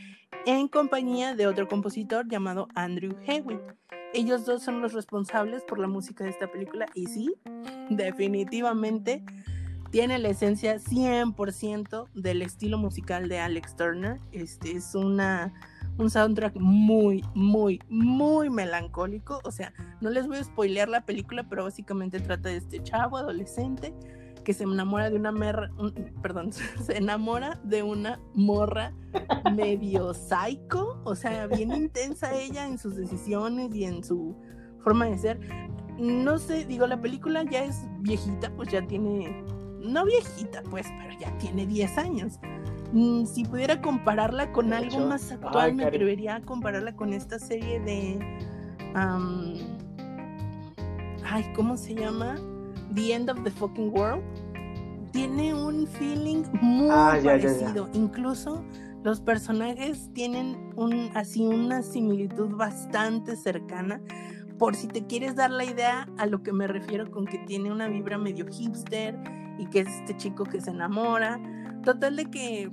en 0.45 0.67
compañía 0.67 1.33
de 1.35 1.47
otro 1.47 1.67
compositor 1.67 2.27
llamado 2.27 2.67
Andrew 2.75 3.15
Hewitt. 3.25 3.61
Ellos 4.17 4.45
dos 4.45 4.63
son 4.63 4.81
los 4.81 4.93
responsables 4.93 5.61
por 5.61 5.77
la 5.77 5.87
música 5.87 6.23
de 6.23 6.31
esta 6.31 6.47
película 6.51 6.87
y 6.95 7.05
sí, 7.05 7.35
definitivamente 7.91 9.23
tiene 9.91 10.17
la 10.17 10.29
esencia 10.29 10.79
100% 10.79 12.07
del 12.15 12.41
estilo 12.41 12.79
musical 12.79 13.29
de 13.29 13.37
Alex 13.37 13.75
Turner. 13.75 14.19
Este 14.31 14.71
es 14.71 14.95
una 14.95 15.53
un 15.99 16.09
soundtrack 16.09 16.55
muy, 16.55 17.23
muy, 17.35 17.79
muy 17.89 18.49
melancólico. 18.49 19.39
O 19.43 19.51
sea, 19.51 19.71
no 20.01 20.09
les 20.09 20.25
voy 20.25 20.37
a 20.37 20.43
spoilear 20.43 20.89
la 20.89 21.05
película, 21.05 21.47
pero 21.47 21.65
básicamente 21.65 22.19
trata 22.19 22.49
de 22.49 22.57
este 22.57 22.81
chavo 22.81 23.17
adolescente 23.17 23.93
que 24.47 24.53
se 24.53 24.63
enamora 24.63 25.09
de 25.09 25.17
una 25.17 25.33
merra, 25.33 25.69
un- 25.77 25.93
perdón, 26.21 26.53
se 26.81 26.97
enamora 26.97 27.59
de 27.65 27.83
una 27.83 28.17
morra 28.33 28.93
medio 29.53 30.13
psycho, 30.13 31.01
o 31.03 31.15
sea, 31.15 31.47
bien 31.47 31.73
intensa 31.73 32.33
ella 32.33 32.65
en 32.65 32.77
sus 32.77 32.95
decisiones 32.95 33.75
y 33.75 33.83
en 33.83 34.05
su 34.05 34.37
forma 34.79 35.03
de 35.07 35.17
ser. 35.17 35.39
No 35.99 36.37
sé, 36.39 36.63
digo, 36.63 36.87
la 36.87 37.01
película 37.01 37.43
ya 37.43 37.65
es 37.65 37.81
viejita, 37.99 38.49
pues 38.55 38.71
ya 38.71 38.87
tiene, 38.87 39.43
no 39.81 40.05
viejita, 40.05 40.63
pues, 40.69 40.87
pero 41.01 41.19
ya 41.19 41.37
tiene 41.39 41.65
10 41.65 41.97
años. 41.97 42.39
Mm, 42.93 43.25
Si 43.25 43.43
pudiera 43.43 43.81
compararla 43.81 44.53
con 44.53 44.71
algo 44.71 44.87
hecho, 44.95 45.05
más 45.07 45.29
actual, 45.29 45.57
ay, 45.57 45.73
me 45.73 45.83
atrevería 45.83 46.35
a 46.37 46.41
compararla 46.41 46.95
con 46.95 47.11
esta 47.11 47.37
serie 47.37 47.81
de... 47.81 48.17
ay, 51.25 51.51
¿cómo 51.53 51.75
se 51.75 51.95
llama? 51.95 52.35
The 52.93 53.13
End 53.13 53.29
of 53.29 53.43
the 53.43 53.51
Fucking 53.51 53.91
World. 53.93 54.23
Tiene 55.11 55.53
un 55.53 55.87
feeling 55.87 56.43
muy 56.61 56.89
Ah, 56.91 57.17
ya, 57.17 57.37
ya, 57.37 57.49
ya. 57.51 57.59
parecido. 57.59 57.89
Incluso 57.93 58.63
los 59.03 59.21
personajes 59.21 60.09
tienen 60.13 60.57
un, 60.75 61.09
así 61.15 61.45
una 61.45 61.81
similitud 61.81 62.55
bastante 62.55 63.35
cercana. 63.35 64.01
Por 64.59 64.75
si 64.75 64.87
te 64.87 65.05
quieres 65.05 65.35
dar 65.35 65.51
la 65.51 65.63
idea 65.65 66.07
a 66.17 66.25
lo 66.25 66.41
que 66.43 66.51
me 66.51 66.67
refiero 66.67 67.09
con 67.11 67.25
que 67.25 67.37
tiene 67.39 67.71
una 67.71 67.87
vibra 67.87 68.17
medio 68.17 68.45
hipster 68.47 69.17
y 69.59 69.67
que 69.67 69.81
es 69.81 69.87
este 69.87 70.17
chico 70.17 70.43
que 70.43 70.59
se 70.61 70.71
enamora. 70.71 71.39
Total 71.83 72.15
de 72.15 72.25
que 72.25 72.69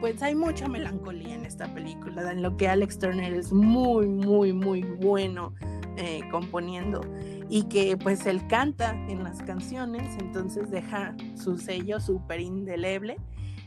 pues 0.00 0.22
hay 0.22 0.34
mucha 0.34 0.66
melancolía 0.66 1.34
en 1.34 1.44
esta 1.44 1.72
película, 1.72 2.32
en 2.32 2.42
lo 2.42 2.56
que 2.56 2.68
Alex 2.68 2.98
Turner 2.98 3.32
es 3.34 3.52
muy, 3.52 4.08
muy, 4.08 4.52
muy 4.52 4.82
bueno 4.82 5.54
eh, 5.96 6.22
componiendo 6.30 7.02
y 7.48 7.64
que 7.64 7.96
pues 7.96 8.26
él 8.26 8.46
canta 8.48 8.94
en 9.08 9.22
las 9.22 9.42
canciones, 9.42 10.16
entonces 10.18 10.70
deja 10.70 11.14
su 11.36 11.58
sello 11.58 12.00
súper 12.00 12.40
indeleble 12.40 13.18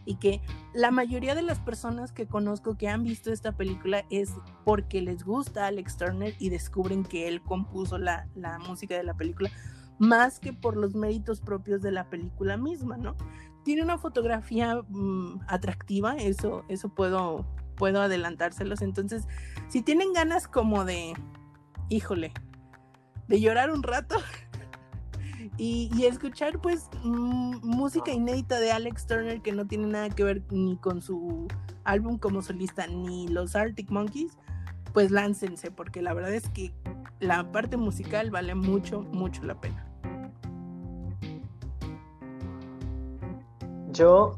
y 0.06 0.16
que 0.16 0.42
la 0.74 0.92
mayoría 0.92 1.36
de 1.36 1.44
las 1.44 1.60
personas 1.60 2.12
que 2.12 2.28
conozco 2.28 2.78
que 2.78 2.90
han 2.90 3.04
visto 3.04 3.32
esta 3.32 3.54
película 3.54 4.04
es 4.10 4.34
porque 4.66 5.02
les 5.02 5.24
gusta 5.24 5.68
Alex 5.68 5.98
Turner 5.98 6.34
y 6.40 6.50
descubren 6.50 7.04
que 7.04 7.28
él 7.28 7.42
compuso 7.42 7.98
la, 7.98 8.28
la 8.36 8.58
música 8.60 8.98
de 8.98 9.04
la 9.04 9.14
película 9.14 9.52
más 10.00 10.40
que 10.40 10.54
por 10.54 10.76
los 10.76 10.96
méritos 10.96 11.40
propios 11.40 11.82
de 11.82 11.92
la 11.92 12.10
película 12.10 12.58
misma, 12.58 12.98
¿no? 12.98 13.16
Tiene 13.64 13.84
una 13.84 13.98
fotografía 13.98 14.82
mm, 14.88 15.42
atractiva, 15.48 16.16
eso, 16.16 16.64
eso 16.68 16.90
puedo, 16.90 17.46
puedo 17.76 18.02
adelantárselos. 18.02 18.82
Entonces, 18.82 19.28
si 19.70 19.82
tienen 19.82 20.14
ganas 20.14 20.48
como 20.48 20.86
de, 20.86 21.14
híjole, 21.90 22.34
de 23.28 23.40
llorar 23.40 23.72
un 23.72 23.84
rato 23.84 24.18
y, 25.58 25.90
y 25.96 26.06
escuchar 26.06 26.60
pues 26.60 26.90
mm, 27.04 27.58
música 27.64 28.12
inédita 28.12 28.60
de 28.60 28.72
Alex 28.72 29.08
Turner 29.08 29.42
que 29.42 29.54
no 29.54 29.66
tiene 29.66 29.88
nada 29.88 30.10
que 30.10 30.24
ver 30.24 30.44
ni 30.52 30.78
con 30.78 31.02
su 31.02 31.48
álbum 31.84 32.18
como 32.18 32.42
solista 32.42 32.88
ni 32.88 33.28
los 33.28 33.56
Arctic 33.56 33.90
Monkeys, 33.90 34.38
pues 34.94 35.12
láncense 35.12 35.72
porque 35.72 36.02
la 36.02 36.14
verdad 36.14 36.34
es 36.34 36.50
que 36.50 36.74
la 37.20 37.52
parte 37.52 37.78
musical 37.78 38.32
vale 38.32 38.56
mucho, 38.56 39.02
mucho 39.02 39.44
la 39.44 39.60
pena. 39.60 39.93
Yo, 43.94 44.38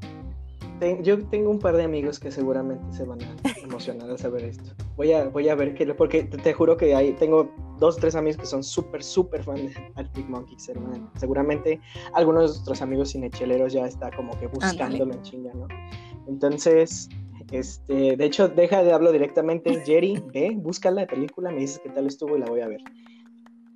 te- 0.80 1.00
yo 1.04 1.24
tengo 1.28 1.50
un 1.50 1.60
par 1.60 1.76
de 1.76 1.84
amigos 1.84 2.20
que 2.20 2.32
seguramente 2.32 2.84
se 2.92 3.04
van 3.06 3.20
a 3.24 3.36
emocionar 3.64 4.10
al 4.10 4.18
saber 4.20 4.44
esto. 4.46 4.72
Voy 4.96 5.12
a, 5.14 5.28
voy 5.30 5.50
a 5.50 5.56
ver 5.56 5.74
qué, 5.74 5.86
porque 5.94 6.24
te, 6.24 6.38
te 6.38 6.54
juro 6.54 6.78
que 6.78 6.96
hay, 6.96 7.14
tengo 7.14 7.50
dos, 7.80 7.98
tres 7.98 8.16
amigos 8.16 8.38
que 8.38 8.46
son 8.46 8.64
súper, 8.64 9.04
súper 9.04 9.44
fan 9.44 9.56
de 9.68 9.74
Arctic 9.96 10.28
Monkeys, 10.30 10.70
hermano. 10.70 11.12
Seguramente 11.18 11.82
algunos 12.14 12.44
de 12.44 12.48
nuestros 12.56 12.82
amigos 12.82 13.12
cinecheleros 13.12 13.74
ya 13.74 13.86
está 13.86 14.10
como 14.12 14.32
que 14.40 14.48
buscándolo 14.48 15.14
en 15.14 15.22
chinga, 15.24 15.54
¿no? 15.54 15.68
Entonces, 16.28 17.10
este, 17.52 18.16
de 18.18 18.26
hecho, 18.26 18.48
deja 18.48 18.84
de 18.84 18.92
hablar 18.94 19.12
directamente. 19.14 19.82
Jerry, 19.86 20.22
ve, 20.34 20.54
busca 20.56 20.90
la 20.92 21.06
película, 21.06 21.52
me 21.52 21.60
dices 21.62 21.80
qué 21.84 21.90
tal 21.90 22.08
estuvo 22.08 22.36
y 22.38 22.40
la 22.40 22.48
voy 22.48 22.62
a 22.62 22.68
ver. 22.68 22.82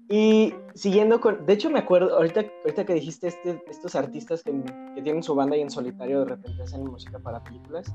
Y 0.10 0.56
siguiendo 0.74 1.22
con, 1.22 1.46
de 1.46 1.54
hecho 1.54 1.70
me 1.70 1.80
acuerdo, 1.80 2.16
ahorita, 2.18 2.44
ahorita 2.64 2.84
que 2.86 2.94
dijiste 2.96 3.28
este, 3.28 3.62
estos 3.70 3.94
artistas 3.96 4.42
que, 4.44 4.52
que 4.96 5.02
tienen 5.04 5.22
su 5.22 5.36
banda 5.36 5.56
y 5.56 5.62
en 5.62 5.70
solitario 5.70 6.20
de 6.22 6.26
repente 6.26 6.64
hacen 6.64 6.84
música 6.84 7.20
para 7.20 7.44
películas, 7.44 7.94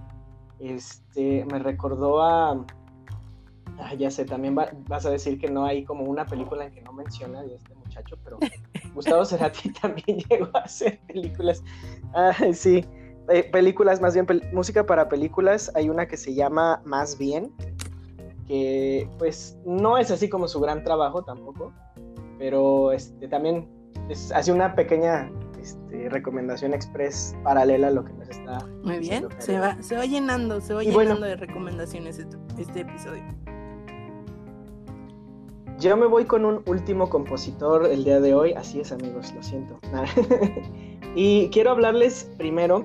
este, 0.61 1.45
me 1.51 1.59
recordó 1.59 2.23
a, 2.23 2.53
ah, 3.79 3.95
ya 3.99 4.13
sé, 4.13 4.25
también 4.25 4.57
va- 4.57 4.71
vas 4.89 5.05
a 5.07 5.11
decir 5.11 5.41
que 5.41 5.51
no 5.51 5.65
hay 5.65 5.85
como 5.85 6.05
una 6.05 6.25
película 6.25 6.67
en 6.67 6.73
que 6.73 6.83
no 6.83 6.93
menciona 6.93 7.43
de 7.43 7.57
este 7.57 7.75
muchacho, 7.75 8.17
pero 8.23 8.39
Gustavo 8.95 9.25
Cerati 9.25 9.73
también 9.83 10.19
llegó 10.31 10.49
a 10.55 10.61
hacer 10.61 11.01
películas, 11.09 11.65
ah, 12.15 12.33
sí, 12.53 12.85
eh, 13.29 13.43
películas, 13.51 14.01
más 14.01 14.15
bien 14.15 14.27
pel- 14.27 14.53
música 14.53 14.87
para 14.87 15.09
películas, 15.09 15.73
hay 15.75 15.89
una 15.91 16.07
que 16.07 16.17
se 16.17 16.33
llama 16.33 16.81
Más 16.85 17.19
Bien, 17.19 17.53
que 18.47 19.09
pues 19.19 19.59
no 19.65 19.99
es 19.99 20.11
así 20.13 20.29
como 20.29 20.47
su 20.47 20.61
gran 20.61 20.85
trabajo 20.85 21.25
tampoco, 21.25 21.73
pero 22.45 22.93
este, 22.93 23.27
también 23.27 23.67
es, 24.11 24.31
hace 24.31 24.53
una 24.53 24.75
pequeña 24.75 25.33
este, 25.63 26.11
recomendación 26.11 26.75
express 26.75 27.35
paralela 27.43 27.87
a 27.87 27.91
lo 27.91 28.05
que 28.05 28.13
nos 28.13 28.29
está. 28.29 28.59
Muy 28.83 28.99
bien, 28.99 29.29
se 29.39 29.59
va, 29.59 29.83
se 29.83 29.97
va 29.97 30.05
llenando, 30.05 30.61
se 30.61 30.75
va 30.75 30.83
llenando 30.83 31.25
de 31.25 31.37
recomendaciones 31.37 32.19
este, 32.19 32.37
este 32.59 32.81
episodio. 32.81 33.23
Yo 35.79 35.97
me 35.97 36.05
voy 36.05 36.27
con 36.27 36.45
un 36.45 36.63
último 36.67 37.09
compositor 37.09 37.87
el 37.87 38.05
día 38.05 38.21
de 38.21 38.35
hoy, 38.35 38.53
así 38.53 38.79
es 38.79 38.93
amigos, 38.93 39.33
lo 39.35 39.43
siento. 39.43 39.81
y 41.15 41.49
quiero 41.49 41.71
hablarles 41.71 42.31
primero 42.37 42.85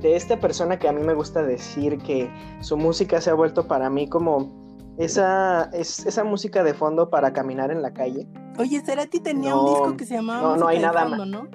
de 0.00 0.16
esta 0.16 0.40
persona 0.40 0.78
que 0.78 0.88
a 0.88 0.92
mí 0.92 1.02
me 1.02 1.12
gusta 1.12 1.42
decir 1.42 1.98
que 1.98 2.30
su 2.60 2.78
música 2.78 3.20
se 3.20 3.28
ha 3.28 3.34
vuelto 3.34 3.68
para 3.68 3.90
mí 3.90 4.08
como 4.08 4.63
esa, 4.98 5.64
es, 5.72 6.06
esa 6.06 6.24
música 6.24 6.62
de 6.62 6.74
fondo 6.74 7.10
para 7.10 7.32
caminar 7.32 7.70
en 7.70 7.82
la 7.82 7.92
calle. 7.92 8.28
Oye, 8.58 8.80
Cerati 8.80 9.20
tenía 9.20 9.56
un 9.56 9.66
disco 9.66 9.96
que 9.96 10.06
se 10.06 10.14
llamaba 10.14 10.42
No, 10.42 10.56
no 10.56 10.68
hay 10.68 10.78
nada 10.78 11.04
más. 11.06 11.26
¿no? 11.26 11.48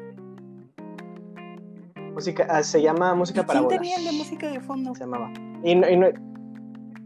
Música, 2.14 2.48
ah, 2.50 2.64
se 2.64 2.82
llama 2.82 3.16
Música 3.16 3.46
para 3.46 3.60
¿Quién 3.60 3.70
tenía 3.70 3.96
el 3.98 4.06
de 4.06 4.12
música 4.12 4.50
de 4.50 4.60
fondo? 4.60 4.94
Se 4.94 5.02
llamaba. 5.02 5.32
Y, 5.64 5.76
no, 5.76 5.88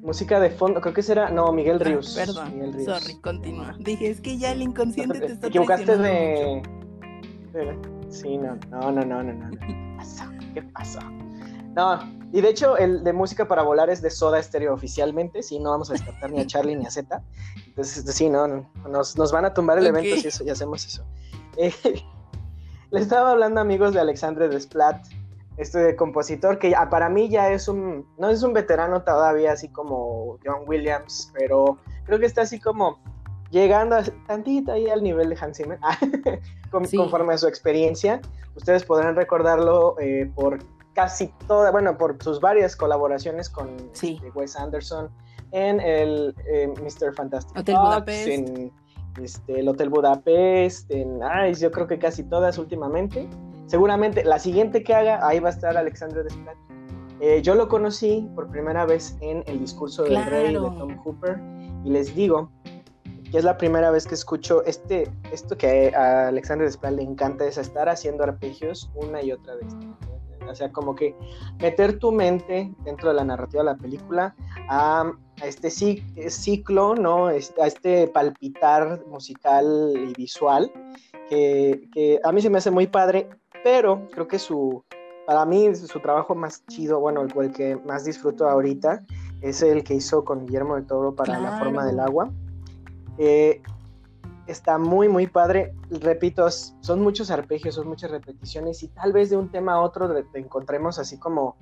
música 0.02 0.40
de 0.40 0.50
fondo, 0.50 0.82
creo 0.82 0.94
que 0.94 1.04
será, 1.04 1.30
no, 1.30 1.52
Miguel 1.52 1.78
ah, 1.80 1.84
Ríos. 1.84 2.16
perdón, 2.16 2.52
sorry, 2.84 3.16
continúa. 3.22 3.76
Dije, 3.80 4.10
es 4.10 4.22
que 4.22 4.38
ya 4.38 4.52
el 4.52 4.62
inconsciente 4.62 5.20
te 5.20 5.26
está 5.28 5.42
Te 5.42 5.48
equivocaste 5.48 5.98
de... 5.98 6.62
Sí, 8.10 8.38
no, 8.38 8.58
no, 8.70 8.92
no, 8.92 9.02
no, 9.06 9.24
no, 9.24 9.34
no. 9.34 9.50
¿Qué 9.60 9.96
pasó? 9.98 10.24
¿Qué 10.54 10.62
pasó? 10.62 11.00
No, 11.76 12.00
y 12.32 12.42
de 12.42 12.50
hecho, 12.50 12.78
el 12.78 13.04
de 13.04 13.14
música 13.14 13.48
para 13.48 13.64
volar 13.64 13.90
es 13.90 14.02
de 14.02 14.10
Soda 14.10 14.42
Stereo 14.42 14.74
oficialmente, 14.74 15.44
sí, 15.44 15.60
no 15.60 15.72
vamos 15.72 15.90
a 15.90 15.94
descartar 15.94 16.32
ni 16.32 16.40
a 16.40 16.48
Charlie 16.48 16.76
ni 16.76 16.86
a 16.86 16.92
Z. 16.92 17.22
Entonces, 17.68 18.04
sí, 18.16 18.30
no, 18.30 18.48
nos, 18.90 19.18
nos 19.18 19.32
van 19.32 19.46
a 19.46 19.54
tumbar 19.54 19.78
el 19.78 19.88
evento 19.88 20.16
si, 20.18 20.28
eso, 20.28 20.44
hacemos 20.52 20.86
eso. 20.86 21.04
Eh, 21.58 21.72
le 22.92 23.00
estaba 23.00 23.32
hablando, 23.32 23.62
amigos, 23.62 23.94
de 23.94 24.00
Alexandre 24.00 24.50
Desplat, 24.50 25.06
este 25.58 25.96
compositor 25.96 26.58
que 26.58 26.74
para 26.90 27.10
mí 27.10 27.30
ya 27.30 27.52
es 27.52 27.68
un, 27.68 28.08
no 28.18 28.30
es 28.30 28.42
un 28.42 28.54
veterano 28.54 29.04
todavía 29.04 29.52
así 29.52 29.70
como 29.70 30.40
John 30.44 30.64
Williams, 30.66 31.32
pero 31.34 31.78
creo 32.06 32.20
que 32.20 32.26
está 32.26 32.42
así 32.42 32.60
como 32.60 33.00
llegando 33.52 33.96
a, 33.96 34.04
tantito 34.26 34.72
ahí 34.72 34.90
al 34.90 35.04
nivel 35.04 35.30
de 35.30 35.38
Hans 35.40 35.58
Zimmer, 35.58 35.80
conforme 36.72 37.36
a 37.36 37.38
su 37.38 37.48
experiencia. 37.48 38.20
Ustedes 38.56 38.84
podrán 38.84 39.16
recordarlo 39.16 39.96
eh, 40.00 40.32
por 40.34 40.60
casi 40.94 41.28
toda, 41.48 41.72
bueno, 41.72 41.98
por 41.98 42.22
sus 42.22 42.40
varias 42.40 42.76
colaboraciones 42.76 43.50
con 43.50 43.76
este, 43.94 44.20
Wes 44.36 44.56
Anderson 44.56 45.10
en 45.52 45.80
el 45.80 46.36
eh, 46.48 46.68
Mr. 46.68 47.14
Fantastic 47.16 47.58
Hotel 47.58 47.76
Budapest. 47.76 48.28
en 48.28 48.72
este, 49.22 49.60
el 49.60 49.70
Hotel 49.70 49.90
Budapest, 49.90 50.90
en, 50.92 51.22
ay, 51.24 51.54
yo 51.56 51.72
creo 51.72 51.88
que 51.88 52.00
casi 52.00 52.24
todas 52.24 52.58
últimamente. 52.58 53.28
Seguramente 53.68 54.24
la 54.24 54.40
siguiente 54.40 54.84
que 54.84 54.94
haga, 54.94 55.26
ahí 55.28 55.40
va 55.40 55.50
a 55.50 55.52
estar 55.52 55.78
Alexander 55.78 56.24
Desplat. 56.24 56.58
Eh, 57.20 57.42
yo 57.42 57.56
lo 57.56 57.70
conocí 57.70 58.30
por 58.36 58.50
primera 58.50 58.86
vez 58.86 59.16
en 59.22 59.44
El 59.48 59.60
discurso 59.60 60.04
del 60.04 60.26
rey 60.26 60.54
de 60.54 60.60
Tom 60.60 60.98
Hooper 61.04 61.40
y 61.86 61.92
les 61.92 62.14
digo 62.16 62.52
que 63.32 63.38
es 63.38 63.44
la 63.44 63.58
primera 63.58 63.90
vez 63.92 64.06
que 64.06 64.16
escucho 64.16 64.64
este, 64.66 65.10
esto 65.32 65.58
que 65.58 65.96
a 65.96 66.28
Alexander 66.28 66.68
Desplat 66.68 66.94
le 66.94 67.04
encanta, 67.04 67.46
es 67.46 67.58
estar 67.58 67.90
haciendo 67.90 68.24
arpegios 68.24 68.92
una 68.96 69.24
y 69.24 69.32
otra 69.32 69.56
vez. 69.56 69.74
O 70.50 70.56
sea, 70.56 70.72
como 70.72 70.96
que 70.96 71.16
meter 71.60 72.00
tu 72.00 72.12
mente 72.12 72.74
dentro 72.84 73.10
de 73.10 73.16
la 73.16 73.24
narrativa 73.24 73.64
de 73.64 73.72
la 73.72 73.78
película 73.78 74.36
a, 74.70 75.12
este 75.44 75.70
ciclo, 75.72 76.96
¿no? 76.96 77.28
a 77.28 77.36
este 77.36 78.08
palpitar 78.08 79.04
musical 79.08 79.92
y 79.96 80.14
visual, 80.14 80.72
que, 81.30 82.20
a 82.24 82.32
mí 82.32 82.42
se 82.42 82.50
me 82.50 82.60
hace 82.60 82.72
muy 82.72 82.88
padre, 82.88 83.30
pero 83.64 84.08
creo 84.12 84.28
que 84.28 84.40
su, 84.40 84.84
para 85.26 85.46
mí 85.46 85.74
su 85.76 86.00
trabajo 86.00 86.36
más 86.36 86.66
chido, 86.68 87.00
bueno, 87.00 87.22
el, 87.22 87.52
que 87.52 87.76
más 87.78 88.06
disfruto 88.06 88.48
ahorita, 88.48 89.04
es 89.42 89.62
el 89.62 89.84
que 89.84 89.96
hizo 89.96 90.24
con 90.24 90.46
Guillermo 90.46 90.76
de 90.76 90.84
Toro 90.84 91.16
para 91.16 91.40
La 91.40 91.60
Forma 91.60 91.86
del 91.86 92.00
Agua. 92.00 92.32
Eh, 93.18 93.62
está 94.48 94.78
muy, 94.78 95.08
muy 95.08 95.28
padre. 95.28 95.74
Repito, 95.90 96.50
son 96.50 97.02
muchos 97.02 97.32
arpegios, 97.32 97.76
son 97.76 97.88
muchas 97.88 98.12
repeticiones 98.12 98.84
y 98.84 98.90
tal 98.90 99.14
vez 99.14 99.30
de 99.30 99.38
un 99.38 99.50
tema 99.50 99.74
a 99.74 99.82
otro 99.82 100.14
te 100.32 100.40
encontremos 100.40 101.00
así 101.00 101.18
como, 101.18 101.56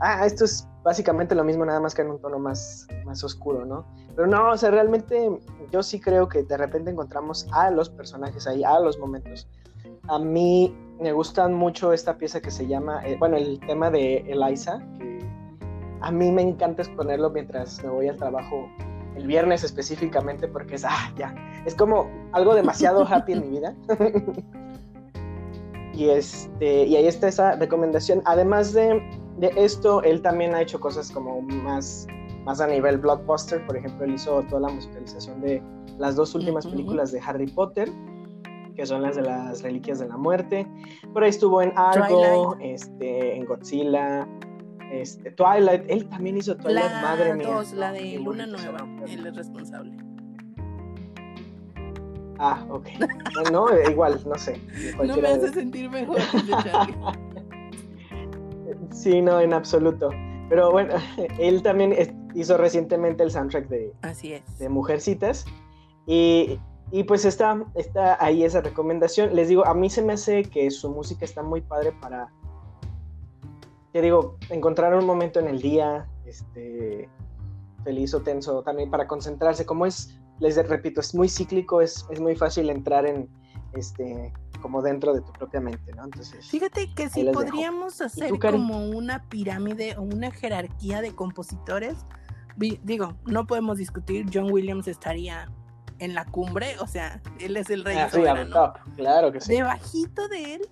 ah, 0.00 0.26
esto 0.26 0.44
es 0.44 0.68
básicamente 0.82 1.34
lo 1.34 1.44
mismo, 1.44 1.64
nada 1.64 1.80
más 1.80 1.94
que 1.94 2.02
en 2.02 2.10
un 2.10 2.20
tono 2.20 2.38
más, 2.38 2.86
más 3.04 3.22
oscuro, 3.24 3.64
¿no? 3.64 3.86
Pero 4.14 4.26
no, 4.26 4.50
o 4.50 4.56
sea, 4.56 4.70
realmente 4.70 5.30
yo 5.70 5.82
sí 5.82 6.00
creo 6.00 6.28
que 6.28 6.42
de 6.42 6.56
repente 6.56 6.90
encontramos 6.90 7.46
a 7.52 7.70
los 7.70 7.88
personajes 7.88 8.46
ahí, 8.46 8.62
a 8.64 8.78
los 8.80 8.98
momentos. 8.98 9.48
A 10.08 10.18
mí 10.18 10.74
me 11.00 11.12
gustan 11.12 11.54
mucho 11.54 11.92
esta 11.92 12.16
pieza 12.18 12.40
que 12.40 12.50
se 12.50 12.66
llama, 12.66 13.04
eh, 13.06 13.16
bueno, 13.18 13.36
el 13.36 13.58
tema 13.60 13.90
de 13.90 14.18
Eliza, 14.28 14.78
que 14.98 15.18
a 16.00 16.10
mí 16.10 16.30
me 16.30 16.42
encanta 16.42 16.82
exponerlo 16.82 17.30
mientras 17.30 17.82
me 17.82 17.90
voy 17.90 18.08
al 18.08 18.16
trabajo 18.16 18.68
el 19.16 19.26
viernes 19.26 19.64
específicamente 19.64 20.48
porque 20.48 20.76
es, 20.76 20.84
ah, 20.84 21.12
ya, 21.16 21.34
es 21.66 21.74
como 21.74 22.10
algo 22.32 22.54
demasiado 22.54 23.06
happy 23.08 23.32
en 23.32 23.40
mi 23.40 23.58
vida. 23.58 23.74
y, 25.92 26.08
este, 26.08 26.84
y 26.86 26.96
ahí 26.96 27.06
está 27.06 27.28
esa 27.28 27.56
recomendación. 27.56 28.22
Además 28.24 28.72
de, 28.72 29.02
de, 29.38 29.52
esto, 29.56 30.02
él 30.02 30.22
también 30.22 30.54
ha 30.54 30.62
hecho 30.62 30.80
cosas 30.80 31.10
como 31.10 31.40
más, 31.42 32.06
más 32.44 32.60
a 32.60 32.66
nivel 32.66 32.98
blockbuster. 32.98 33.64
Por 33.66 33.76
ejemplo, 33.76 34.04
él 34.04 34.14
hizo 34.14 34.42
toda 34.42 34.62
la 34.62 34.68
musicalización 34.68 35.40
de 35.40 35.62
las 35.98 36.16
dos 36.16 36.34
últimas 36.34 36.66
películas 36.66 37.12
de 37.12 37.20
Harry 37.20 37.46
Potter 37.46 37.90
que 38.74 38.86
son 38.86 39.02
las 39.02 39.16
de 39.16 39.22
las 39.22 39.62
reliquias 39.62 40.00
de 40.00 40.08
la 40.08 40.16
muerte. 40.16 40.66
Por 41.12 41.22
ahí 41.22 41.30
estuvo 41.30 41.62
en 41.62 41.72
Argo, 41.76 42.56
este, 42.60 43.36
en 43.36 43.44
Godzilla, 43.44 44.26
este, 44.92 45.30
Twilight, 45.32 45.84
él 45.88 46.08
también 46.08 46.36
hizo 46.36 46.56
Twilight, 46.56 46.92
madre 47.02 47.34
mía. 47.34 47.48
la 47.74 47.92
de 47.92 48.18
Luna 48.18 48.46
Nueva, 48.46 48.86
él 49.08 49.26
es 49.26 49.36
responsable. 49.36 49.96
Ah, 52.38 52.64
ok. 52.68 52.86
no, 53.52 53.66
igual, 53.90 54.20
no 54.26 54.34
sé. 54.36 54.60
No 55.04 55.16
me 55.16 55.28
hace 55.28 55.52
sentir 55.52 55.90
mejor, 55.90 56.18
Sí, 58.90 59.22
no, 59.22 59.40
en 59.40 59.52
absoluto. 59.52 60.10
Pero 60.48 60.70
bueno, 60.70 60.94
él 61.38 61.62
también 61.62 61.94
hizo 62.34 62.56
recientemente 62.56 63.22
el 63.22 63.30
soundtrack 63.30 63.68
de, 63.68 63.92
Así 64.02 64.34
es. 64.34 64.58
de 64.58 64.68
Mujercitas. 64.68 65.46
Y, 66.06 66.58
y, 66.90 67.04
pues 67.04 67.24
está, 67.24 67.64
está 67.74 68.22
ahí 68.22 68.44
esa 68.44 68.60
recomendación. 68.60 69.34
Les 69.34 69.48
digo, 69.48 69.66
a 69.66 69.74
mí 69.74 69.88
se 69.88 70.02
me 70.02 70.12
hace 70.12 70.42
que 70.42 70.70
su 70.70 70.90
música 70.90 71.24
está 71.24 71.42
muy 71.42 71.62
padre 71.62 71.92
para 72.00 72.28
te 73.94 74.02
digo, 74.02 74.38
encontrar 74.50 74.92
un 74.96 75.06
momento 75.06 75.38
en 75.38 75.46
el 75.46 75.62
día, 75.62 76.08
este, 76.26 77.08
feliz 77.84 78.12
o 78.12 78.22
tenso, 78.22 78.60
también 78.64 78.90
para 78.90 79.06
concentrarse, 79.06 79.64
como 79.64 79.86
es, 79.86 80.18
les 80.40 80.56
repito, 80.68 81.00
es 81.00 81.14
muy 81.14 81.28
cíclico, 81.28 81.80
es, 81.80 82.04
es 82.10 82.20
muy 82.20 82.34
fácil 82.34 82.70
entrar 82.70 83.06
en, 83.06 83.28
este, 83.72 84.32
como 84.60 84.82
dentro 84.82 85.14
de 85.14 85.20
tu 85.20 85.30
propia 85.34 85.60
mente, 85.60 85.92
¿no? 85.92 86.06
Entonces, 86.06 86.44
fíjate 86.44 86.92
que 86.92 87.08
si 87.08 87.22
podríamos 87.26 88.00
hacer 88.00 88.36
como 88.40 88.88
una 88.88 89.22
pirámide 89.28 89.96
o 89.96 90.02
una 90.02 90.32
jerarquía 90.32 91.00
de 91.00 91.14
compositores, 91.14 91.94
digo, 92.56 93.14
no 93.26 93.46
podemos 93.46 93.78
discutir, 93.78 94.26
John 94.34 94.50
Williams 94.50 94.88
estaría 94.88 95.48
en 96.00 96.14
la 96.16 96.24
cumbre, 96.24 96.74
o 96.80 96.88
sea, 96.88 97.22
él 97.38 97.56
es 97.56 97.70
el 97.70 97.84
rey 97.84 97.96
ah, 97.96 98.74
claro 98.96 99.30
que 99.30 99.40
sí. 99.40 99.52
Debajito 99.52 100.26
de 100.26 100.54
él 100.54 100.68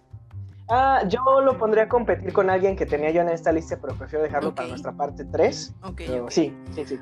Ah, 0.75 1.03
yo 1.07 1.43
lo 1.43 1.59
pondría 1.59 1.83
a 1.85 1.89
competir 1.89 2.33
con 2.33 2.49
alguien 2.49 2.77
que 2.77 2.87
tenía 2.87 3.11
yo 3.11 3.21
en 3.21 3.29
esta 3.29 3.53
lista, 3.53 3.79
pero 3.79 3.95
prefiero 3.95 4.25
dejarlo 4.25 4.55
para 4.55 4.69
nuestra 4.69 4.91
parte 4.93 5.23
3. 5.27 5.75
Okay, 5.83 6.23
Sí, 6.31 6.57
sí, 6.75 6.87
sí. 6.87 6.99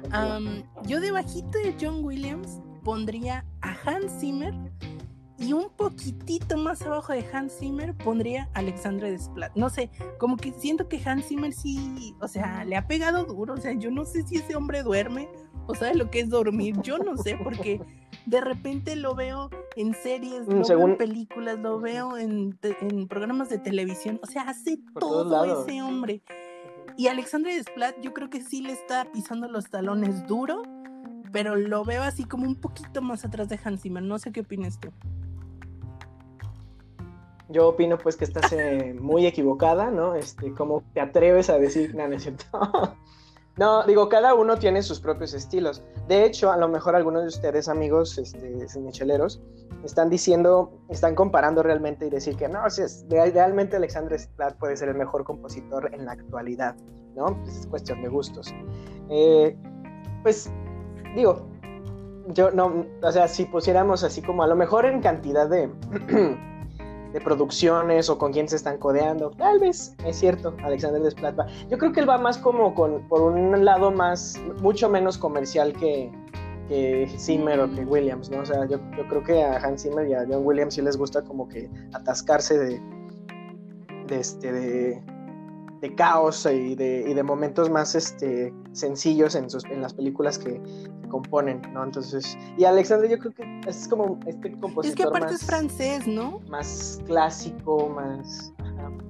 yo 0.86 1.00
debajito 1.00 1.56
de 1.58 1.76
John 1.80 2.04
Williams 2.04 2.60
pondría 2.82 3.44
a 3.62 3.76
Hans 3.84 4.18
Zimmer 4.18 4.52
y 5.40 5.54
un 5.54 5.70
poquitito 5.70 6.58
más 6.58 6.82
abajo 6.82 7.14
de 7.14 7.24
Hans 7.32 7.58
Zimmer 7.58 7.96
pondría 7.96 8.50
Alexandre 8.52 9.10
Desplat. 9.10 9.56
No 9.56 9.70
sé, 9.70 9.90
como 10.18 10.36
que 10.36 10.52
siento 10.52 10.86
que 10.86 11.00
Hans 11.02 11.28
Zimmer 11.28 11.54
sí, 11.54 12.14
o 12.20 12.28
sea, 12.28 12.62
le 12.64 12.76
ha 12.76 12.86
pegado 12.86 13.24
duro. 13.24 13.54
O 13.54 13.56
sea, 13.56 13.72
yo 13.72 13.90
no 13.90 14.04
sé 14.04 14.22
si 14.26 14.36
ese 14.36 14.54
hombre 14.54 14.82
duerme 14.82 15.30
o 15.66 15.74
sabe 15.74 15.94
lo 15.94 16.10
que 16.10 16.20
es 16.20 16.28
dormir. 16.28 16.76
Yo 16.82 16.98
no 16.98 17.16
sé, 17.16 17.38
porque 17.42 17.80
de 18.26 18.42
repente 18.42 18.96
lo 18.96 19.14
veo 19.14 19.48
en 19.76 19.94
series, 19.94 20.46
lo 20.46 20.62
veo 20.62 20.88
en 20.88 20.98
películas, 20.98 21.58
lo 21.58 21.80
veo 21.80 22.18
en, 22.18 22.58
programas 23.08 23.48
de 23.48 23.56
televisión. 23.56 24.20
O 24.22 24.26
sea, 24.26 24.42
hace 24.42 24.78
todo 24.98 25.62
ese 25.64 25.80
hombre. 25.80 26.22
Y 26.98 27.06
Alexandre 27.06 27.54
Desplat, 27.54 27.98
yo 28.02 28.12
creo 28.12 28.28
que 28.28 28.42
sí 28.42 28.60
le 28.60 28.74
está 28.74 29.10
pisando 29.10 29.48
los 29.48 29.70
talones 29.70 30.26
duro, 30.26 30.62
pero 31.32 31.56
lo 31.56 31.82
veo 31.82 32.02
así 32.02 32.24
como 32.24 32.44
un 32.44 32.56
poquito 32.56 33.00
más 33.00 33.24
atrás 33.24 33.48
de 33.48 33.58
Hans 33.64 33.80
Zimmer. 33.80 34.02
No 34.02 34.18
sé 34.18 34.32
qué 34.32 34.40
opinas 34.40 34.78
tú. 34.78 34.92
Yo 37.50 37.68
opino 37.68 37.98
pues 37.98 38.16
que 38.16 38.24
estás 38.24 38.52
eh, 38.52 38.94
muy 38.98 39.26
equivocada, 39.26 39.90
¿no? 39.90 40.14
Este, 40.14 40.54
¿cómo 40.54 40.84
te 40.94 41.00
atreves 41.00 41.50
a 41.50 41.58
decir, 41.58 41.94
no, 41.94 42.08
no 42.08 42.16
es 42.16 42.22
cierto? 42.22 42.46
No, 43.60 43.84
digo, 43.84 44.08
cada 44.08 44.32
uno 44.32 44.56
tiene 44.56 44.82
sus 44.82 45.00
propios 45.00 45.34
estilos. 45.34 45.82
De 46.08 46.24
hecho, 46.24 46.50
a 46.50 46.56
lo 46.56 46.66
mejor 46.68 46.96
algunos 46.96 47.22
de 47.22 47.28
ustedes, 47.28 47.68
amigos 47.68 48.16
este, 48.16 48.64
están 49.84 50.08
diciendo, 50.08 50.72
están 50.88 51.14
comparando 51.14 51.62
realmente 51.62 52.06
y 52.06 52.10
decir 52.10 52.36
que 52.36 52.48
no, 52.48 52.70
si 52.70 52.80
es, 52.80 53.04
realmente 53.10 53.76
Alexander 53.76 54.18
Splat 54.18 54.56
puede 54.56 54.78
ser 54.78 54.88
el 54.88 54.94
mejor 54.94 55.24
compositor 55.24 55.94
en 55.94 56.06
la 56.06 56.12
actualidad, 56.12 56.74
¿no? 57.14 57.38
Pues 57.42 57.58
es 57.58 57.66
cuestión 57.66 58.00
de 58.02 58.08
gustos. 58.08 58.54
Eh, 59.10 59.54
pues, 60.22 60.50
digo, 61.14 61.46
yo 62.28 62.50
no, 62.52 62.86
o 63.02 63.12
sea, 63.12 63.28
si 63.28 63.44
pusiéramos 63.44 64.04
así 64.04 64.22
como 64.22 64.42
a 64.42 64.46
lo 64.46 64.56
mejor 64.56 64.86
en 64.86 65.02
cantidad 65.02 65.48
de, 65.50 65.70
de 67.12 67.20
producciones 67.20 68.08
o 68.08 68.18
con 68.18 68.32
quién 68.32 68.48
se 68.48 68.56
están 68.56 68.78
codeando, 68.78 69.30
tal 69.30 69.58
vez 69.58 69.94
es 70.04 70.16
cierto, 70.16 70.54
Alexander 70.62 71.02
Desplat 71.02 71.38
va. 71.38 71.46
Yo 71.68 71.78
creo 71.78 71.92
que 71.92 72.00
él 72.00 72.08
va 72.08 72.18
más 72.18 72.38
como 72.38 72.74
con, 72.74 73.06
por 73.08 73.22
un 73.22 73.64
lado 73.64 73.90
más, 73.90 74.40
mucho 74.60 74.88
menos 74.88 75.18
comercial 75.18 75.72
que, 75.72 76.10
que 76.68 77.08
Zimmer 77.18 77.60
o 77.60 77.70
que 77.70 77.84
Williams, 77.84 78.30
¿no? 78.30 78.42
O 78.42 78.46
sea, 78.46 78.64
yo, 78.66 78.78
yo 78.96 79.08
creo 79.08 79.22
que 79.24 79.42
a 79.42 79.56
Hans 79.56 79.82
Zimmer 79.82 80.08
y 80.08 80.14
a 80.14 80.24
John 80.28 80.46
Williams 80.46 80.74
sí 80.74 80.82
les 80.82 80.96
gusta 80.96 81.22
como 81.22 81.48
que 81.48 81.68
atascarse 81.92 82.58
de, 82.58 82.80
de 84.06 84.20
este, 84.20 84.52
de, 84.52 85.02
de 85.80 85.94
caos 85.94 86.46
y 86.46 86.74
de, 86.74 87.04
y 87.08 87.14
de, 87.14 87.22
momentos 87.22 87.70
más 87.70 87.94
este, 87.94 88.52
sencillos 88.72 89.34
en, 89.34 89.50
sus, 89.50 89.64
en 89.64 89.82
las 89.82 89.94
películas 89.94 90.38
que, 90.38 90.60
componen, 91.10 91.60
¿no? 91.74 91.84
Entonces, 91.84 92.38
y 92.56 92.64
Alexander 92.64 93.10
yo 93.10 93.18
creo 93.18 93.34
que 93.34 93.60
es 93.68 93.86
como 93.86 94.18
este 94.26 94.52
compositor 94.52 94.86
Es 94.86 94.94
que 94.94 95.02
aparte 95.02 95.34
es 95.34 95.44
francés, 95.44 96.06
¿no? 96.06 96.40
Más 96.48 97.00
clásico, 97.04 97.90
más... 97.90 98.54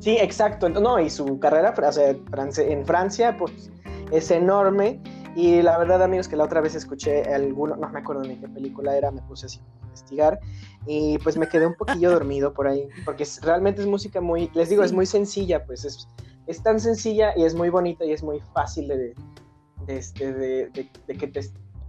Sí, 0.01 0.17
exacto. 0.19 0.69
No, 0.69 0.99
y 0.99 1.09
su 1.09 1.39
carrera 1.39 1.73
o 1.77 1.93
sea, 1.93 2.11
en 2.11 2.85
Francia, 2.85 3.37
pues, 3.39 3.71
es 4.11 4.31
enorme. 4.33 5.01
Y 5.37 5.63
la 5.63 5.79
verdad, 5.79 6.03
amigos, 6.03 6.27
que 6.27 6.35
la 6.35 6.45
otra 6.45 6.61
vez 6.61 6.75
escuché 6.75 7.23
alguno, 7.33 7.77
no 7.77 7.89
me 7.89 8.01
acuerdo 8.01 8.23
ni 8.23 8.35
qué 8.37 8.49
película 8.49 8.97
era, 8.97 9.13
me 9.13 9.23
puse 9.23 9.47
así 9.47 9.61
a 9.61 9.85
investigar 9.85 10.41
y 10.87 11.19
pues 11.19 11.37
me 11.37 11.49
quedé 11.49 11.67
un 11.67 11.75
poquillo 11.75 12.11
dormido 12.19 12.53
por 12.53 12.67
ahí, 12.67 12.89
porque 13.05 13.25
realmente 13.43 13.81
es 13.81 13.87
música 13.87 14.21
muy, 14.21 14.51
les 14.55 14.71
digo, 14.71 14.83
es 14.83 14.93
muy 14.93 15.07
sencilla, 15.07 15.65
pues 15.65 15.85
es, 15.85 16.09
es 16.49 16.61
tan 16.65 16.81
sencilla 16.81 17.33
y 17.37 17.45
es 17.45 17.55
muy 17.55 17.69
bonita 17.69 18.05
y 18.05 18.11
es 18.11 18.25
muy 18.25 18.41
fácil 18.53 18.89
de, 18.89 19.15
de, 19.87 19.97
este, 19.97 20.33
de, 20.33 20.71
de 21.07 21.17
que 21.17 21.27
te 21.27 21.41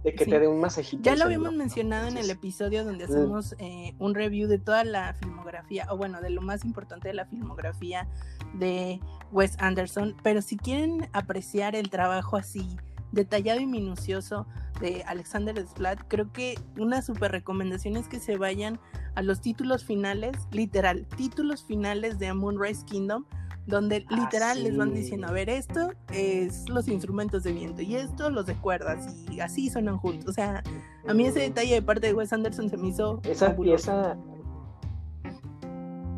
de 0.04 0.14
que 0.14 0.26
te 0.26 0.38
dé 0.38 0.48
un 0.48 0.60
masajito. 0.60 1.02
Ya 1.02 1.16
lo 1.16 1.24
habíamos 1.24 1.52
mencionado 1.54 2.08
en 2.08 2.16
el 2.16 2.28
episodio 2.28 2.84
donde 2.84 3.04
hacemos 3.04 3.54
eh, 3.58 3.94
un 3.98 4.14
review 4.14 4.48
de 4.48 4.58
toda 4.58 4.84
la 4.84 5.14
filmografía, 5.14 5.86
o 5.90 5.96
bueno, 5.96 6.20
de 6.20 6.30
lo 6.30 6.42
más 6.42 6.64
importante 6.64 7.08
de 7.08 7.14
la 7.14 7.26
filmografía 7.26 8.08
de 8.54 9.00
Wes 9.30 9.56
Anderson, 9.58 10.16
pero 10.22 10.42
si 10.42 10.56
quieren 10.56 11.08
apreciar 11.12 11.76
el 11.76 11.88
trabajo 11.88 12.36
así 12.36 12.76
detallado 13.12 13.60
y 13.60 13.66
minucioso 13.66 14.46
de 14.80 15.04
Alexander 15.06 15.54
Desplat, 15.54 16.00
creo 16.08 16.32
que 16.32 16.58
una 16.78 17.02
super 17.02 17.30
recomendación 17.30 17.96
es 17.96 18.08
que 18.08 18.18
se 18.18 18.36
vayan 18.36 18.80
a 19.14 19.22
los 19.22 19.40
títulos 19.40 19.84
finales, 19.84 20.36
literal, 20.50 21.06
títulos 21.16 21.62
finales 21.62 22.18
de 22.18 22.32
Moonrise 22.32 22.84
Kingdom, 22.86 23.24
donde 23.66 24.04
ah, 24.08 24.16
literal 24.16 24.62
les 24.62 24.76
van 24.76 24.92
diciendo, 24.92 25.28
a 25.28 25.32
ver, 25.32 25.48
esto 25.48 25.92
es 26.12 26.68
los 26.68 26.88
instrumentos 26.88 27.42
de 27.44 27.52
viento 27.52 27.82
y 27.82 27.96
esto 27.96 28.30
los 28.30 28.46
de 28.46 28.54
cuerdas 28.56 29.14
y 29.30 29.40
así 29.40 29.70
suenan 29.70 29.98
juntos. 29.98 30.30
O 30.30 30.32
sea, 30.32 30.62
a 31.06 31.14
mí 31.14 31.26
ese 31.26 31.40
detalle 31.40 31.74
de 31.74 31.82
parte 31.82 32.08
de 32.08 32.14
Wes 32.14 32.32
Anderson 32.32 32.68
se 32.68 32.76
me 32.76 32.88
hizo... 32.88 33.20
Esa 33.24 33.56
pieza... 33.56 34.16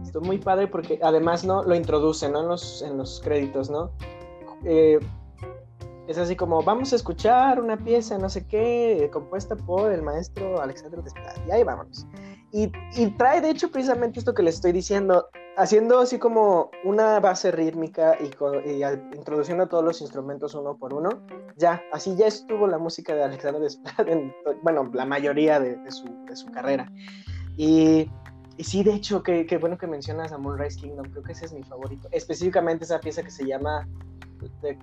Esto 0.02 0.20
muy 0.20 0.38
padre 0.38 0.68
porque 0.68 0.98
además 1.02 1.44
no 1.44 1.62
lo 1.64 1.74
introduce 1.74 2.28
¿no? 2.28 2.42
en, 2.42 2.48
los, 2.48 2.82
en 2.82 2.96
los 2.96 3.20
créditos, 3.20 3.68
¿no? 3.68 3.90
Eh, 4.64 4.98
es 6.06 6.18
así 6.18 6.36
como, 6.36 6.62
vamos 6.62 6.92
a 6.92 6.96
escuchar 6.96 7.60
una 7.60 7.76
pieza, 7.76 8.18
no 8.18 8.28
sé 8.28 8.46
qué, 8.46 9.08
compuesta 9.12 9.56
por 9.56 9.90
el 9.90 10.02
maestro 10.02 10.60
Alexander 10.60 11.02
Desplat. 11.02 11.38
Y 11.48 11.50
ahí 11.50 11.64
vámonos. 11.64 12.06
Y, 12.52 12.70
y, 12.96 13.06
trae, 13.16 13.40
de 13.40 13.50
hecho, 13.50 13.70
precisamente 13.70 14.18
esto 14.18 14.34
que 14.34 14.42
les 14.42 14.56
estoy 14.56 14.72
diciendo, 14.72 15.26
haciendo 15.56 16.00
así 16.00 16.18
como 16.18 16.70
una 16.84 17.20
base 17.20 17.50
rítmica 17.50 18.16
y, 18.20 18.26
introduciendo 19.16 19.66
todos 19.66 19.84
los 19.84 20.00
instrumentos 20.00 20.54
uno 20.54 20.76
por 20.76 20.94
uno. 20.94 21.10
Ya, 21.56 21.82
así 21.92 22.16
ya 22.16 22.26
estuvo 22.26 22.66
la 22.66 22.78
música 22.78 23.14
de 23.14 23.24
Alexander 23.24 23.62
Desplat 23.62 24.08
en, 24.08 24.34
bueno, 24.62 24.90
la 24.92 25.04
mayoría 25.04 25.60
de, 25.60 25.78
su, 25.90 26.06
de 26.26 26.36
su, 26.36 26.46
carrera. 26.50 26.90
Y, 27.56 28.10
y, 28.56 28.64
sí, 28.64 28.82
de 28.82 28.94
hecho, 28.94 29.22
qué 29.22 29.58
bueno 29.60 29.78
que 29.78 29.86
mencionas 29.86 30.32
a 30.32 30.38
Moonrise 30.38 30.80
Kingdom, 30.80 31.10
creo 31.10 31.22
que 31.22 31.32
ese 31.32 31.46
es 31.46 31.52
mi 31.52 31.62
favorito. 31.62 32.08
Específicamente 32.10 32.84
esa 32.84 33.00
pieza 33.00 33.22
que 33.22 33.30
se 33.30 33.46
llama 33.46 33.86
The, 34.60 34.78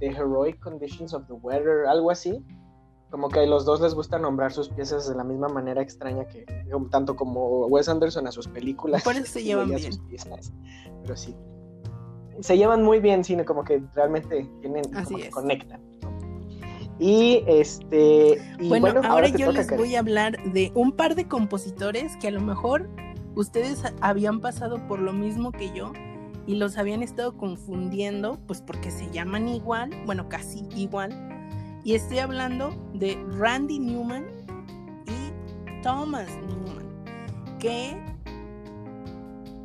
Heroic 0.00 0.58
Conditions 0.60 1.12
of 1.12 1.26
the 1.26 1.34
Weather, 1.34 1.86
algo 1.86 2.10
así. 2.10 2.44
Como 3.10 3.28
que 3.28 3.40
a 3.40 3.46
los 3.46 3.64
dos 3.64 3.80
les 3.80 3.94
gusta 3.94 4.18
nombrar 4.18 4.52
sus 4.52 4.68
piezas 4.68 5.08
de 5.08 5.14
la 5.14 5.24
misma 5.24 5.48
manera 5.48 5.80
extraña 5.80 6.26
que, 6.26 6.44
tanto 6.90 7.14
como 7.14 7.66
Wes 7.66 7.88
Anderson 7.88 8.26
a 8.26 8.32
sus 8.32 8.48
películas. 8.48 9.04
Por 9.04 9.14
eso 9.14 9.26
se 9.26 9.44
llevan 9.44 9.68
bien. 9.68 9.92
Pero 11.02 11.16
sí. 11.16 11.34
Se 12.40 12.56
llevan 12.56 12.82
muy 12.82 13.00
bien, 13.00 13.24
sino 13.24 13.44
como 13.44 13.64
que 13.64 13.82
realmente 13.94 14.48
tienen, 14.60 14.84
como 14.84 15.18
que 15.18 15.30
conectan. 15.30 15.80
Y 16.98 17.42
este. 17.46 18.40
bueno, 18.68 19.00
ahora, 19.04 19.28
yo 19.28 19.52
les 19.52 19.68
voy 19.74 19.94
a 19.96 20.00
hablar 20.00 20.42
de 20.52 20.72
un 20.74 20.92
par 20.92 21.14
de 21.14 21.28
compositores 21.28 22.16
que 22.16 22.28
a 22.28 22.30
lo 22.30 22.40
mejor 22.40 22.88
ustedes 23.34 23.82
habían 24.00 24.40
pasado 24.40 24.86
por 24.86 25.00
lo 25.00 25.12
mismo 25.12 25.52
que 25.52 25.72
yo 25.72 25.92
y 26.46 26.54
los 26.54 26.78
habían 26.78 27.02
estado 27.02 27.36
confundiendo, 27.36 28.38
pues 28.46 28.62
porque 28.62 28.90
se 28.90 29.10
llaman 29.10 29.48
igual, 29.48 29.90
bueno, 30.06 30.28
casi 30.28 30.66
igual. 30.74 31.35
Y 31.86 31.94
estoy 31.94 32.18
hablando 32.18 32.74
de 32.94 33.16
Randy 33.38 33.78
Newman 33.78 34.26
y 35.06 35.82
Thomas 35.84 36.28
Newman, 36.48 36.84
que... 37.60 37.96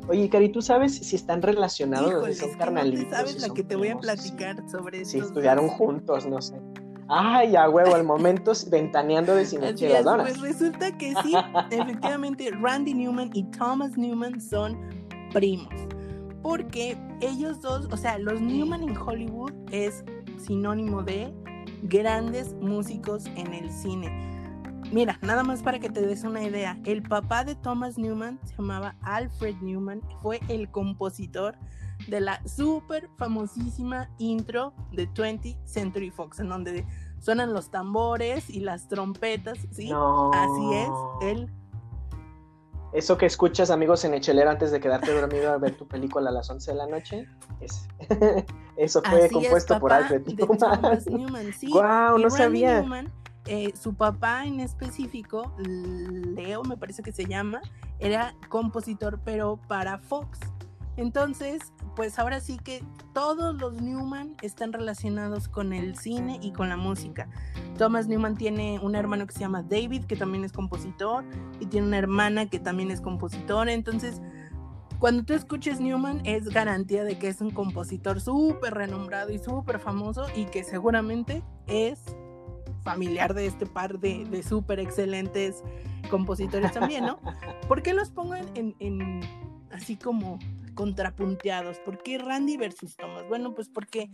Oye, 0.06 0.28
Cari, 0.28 0.48
¿tú 0.52 0.62
sabes 0.62 0.94
si 0.94 1.16
están 1.16 1.42
relacionados? 1.42 2.24
si 2.28 2.34
son 2.34 2.54
carnalitos. 2.54 3.10
sabes 3.10 3.40
la 3.40 3.52
que 3.52 3.64
te 3.64 3.74
voy 3.74 3.88
a 3.88 3.98
platicar 3.98 4.62
sobre 4.70 5.04
Si 5.04 5.18
estudiaron 5.18 5.66
juntos, 5.66 6.24
no 6.24 6.40
sé. 6.40 6.54
Ay, 7.08 7.56
a 7.56 7.68
huevo, 7.68 7.96
al 7.96 8.04
momento 8.04 8.52
ventaneando 8.70 9.34
de 9.34 9.44
cinecheladora. 9.44 10.22
Pues 10.22 10.40
resulta 10.40 10.96
que 10.96 11.14
sí, 11.24 11.34
efectivamente, 11.72 12.52
Randy 12.52 12.94
Newman 12.94 13.30
y 13.34 13.42
Thomas 13.50 13.98
Newman 13.98 14.40
son 14.40 14.78
primos 15.32 15.74
porque 16.42 16.96
ellos 17.20 17.60
dos, 17.62 17.88
o 17.90 17.96
sea, 17.96 18.18
los 18.18 18.40
Newman 18.40 18.82
en 18.82 18.96
Hollywood 18.96 19.52
es 19.70 20.04
sinónimo 20.38 21.02
de 21.02 21.32
grandes 21.82 22.54
músicos 22.54 23.26
en 23.36 23.54
el 23.54 23.70
cine. 23.70 24.10
Mira, 24.92 25.18
nada 25.22 25.42
más 25.42 25.62
para 25.62 25.78
que 25.78 25.88
te 25.88 26.02
des 26.02 26.22
una 26.24 26.42
idea, 26.42 26.78
el 26.84 27.02
papá 27.02 27.44
de 27.44 27.54
Thomas 27.54 27.96
Newman 27.96 28.38
se 28.44 28.54
llamaba 28.56 28.94
Alfred 29.02 29.56
Newman, 29.62 30.02
fue 30.20 30.40
el 30.48 30.70
compositor 30.70 31.56
de 32.08 32.20
la 32.20 32.46
súper 32.46 33.08
famosísima 33.16 34.10
intro 34.18 34.74
de 34.92 35.08
20th 35.08 35.56
Century 35.64 36.10
Fox, 36.10 36.40
en 36.40 36.48
donde 36.48 36.84
suenan 37.20 37.54
los 37.54 37.70
tambores 37.70 38.50
y 38.50 38.60
las 38.60 38.88
trompetas, 38.88 39.58
¿sí? 39.70 39.90
Así 40.32 40.74
es, 40.74 40.90
él 41.22 41.50
eso 42.92 43.16
que 43.16 43.26
escuchas, 43.26 43.70
amigos, 43.70 44.04
en 44.04 44.14
Echelera 44.14 44.50
antes 44.50 44.70
de 44.70 44.80
quedarte 44.80 45.12
dormido 45.12 45.52
a 45.52 45.58
ver 45.58 45.76
tu 45.76 45.86
película 45.86 46.30
a 46.30 46.32
las 46.32 46.50
11 46.50 46.72
de 46.72 46.76
la 46.76 46.86
noche, 46.86 47.26
es... 47.60 47.88
eso 48.76 49.02
fue 49.02 49.30
compuesto 49.30 49.78
por 49.78 49.92
Alfred 49.92 50.22
Newman. 51.06 51.52
Sí. 51.52 51.68
Wow, 51.72 52.18
no 52.18 52.30
sabía. 52.30 52.84
Eh, 53.46 53.72
su 53.74 53.94
papá 53.94 54.44
en 54.44 54.60
específico, 54.60 55.52
Leo 55.58 56.62
me 56.62 56.76
parece 56.76 57.02
que 57.02 57.10
se 57.10 57.24
llama, 57.24 57.60
era 57.98 58.34
compositor, 58.48 59.18
pero 59.24 59.58
para 59.68 59.98
Fox. 59.98 60.38
Entonces, 60.96 61.72
pues 61.96 62.18
ahora 62.18 62.40
sí 62.40 62.58
que 62.58 62.84
todos 63.14 63.54
los 63.56 63.80
Newman 63.80 64.36
están 64.42 64.72
relacionados 64.72 65.48
con 65.48 65.72
el 65.72 65.96
cine 65.96 66.38
y 66.42 66.52
con 66.52 66.68
la 66.68 66.76
música. 66.76 67.28
Thomas 67.78 68.08
Newman 68.08 68.36
tiene 68.36 68.78
un 68.80 68.94
hermano 68.94 69.26
que 69.26 69.32
se 69.32 69.40
llama 69.40 69.62
David, 69.62 70.04
que 70.04 70.16
también 70.16 70.44
es 70.44 70.52
compositor, 70.52 71.24
y 71.60 71.66
tiene 71.66 71.86
una 71.86 71.98
hermana 71.98 72.48
que 72.48 72.58
también 72.58 72.90
es 72.90 73.00
compositora. 73.00 73.72
Entonces, 73.72 74.20
cuando 74.98 75.24
tú 75.24 75.32
escuches 75.32 75.80
Newman, 75.80 76.20
es 76.24 76.48
garantía 76.48 77.04
de 77.04 77.18
que 77.18 77.28
es 77.28 77.40
un 77.40 77.50
compositor 77.50 78.20
súper 78.20 78.74
renombrado 78.74 79.32
y 79.32 79.38
súper 79.38 79.80
famoso 79.80 80.26
y 80.36 80.44
que 80.44 80.62
seguramente 80.62 81.42
es 81.66 81.98
familiar 82.82 83.32
de 83.34 83.46
este 83.46 83.66
par 83.66 83.98
de, 83.98 84.24
de 84.26 84.42
súper 84.42 84.78
excelentes 84.78 85.62
compositores 86.10 86.72
también, 86.72 87.06
¿no? 87.06 87.18
¿Por 87.68 87.82
qué 87.82 87.94
los 87.94 88.10
pongo 88.10 88.34
en, 88.34 88.76
en 88.78 89.20
así 89.72 89.96
como 89.96 90.38
contrapunteados. 90.74 91.78
¿Por 91.80 92.02
qué 92.02 92.18
Randy 92.18 92.56
versus 92.56 92.96
Thomas? 92.96 93.26
Bueno, 93.28 93.54
pues 93.54 93.68
porque 93.68 94.10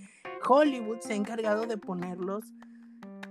Hollywood 0.47 1.01
se 1.01 1.13
ha 1.13 1.17
encargado 1.17 1.67
de 1.67 1.77
ponerlos 1.77 2.53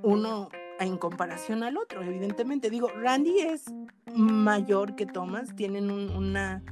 uno 0.04 0.50
en 0.80 0.98
comparación 0.98 1.64
al 1.64 1.78
otro, 1.78 2.04
evidentemente. 2.04 2.70
Digo, 2.70 2.90
Randy 2.90 3.40
es 3.40 3.66
mayor 4.14 4.96
que 4.96 5.06
Thomas, 5.06 5.56
tienen 5.56 5.90
una, 5.92 6.64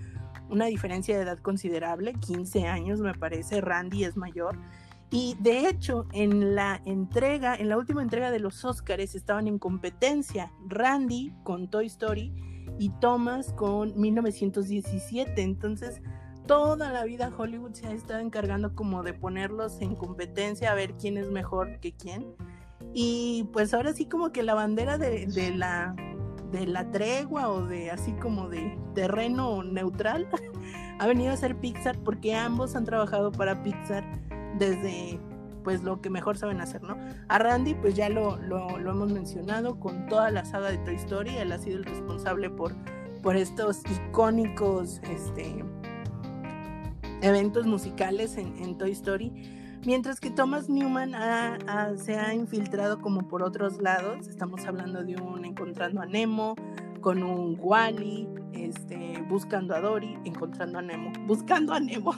una 0.49 0.65
diferencia 0.65 1.15
de 1.17 1.23
edad 1.23 1.39
considerable, 1.39 2.13
15 2.13 2.67
años 2.67 2.99
me 2.99 3.13
parece, 3.13 3.61
Randy 3.61 4.03
es 4.03 4.15
mayor. 4.15 4.57
Y 5.11 5.35
de 5.39 5.69
hecho, 5.69 6.07
en 6.13 6.55
la 6.55 6.81
entrega, 6.85 7.55
en 7.55 7.69
la 7.69 7.77
última 7.77 8.01
entrega 8.01 8.31
de 8.31 8.39
los 8.39 8.65
Oscars 8.65 9.15
estaban 9.15 9.47
en 9.47 9.59
competencia 9.59 10.51
Randy 10.67 11.33
con 11.43 11.69
Toy 11.69 11.85
Story 11.85 12.33
y 12.79 12.89
Thomas 12.99 13.53
con 13.53 13.99
1917. 13.99 15.41
Entonces, 15.41 16.01
toda 16.45 16.91
la 16.91 17.03
vida 17.03 17.31
Hollywood 17.35 17.73
se 17.73 17.87
ha 17.87 17.91
estado 17.91 18.19
encargando 18.19 18.75
como 18.75 19.03
de 19.03 19.13
ponerlos 19.13 19.81
en 19.81 19.95
competencia 19.95 20.71
a 20.71 20.75
ver 20.75 20.93
quién 20.93 21.17
es 21.17 21.29
mejor 21.29 21.79
que 21.79 21.93
quién. 21.93 22.35
Y 22.93 23.49
pues 23.51 23.73
ahora 23.73 23.93
sí 23.93 24.05
como 24.05 24.31
que 24.31 24.43
la 24.43 24.53
bandera 24.53 24.97
de, 24.97 25.27
la 25.55 25.95
de 26.51 26.67
la 26.67 26.89
tregua 26.91 27.49
o 27.49 27.65
de 27.65 27.91
así 27.91 28.13
como 28.13 28.47
de 28.49 28.77
terreno 28.93 29.63
neutral 29.63 30.27
ha 30.99 31.07
venido 31.07 31.33
a 31.33 31.37
ser 31.37 31.59
Pixar 31.59 31.97
porque 31.99 32.35
ambos 32.35 32.75
han 32.75 32.85
trabajado 32.85 33.31
para 33.31 33.61
Pixar 33.63 34.03
desde 34.57 35.19
pues 35.63 35.83
lo 35.83 35.99
que 35.99 36.11
mejor 36.11 36.37
saben 36.37 36.61
hacer, 36.61 36.83
¿no? 36.83 36.95
A 37.27 37.39
Randy 37.39 37.73
pues 37.73 37.95
ya 37.95 38.07
lo, 38.07 38.37
lo, 38.37 38.77
lo 38.77 38.91
hemos 38.91 39.11
mencionado 39.11 39.79
con 39.79 40.05
toda 40.05 40.29
la 40.29 40.45
saga 40.45 40.69
de 40.69 40.77
Toy 40.79 40.95
Story, 40.95 41.35
él 41.37 41.51
ha 41.51 41.57
sido 41.57 41.77
el 41.77 41.85
responsable 41.85 42.51
por, 42.51 42.73
por 43.23 43.35
estos 43.35 43.81
icónicos 43.89 45.01
este, 45.09 45.65
eventos 47.25 47.65
musicales 47.65 48.37
en, 48.37 48.77
Toy 48.77 48.91
Story. 48.91 49.31
Mientras 49.85 50.19
que 50.19 50.29
Thomas 50.29 50.69
Newman 50.69 51.13
se 51.97 52.17
ha 52.17 52.33
infiltrado 52.33 53.01
como 53.01 53.27
por 53.27 53.43
otros 53.43 53.81
lados, 53.81 54.27
estamos 54.27 54.65
hablando 54.65 55.03
de 55.03 55.15
un 55.21 55.45
Encontrando 55.45 56.01
a 56.01 56.05
Nemo, 56.05 56.55
con 57.01 57.21
un 57.23 57.57
Wally, 57.59 58.27
este, 58.53 59.23
buscando 59.27 59.75
a 59.75 59.81
Dory, 59.81 60.17
encontrando 60.25 60.79
a 60.79 60.81
Nemo, 60.81 61.11
buscando 61.27 61.73
a 61.73 61.79
Nemo. 61.79 62.13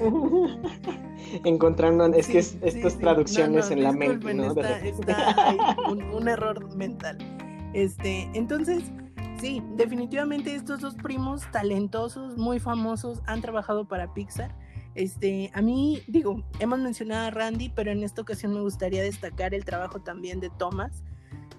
encontrando, 1.44 2.06
es 2.14 2.28
que 2.28 2.38
estas 2.38 2.98
traducciones 2.98 3.70
en 3.70 3.82
la 3.82 3.92
mente, 3.92 4.34
¿no? 4.34 4.52
Está, 4.52 5.56
un, 5.90 6.02
un, 6.02 6.28
error 6.28 6.74
mental. 6.76 7.18
Este, 7.74 8.28
entonces, 8.34 8.84
Sí, 9.40 9.62
definitivamente 9.76 10.54
estos 10.54 10.80
dos 10.80 10.96
primos 10.96 11.48
talentosos, 11.52 12.36
muy 12.36 12.58
famosos, 12.58 13.22
han 13.26 13.40
trabajado 13.40 13.86
para 13.86 14.12
Pixar. 14.12 14.52
Este, 14.96 15.52
a 15.54 15.62
mí, 15.62 16.02
digo, 16.08 16.42
hemos 16.58 16.80
mencionado 16.80 17.28
a 17.28 17.30
Randy, 17.30 17.68
pero 17.68 17.92
en 17.92 18.02
esta 18.02 18.22
ocasión 18.22 18.52
me 18.52 18.60
gustaría 18.60 19.00
destacar 19.00 19.54
el 19.54 19.64
trabajo 19.64 20.00
también 20.00 20.40
de 20.40 20.50
Thomas. 20.50 21.04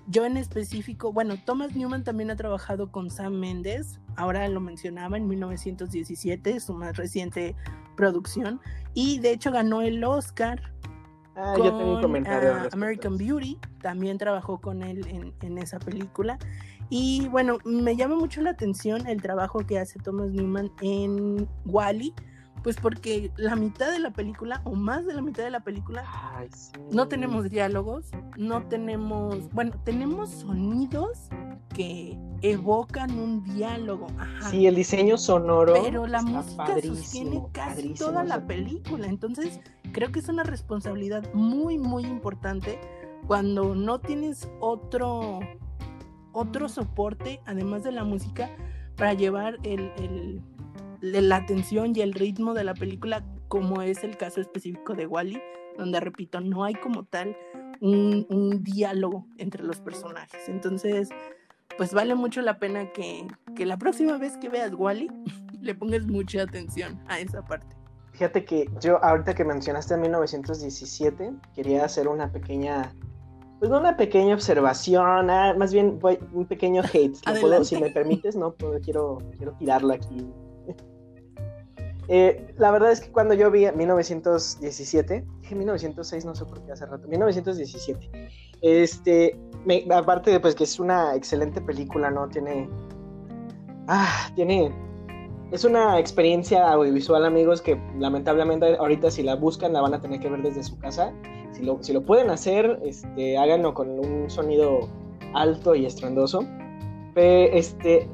Yo 0.08 0.26
en 0.26 0.36
específico, 0.36 1.14
bueno, 1.14 1.36
Thomas 1.46 1.74
Newman 1.74 2.04
también 2.04 2.32
ha 2.32 2.36
trabajado 2.36 2.92
con 2.92 3.10
Sam 3.10 3.36
Mendes, 3.36 4.02
ahora 4.18 4.46
lo 4.50 4.60
mencionaba 4.60 5.16
en 5.16 5.28
1917, 5.30 6.60
su 6.60 6.74
más 6.74 6.98
reciente 6.98 7.56
producción, 7.96 8.60
y 8.94 9.20
de 9.20 9.32
hecho 9.32 9.52
ganó 9.52 9.82
el 9.82 10.04
Oscar 10.04 10.74
Ah, 11.42 11.54
con, 11.56 11.66
yo 11.66 11.78
tengo 11.78 11.96
un 11.96 12.02
comentario. 12.02 12.68
American 12.74 13.18
Beauty, 13.18 13.58
también 13.82 14.18
trabajó 14.18 14.60
con 14.60 14.84
él 14.84 15.08
en, 15.08 15.34
en, 15.42 15.58
esa 15.58 15.80
película. 15.80 16.38
Y 16.90 17.28
bueno, 17.28 17.60
me 17.66 17.96
llama 17.96 18.16
mucho 18.16 18.42
la 18.42 18.52
atención 18.52 19.06
el 19.08 19.22
trabajo 19.22 19.60
que 19.60 19.78
hace 19.78 20.00
Thomas 20.00 20.32
Newman 20.32 20.72
en 20.82 21.48
Wally, 21.66 22.14
pues 22.64 22.78
porque 22.78 23.32
la 23.38 23.56
mitad 23.56 23.92
de 23.92 24.00
la 24.00 24.12
película, 24.12 24.62
o 24.64 24.74
más 24.74 25.06
de 25.06 25.14
la 25.14 25.22
mitad 25.22 25.44
de 25.44 25.52
la 25.52 25.62
película, 25.62 26.04
no 26.92 27.08
tenemos 27.08 27.50
diálogos, 27.50 28.08
no 28.38 28.64
tenemos, 28.64 29.50
bueno, 29.52 29.74
tenemos 29.84 30.30
sonidos 30.32 31.30
que 31.74 32.18
evocan 32.42 33.12
un 33.18 33.44
diálogo. 33.44 34.08
Sí, 34.50 34.66
el 34.66 34.76
diseño 34.76 35.18
sonoro. 35.18 35.74
Pero 35.82 36.08
la 36.08 36.22
música 36.22 36.82
sostiene 36.82 37.44
casi 37.52 37.94
toda 37.94 38.24
la 38.24 38.46
película. 38.46 39.08
Entonces, 39.08 39.60
creo 39.94 40.12
que 40.12 40.20
es 40.20 40.28
una 40.28 40.44
responsabilidad 40.44 41.32
muy, 41.34 41.78
muy 41.78 42.04
importante 42.04 42.80
cuando 43.28 43.76
no 43.76 44.00
tienes 44.00 44.50
otro 44.60 45.40
otro 46.32 46.70
soporte, 46.70 47.42
además 47.46 47.84
de 47.84 47.92
la 47.92 48.04
música, 48.04 48.50
para 48.96 49.14
llevar 49.14 49.58
el, 49.64 50.42
la 51.02 51.36
atención 51.38 51.94
y 51.96 52.02
el 52.02 52.14
ritmo 52.14 52.54
de 52.54 52.64
la 52.64 52.74
película, 52.74 53.24
como 53.48 53.82
es 53.82 54.04
el 54.04 54.18
caso 54.18 54.42
específico 54.42 54.94
de 54.94 55.08
Wally, 55.08 55.42
donde, 55.78 56.00
repito, 56.00 56.42
no 56.42 56.64
hay 56.64 56.76
como 56.76 57.06
tal 57.06 57.36
un, 57.82 58.62
diálogo 58.64 59.26
entre 59.38 59.64
los 59.64 59.80
personajes. 59.80 60.50
Entonces, 60.50 61.10
pues 61.78 61.94
vale 61.94 62.16
mucho 62.16 62.42
la 62.42 62.60
pena 62.60 62.92
que, 62.92 63.26
que 63.56 63.66
la 63.66 63.78
próxima 63.78 64.18
vez 64.18 64.38
que 64.38 64.50
veas 64.50 64.74
Wally, 64.74 65.10
le 65.62 65.76
pongas 65.76 66.06
mucha 66.06 66.44
atención 66.44 67.02
a 67.08 67.20
esa 67.20 67.44
parte. 67.46 67.80
Fíjate 68.12 68.44
que 68.44 68.70
yo, 68.82 69.02
ahorita 69.02 69.34
que 69.34 69.46
mencionaste 69.46 69.96
1917, 69.96 71.32
quería 71.56 71.86
hacer 71.86 72.10
una 72.10 72.30
pequeña 72.30 72.94
pues 73.60 73.72
una 73.72 73.98
pequeña 73.98 74.34
observación, 74.34 75.30
ah, 75.30 75.54
más 75.58 75.74
bien 75.74 76.00
un 76.34 76.46
pequeño 76.46 76.82
hate. 76.82 77.16
si 77.64 77.78
me 77.78 77.90
permites, 77.90 78.36
no 78.36 78.54
puedo, 78.54 78.80
quiero, 78.80 79.18
quiero 79.38 79.54
tirarlo 79.54 79.94
aquí. 79.94 80.26
Eh, 82.12 82.56
la 82.58 82.72
verdad 82.72 82.92
es 82.92 83.02
que 83.02 83.12
cuando 83.12 83.36
yo 83.36 83.52
vi 83.52 83.70
1917, 83.72 85.26
dije 85.42 85.56
1906, 85.56 86.26
no 86.26 86.34
sé 86.34 86.44
por 86.46 86.64
qué 86.64 86.72
hace 86.72 86.88
rato, 86.88 87.08
1917, 87.08 88.32
este, 88.62 89.40
aparte 89.94 90.32
de 90.32 90.40
pues 90.40 90.56
que 90.56 90.64
es 90.64 90.80
una 90.80 91.14
excelente 91.14 91.62
película, 91.62 92.10
¿no? 92.10 92.28
Tiene, 92.28 92.68
ah, 93.88 94.32
tiene, 94.36 94.74
es 95.52 95.64
una 95.64 96.00
experiencia 96.00 96.72
audiovisual, 96.72 97.26
amigos, 97.26 97.62
que 97.62 97.80
lamentablemente 98.00 98.76
ahorita 98.78 99.12
si 99.12 99.22
la 99.22 99.36
buscan 99.36 99.74
la 99.74 99.82
van 99.82 99.94
a 99.94 100.02
tener 100.02 100.20
que 100.20 100.30
ver 100.30 100.42
desde 100.42 100.64
su 100.64 100.80
casa 100.80 101.14
si 101.82 101.94
lo, 101.94 102.02
pueden 102.02 102.30
hacer, 102.30 102.80
este, 102.84 103.38
háganlo 103.38 103.74
con 103.74 104.00
un 104.00 104.30
sonido 104.30 104.90
alto 105.34 105.76
y 105.76 105.86
estrondoso. 105.86 106.46
Pero, 107.14 107.54
este, 107.54 108.08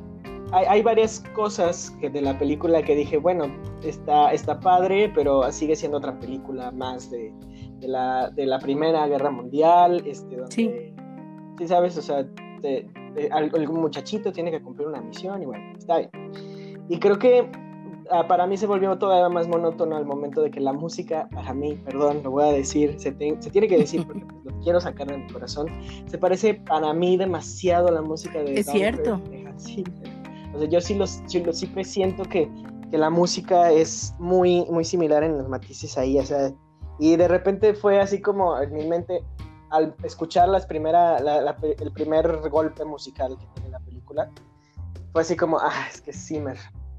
hay, 0.52 0.82
varias 0.82 1.24
cosas 1.36 1.92
que 2.00 2.10
de 2.10 2.22
la 2.22 2.38
película 2.38 2.82
que 2.82 2.96
dije, 2.96 3.18
bueno, 3.18 3.46
está, 3.84 4.32
está 4.32 4.60
padre, 4.60 5.12
pero 5.14 5.52
sigue 5.52 5.76
siendo 5.76 5.98
otra 5.98 6.18
película 6.20 6.72
más 6.72 7.12
de, 7.12 7.34
la, 7.82 8.30
de 8.32 8.46
la 8.46 8.60
Primera 8.60 9.08
Guerra 9.08 9.32
Mundial, 9.32 10.04
este, 10.06 10.36
donde, 10.36 10.52
sí. 10.52 10.72
sí 11.58 11.68
sabes, 11.68 11.98
o 11.98 12.02
sea, 12.02 12.26
algún 13.32 13.82
muchachito 13.82 14.32
tiene 14.32 14.52
que 14.52 14.62
cumplir 14.62 14.88
una 14.88 15.02
misión 15.02 15.42
y 15.42 15.46
bueno, 15.46 15.64
está 15.78 16.00
bien. 16.00 16.10
Y 16.90 17.00
creo 17.00 17.18
que 17.18 17.50
para 18.28 18.48
mí 18.48 18.58
se 18.58 18.68
volvió 18.68 18.98
todavía 18.98 19.30
más 19.30 19.48
monótono 19.48 19.96
al 19.96 20.06
momento 20.06 20.42
de 20.42 20.52
que 20.52 20.60
la 20.60 20.74
música, 20.74 21.28
para 21.32 21.54
mí, 21.54 21.76
perdón, 21.76 22.22
lo 22.24 22.32
voy 22.32 22.44
a 22.44 22.52
decir, 22.52 22.96
se, 23.00 23.16
se 23.40 23.50
tiene 23.52 23.68
que 23.68 23.78
decir 23.78 24.06
porque 24.06 24.26
pues, 24.26 24.46
lo 24.46 24.60
quiero 24.62 24.80
sacar 24.80 25.08
de 25.08 25.18
mi 25.18 25.32
corazón, 25.32 25.68
se 26.08 26.18
parece 26.18 26.56
para 26.56 26.94
mí 26.94 27.18
demasiado 27.18 27.88
a 27.88 27.92
la 27.92 28.02
música 28.02 28.40
de... 28.40 28.60
Es 28.60 28.68
cierto. 28.68 29.20
O 30.54 30.60
sea, 30.60 30.70
yo 30.70 30.82
sí, 30.82 30.96
los, 30.96 31.22
sí, 31.28 31.44
siempre 31.52 31.84
siento 31.84 32.24
que, 32.24 32.50
que, 32.90 32.98
la 32.98 33.10
música 33.10 33.72
es 33.72 34.14
muy, 34.20 34.66
muy 34.70 34.86
similar 34.86 35.24
en 35.24 35.38
los 35.38 35.50
matices 35.50 35.98
ahí, 35.98 36.18
o 36.18 36.26
sea, 36.26 36.52
y 37.00 37.16
de 37.16 37.28
repente 37.28 37.74
fue 37.74 38.00
así 38.00 38.22
como 38.22 38.60
en 38.60 38.74
mi 38.74 38.88
mente, 38.88 39.22
al 39.72 39.94
escuchar 40.04 40.48
las 40.48 40.66
primera, 40.66 41.18
el 41.18 41.92
primer 41.92 42.50
golpe 42.50 42.86
musical 42.86 43.38
que 43.38 43.46
tiene 43.56 43.70
la 43.72 43.80
película, 43.80 44.32
fue 45.12 45.22
así 45.22 45.36
como, 45.36 45.60
ah, 45.60 45.88
es 45.92 46.02
que 46.02 46.14
Zimmer, 46.14 46.58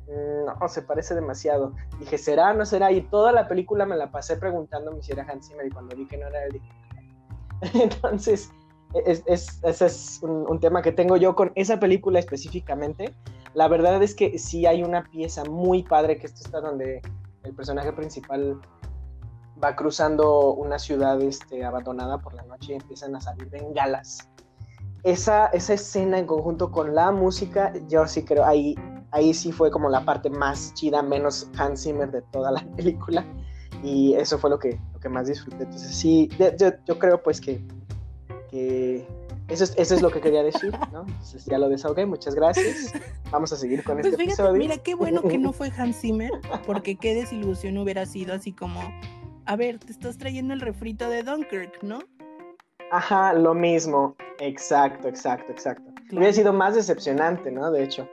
no, 0.08 0.68
se 0.68 0.82
parece 0.82 1.14
demasiado. 1.14 1.72
Dije, 1.98 2.18
¿será? 2.18 2.54
¿No 2.54 2.64
será? 2.64 2.92
Y 2.92 3.02
toda 3.02 3.32
la 3.32 3.48
película 3.48 3.86
me 3.86 3.96
la 3.96 4.10
pasé 4.10 4.36
preguntándome 4.36 5.02
si 5.02 5.12
era 5.12 5.26
Hans 5.28 5.48
Zimmer 5.48 5.66
y 5.66 5.70
cuando 5.70 5.96
vi 5.96 6.06
que 6.06 6.16
no 6.16 6.26
era 6.28 6.44
él, 6.44 6.52
dije, 6.52 7.82
entonces, 7.82 8.50
es, 8.94 9.22
ese 9.62 9.86
es 9.86 10.20
un, 10.22 10.60
tema 10.60 10.82
que 10.82 10.92
tengo 10.92 11.16
yo 11.16 11.34
con 11.34 11.52
esa 11.54 11.80
película 11.80 12.18
específicamente. 12.18 13.14
La 13.54 13.68
verdad 13.68 14.02
es 14.02 14.14
que 14.14 14.38
sí 14.38 14.66
hay 14.66 14.82
una 14.82 15.04
pieza 15.04 15.44
muy 15.44 15.82
padre, 15.82 16.18
que 16.18 16.26
esto 16.26 16.42
está 16.44 16.60
donde 16.60 17.00
el 17.42 17.54
personaje 17.54 17.92
principal 17.92 18.60
va 19.62 19.74
cruzando 19.74 20.52
una 20.52 20.78
ciudad 20.78 21.20
este, 21.20 21.64
abandonada 21.64 22.18
por 22.18 22.34
la 22.34 22.42
noche 22.42 22.72
y 22.72 22.76
empiezan 22.76 23.16
a 23.16 23.20
salir 23.20 23.48
bengalas. 23.48 24.28
Esa, 25.02 25.46
esa 25.46 25.74
escena 25.74 26.18
en 26.18 26.26
conjunto 26.26 26.70
con 26.70 26.94
la 26.94 27.10
música, 27.12 27.72
yo 27.88 28.06
sí 28.06 28.24
creo, 28.24 28.44
ahí 28.44 28.74
ahí 29.16 29.32
sí 29.32 29.50
fue 29.50 29.70
como 29.70 29.88
la 29.88 30.04
parte 30.04 30.28
más 30.28 30.74
chida, 30.74 31.02
menos 31.02 31.50
Hans 31.56 31.82
Zimmer 31.82 32.10
de 32.10 32.22
toda 32.22 32.50
la 32.50 32.60
película. 32.76 33.24
Y 33.82 34.14
eso 34.14 34.38
fue 34.38 34.50
lo 34.50 34.58
que, 34.58 34.78
lo 34.92 35.00
que 35.00 35.08
más 35.08 35.26
disfruté. 35.26 35.64
Entonces 35.64 35.94
sí, 35.94 36.28
yo, 36.86 36.98
creo 36.98 37.22
pues 37.22 37.40
que, 37.40 37.60
eso, 39.48 39.64
es, 39.64 39.74
eso 39.76 39.94
es 39.94 40.02
lo 40.02 40.10
que 40.10 40.20
quería 40.20 40.42
decir, 40.42 40.72
¿no? 40.92 41.02
Entonces 41.06 41.44
ya 41.44 41.58
lo 41.58 41.68
desahogué, 41.68 42.06
muchas 42.06 42.34
gracias. 42.34 42.92
Vamos 43.30 43.52
a 43.52 43.56
seguir 43.56 43.84
con 43.84 43.96
pues 43.96 44.12
este 44.12 44.24
episodio. 44.24 44.54
Mira, 44.54 44.78
qué 44.78 44.94
bueno 44.94 45.22
que 45.22 45.38
no 45.38 45.52
fue 45.54 45.70
Hans 45.76 46.00
Zimmer, 46.00 46.32
porque 46.66 46.96
qué 46.96 47.14
desilusión 47.14 47.76
hubiera 47.78 48.06
sido 48.06 48.34
así 48.34 48.52
como, 48.52 48.80
a 49.44 49.56
ver, 49.56 49.78
te 49.78 49.92
estás 49.92 50.16
trayendo 50.18 50.54
el 50.54 50.60
refrito 50.60 51.08
de 51.08 51.22
Dunkirk, 51.22 51.82
¿no? 51.82 52.00
Ajá, 52.90 53.34
lo 53.34 53.54
mismo. 53.54 54.16
Exacto, 54.40 55.08
exacto, 55.08 55.52
exacto. 55.52 55.92
Hubiera 56.12 56.32
sido 56.32 56.52
más 56.52 56.74
decepcionante, 56.74 57.50
¿no? 57.50 57.70
De 57.70 57.84
hecho. 57.84 58.08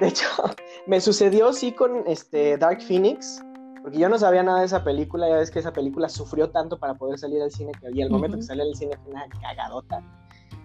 De 0.00 0.08
hecho, 0.08 0.26
me 0.86 1.00
sucedió 1.00 1.52
sí 1.52 1.72
con 1.72 2.04
este 2.06 2.56
Dark 2.56 2.82
Phoenix, 2.82 3.42
porque 3.82 3.98
yo 3.98 4.08
no 4.08 4.18
sabía 4.18 4.42
nada 4.42 4.60
de 4.60 4.66
esa 4.66 4.84
película, 4.84 5.28
ya 5.28 5.36
ves 5.36 5.50
que 5.50 5.58
esa 5.58 5.72
película 5.72 6.08
sufrió 6.08 6.50
tanto 6.50 6.78
para 6.78 6.94
poder 6.94 7.18
salir 7.18 7.42
al 7.42 7.50
cine, 7.50 7.72
que 7.80 7.90
y 7.92 8.02
al 8.02 8.10
momento 8.10 8.36
que 8.36 8.42
salió 8.42 8.64
al 8.64 8.74
cine 8.74 8.96
fue 9.02 9.12
una 9.12 9.26
cagadota, 9.40 10.02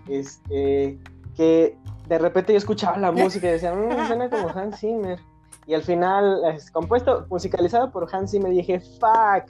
este, 0.08 1.00
que 1.36 1.78
de 2.08 2.18
repente 2.18 2.54
yo 2.54 2.58
escuchaba 2.58 2.98
la 2.98 3.12
música 3.12 3.48
y 3.48 3.52
decía, 3.52 3.74
mmm, 3.74 4.08
suena 4.08 4.30
como 4.30 4.50
Hans 4.50 4.80
Zimmer, 4.80 5.20
y 5.66 5.74
al 5.74 5.84
final, 5.84 6.44
es 6.54 6.70
compuesto, 6.72 7.26
musicalizado 7.30 7.92
por 7.92 8.14
Hans 8.14 8.32
Zimmer, 8.32 8.52
dije, 8.52 8.82
fuck, 8.82 9.50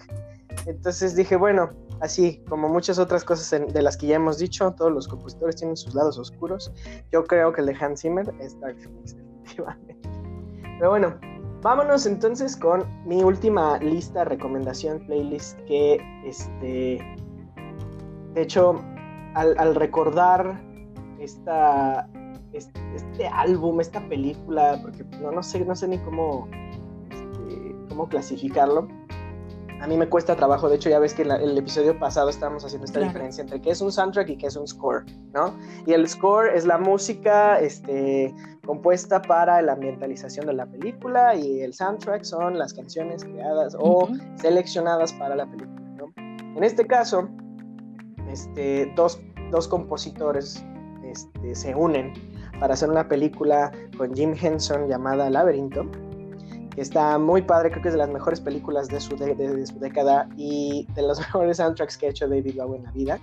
entonces 0.66 1.16
dije, 1.16 1.36
bueno, 1.36 1.72
así 2.02 2.44
como 2.50 2.70
muchas 2.70 3.00
otras 3.00 3.24
cosas 3.24 3.62
de 3.74 3.82
las 3.82 3.98
que 3.98 4.08
ya 4.08 4.16
hemos 4.16 4.38
dicho, 4.38 4.72
todos 4.72 4.92
los 4.92 5.08
compositores 5.08 5.56
tienen 5.56 5.76
sus 5.76 5.96
lados 5.96 6.18
oscuros. 6.18 6.72
Yo 7.12 7.24
creo 7.24 7.52
que 7.54 7.62
el 7.62 7.68
de 7.68 7.78
Hans 7.80 8.02
Zimmer 8.02 8.34
es 8.40 8.60
Dark 8.60 8.78
Phoenix, 8.80 9.16
Pero 10.80 10.90
bueno, 10.90 11.16
vámonos 11.62 12.06
entonces 12.06 12.56
con 12.56 12.86
mi 13.06 13.24
última 13.24 13.78
lista, 13.80 14.24
recomendación, 14.24 15.06
playlist, 15.06 15.60
que 15.62 15.98
este, 16.26 17.00
de 18.34 18.42
hecho, 18.42 18.82
al, 19.36 19.76
recordar 19.76 20.62
esta, 21.20 22.10
este, 22.52 22.82
este, 22.96 23.28
álbum, 23.28 23.80
esta 23.80 24.08
película, 24.10 24.80
porque 24.82 25.04
no, 25.22 25.32
no, 25.32 25.44
sé, 25.44 25.64
no 25.66 25.76
sé 25.76 25.88
ni 25.88 25.98
cómo, 26.00 26.48
este, 27.10 27.76
cómo 27.90 28.08
clasificarlo 28.10 28.88
a 29.82 29.88
mí 29.88 29.98
me 29.98 30.08
cuesta 30.08 30.36
trabajo. 30.36 30.70
De 30.70 30.76
hecho, 30.76 30.90
ya 30.90 31.00
ves 31.00 31.14
que 31.14 31.24
en 31.24 31.32
el 31.32 31.58
episodio 31.58 31.98
pasado 31.98 32.30
estábamos 32.30 32.64
haciendo 32.64 32.86
esta 32.86 33.00
diferencia 33.00 33.42
entre 33.42 33.62
qué 33.62 33.72
es 33.72 33.82
un 33.82 33.92
soundtrack 33.92 34.30
y 34.30 34.38
qué 34.38 34.48
es 34.48 34.56
un 34.56 34.68
score, 34.68 35.06
¿no? 35.34 35.56
Y 35.86 35.94
el 35.94 36.08
score 36.08 36.56
es 36.56 36.66
la 36.66 36.78
música 36.78 37.60
este, 37.60 38.34
compuesta 38.66 39.22
para 39.22 39.62
la 39.62 39.74
ambientalización 39.74 40.46
de 40.46 40.54
la 40.54 40.66
película 40.66 41.36
y 41.36 41.62
el 41.62 41.74
soundtrack 41.74 42.24
son 42.24 42.58
las 42.58 42.74
canciones 42.74 43.24
creadas 43.24 43.76
o 43.80 44.08
seleccionadas 44.36 45.14
para 45.14 45.36
la 45.36 45.46
película, 45.46 45.82
¿no? 45.98 46.14
En 46.18 46.64
este 46.64 46.86
caso, 46.88 47.28
este, 48.30 48.92
dos, 48.96 49.20
dos 49.52 49.68
compositores 49.68 50.64
este, 51.04 51.56
se 51.56 51.76
unen 51.76 52.14
para 52.60 52.74
hacer 52.74 52.90
una 52.90 53.08
película 53.08 53.72
con 53.98 54.16
Jim 54.16 54.34
Henson 54.40 54.88
llamada 54.88 55.30
Laberinto 55.30 55.86
está 56.78 57.18
muy 57.18 57.42
padre, 57.42 57.70
creo 57.70 57.82
que 57.82 57.90
es 57.90 57.94
de 57.94 58.00
las 58.00 58.10
mejores 58.10 58.40
películas 58.40 58.88
de 58.88 59.00
su, 59.00 59.16
de, 59.16 59.68
su 59.68 59.80
década 59.80 60.28
y 60.38 60.88
de 60.96 61.02
los 61.04 61.20
mejores 61.20 61.58
soundtracks 61.58 61.98
que 61.98 62.08
ha 62.08 62.10
hecho 62.10 62.28
David 62.28 62.56
Bowie 62.58 62.78
en 62.78 62.84
la 62.84 62.92
vida. 62.92 63.20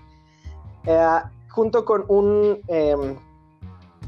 Eh, 0.87 1.21
junto 1.49 1.85
con 1.85 2.05
un, 2.09 2.61
em, 2.69 3.17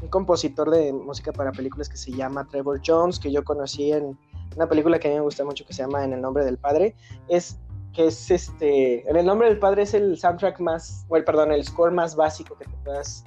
un, 0.01 0.09
compositor 0.09 0.69
de 0.69 0.91
música 0.93 1.31
para 1.31 1.51
películas 1.51 1.89
que 1.89 1.97
se 1.97 2.11
llama 2.11 2.47
Trevor 2.47 2.81
Jones, 2.85 3.19
que 3.19 3.31
yo 3.31 3.43
conocí 3.43 3.91
en 3.91 4.17
una 4.55 4.67
película 4.67 4.99
que 4.99 5.07
a 5.07 5.11
mí 5.11 5.17
me 5.17 5.23
gusta 5.23 5.43
mucho 5.43 5.65
que 5.65 5.73
se 5.73 5.83
llama 5.83 6.03
En 6.03 6.13
el 6.13 6.21
nombre 6.21 6.45
del 6.45 6.57
padre, 6.57 6.95
es 7.27 7.59
que 7.93 8.07
es 8.07 8.31
este, 8.31 9.07
En 9.09 9.15
el 9.15 9.25
nombre 9.25 9.47
del 9.47 9.59
padre 9.59 9.83
es 9.83 9.93
el 9.93 10.17
soundtrack 10.17 10.59
más, 10.59 11.05
bueno, 11.07 11.25
perdón, 11.25 11.51
el 11.51 11.63
score 11.63 11.91
más 11.91 12.15
básico 12.15 12.55
que 12.57 12.65
te 12.65 12.75
puedas 12.83 13.23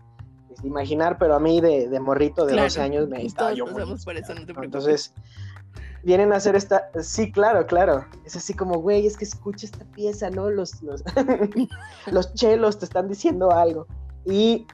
este, 0.51 0.67
imaginar, 0.67 1.19
pero 1.19 1.35
a 1.35 1.41
mí 1.41 1.61
de, 1.61 1.89
de 1.89 2.01
morrito 2.01 2.47
de 2.47 2.57
12 2.57 2.81
años 2.81 3.09
me 3.09 3.25
estaba 3.25 3.53
yo 3.53 3.67
por 3.67 3.83
eso, 4.17 4.35
no 4.35 4.47
te 4.47 4.53
Entonces, 4.53 5.15
vienen 6.07 6.33
a 6.33 6.37
hacer 6.37 6.55
esta. 6.55 6.89
Sí, 7.03 7.33
claro, 7.33 7.67
claro. 7.67 8.05
Es 8.25 8.37
así 8.37 8.55
como, 8.55 8.79
güey, 8.79 9.07
es 9.07 9.17
que 9.17 9.25
escucha 9.25 9.67
esta 9.67 9.85
pieza, 9.87 10.31
¿no? 10.31 10.49
Los, 10.49 10.81
los, 10.81 11.03
los 12.07 12.33
chelos 12.35 12.79
te 12.79 12.85
están 12.85 13.09
diciendo 13.09 13.51
algo. 13.51 13.89
Y 14.25 14.69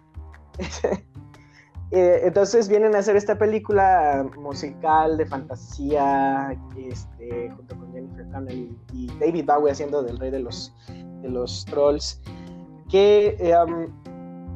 eh, 1.91 2.21
entonces 2.25 2.69
vienen 2.69 2.95
a 2.95 2.99
hacer 2.99 3.17
esta 3.17 3.39
película 3.39 4.31
musical 4.39 5.17
de 5.17 5.25
fantasía, 5.25 6.55
este, 6.77 7.51
junto 7.57 7.79
con 7.79 7.93
Jennifer 7.95 8.29
Connelly 8.31 8.79
y 8.93 9.07
David 9.19 9.47
Bowie 9.47 9.73
haciendo 9.73 10.03
del 10.03 10.19
rey 10.19 10.31
de 10.31 10.41
los, 10.41 10.75
de 11.23 11.31
los 11.31 11.65
trolls, 11.65 12.21
que 12.91 13.39
em, 13.41 13.91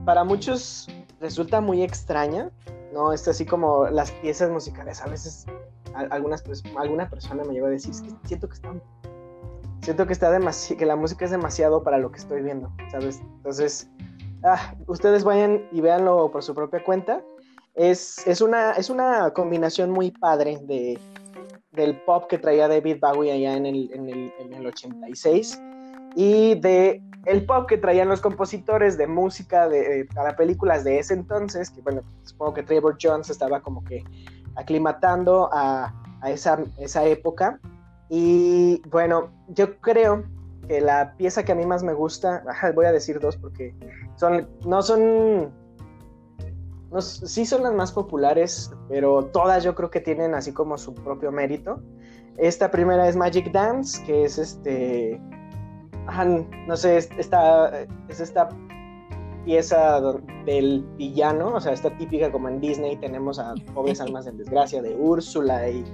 para 0.04 0.24
muchos 0.24 0.88
resulta 1.20 1.62
muy 1.62 1.82
extraña, 1.82 2.50
¿no? 2.92 3.14
Es 3.14 3.26
así 3.28 3.46
como 3.46 3.86
las 3.86 4.10
piezas 4.10 4.50
musicales 4.50 5.00
a 5.00 5.06
veces 5.06 5.46
algunas 6.10 6.44
alguna 6.76 7.08
persona 7.08 7.44
me 7.44 7.54
llegó 7.54 7.66
a 7.66 7.70
decir, 7.70 7.90
es 7.90 8.02
que 8.02 8.10
siento 8.24 8.48
que 8.48 8.54
está 8.54 8.72
siento 9.82 10.06
que 10.06 10.12
está 10.12 10.30
demasiado 10.30 10.78
que 10.78 10.86
la 10.86 10.96
música 10.96 11.24
es 11.24 11.30
demasiado 11.30 11.82
para 11.82 11.98
lo 11.98 12.10
que 12.10 12.18
estoy 12.18 12.42
viendo, 12.42 12.72
¿sabes? 12.90 13.20
Entonces, 13.36 13.88
ah, 14.44 14.74
ustedes 14.86 15.24
vayan 15.24 15.62
y 15.70 15.80
véanlo 15.80 16.30
por 16.30 16.42
su 16.42 16.54
propia 16.54 16.82
cuenta. 16.82 17.22
Es, 17.74 18.26
es, 18.26 18.40
una, 18.40 18.72
es 18.72 18.90
una 18.90 19.30
combinación 19.32 19.90
muy 19.90 20.10
padre 20.10 20.58
de, 20.62 20.98
del 21.72 22.00
pop 22.00 22.26
que 22.28 22.38
traía 22.38 22.68
David 22.68 22.96
Bowie 23.00 23.30
allá 23.30 23.56
en 23.56 23.66
el, 23.66 23.90
en 23.92 24.08
el, 24.08 24.32
en 24.38 24.54
el 24.54 24.66
86 24.66 25.60
y 26.16 26.54
de 26.56 27.02
el 27.26 27.44
pop 27.44 27.68
que 27.68 27.76
traían 27.76 28.08
los 28.08 28.20
compositores 28.20 28.96
de 28.96 29.06
música 29.06 29.68
de, 29.68 30.08
para 30.14 30.34
películas 30.36 30.84
de 30.84 30.98
ese 30.98 31.12
entonces, 31.12 31.70
que 31.70 31.82
bueno, 31.82 32.02
supongo 32.24 32.54
que 32.54 32.62
Trevor 32.62 32.96
Jones 33.00 33.30
estaba 33.30 33.60
como 33.60 33.84
que 33.84 34.02
aclimatando 34.56 35.48
a, 35.52 35.94
esa, 36.26 36.58
esa 36.78 37.04
época. 37.04 37.60
Y 38.08 38.82
bueno, 38.88 39.30
yo 39.48 39.78
creo 39.80 40.24
que 40.66 40.80
la 40.80 41.14
pieza 41.16 41.44
que 41.44 41.52
a 41.52 41.54
mí 41.54 41.64
más 41.64 41.82
me 41.82 41.92
gusta, 41.94 42.42
voy 42.74 42.86
a 42.86 42.92
decir 42.92 43.20
dos 43.20 43.36
porque 43.36 43.74
son, 44.16 44.48
no 44.64 44.82
son, 44.82 45.52
no, 46.90 47.00
sí 47.00 47.46
son 47.46 47.62
las 47.62 47.74
más 47.74 47.92
populares, 47.92 48.72
pero 48.88 49.26
todas 49.26 49.62
yo 49.64 49.74
creo 49.74 49.90
que 49.90 50.00
tienen 50.00 50.34
así 50.34 50.52
como 50.52 50.78
su 50.78 50.94
propio 50.94 51.30
mérito. 51.30 51.80
Esta 52.36 52.70
primera 52.70 53.08
es 53.08 53.16
Magic 53.16 53.50
Dance, 53.50 54.04
que 54.04 54.24
es 54.24 54.36
este, 54.36 55.20
no 56.66 56.76
sé, 56.76 56.98
esta, 56.98 57.86
es 58.08 58.20
esta 58.20 58.48
pieza 59.46 60.02
del 60.44 60.84
villano, 60.98 61.54
o 61.54 61.60
sea, 61.60 61.72
esta 61.72 61.96
típica 61.96 62.30
como 62.32 62.48
en 62.48 62.60
Disney 62.60 62.96
tenemos 62.96 63.38
a 63.38 63.54
Pobres 63.74 64.00
Almas 64.02 64.26
en 64.26 64.36
Desgracia 64.36 64.82
de 64.82 64.94
Úrsula 64.96 65.70
y 65.70 65.84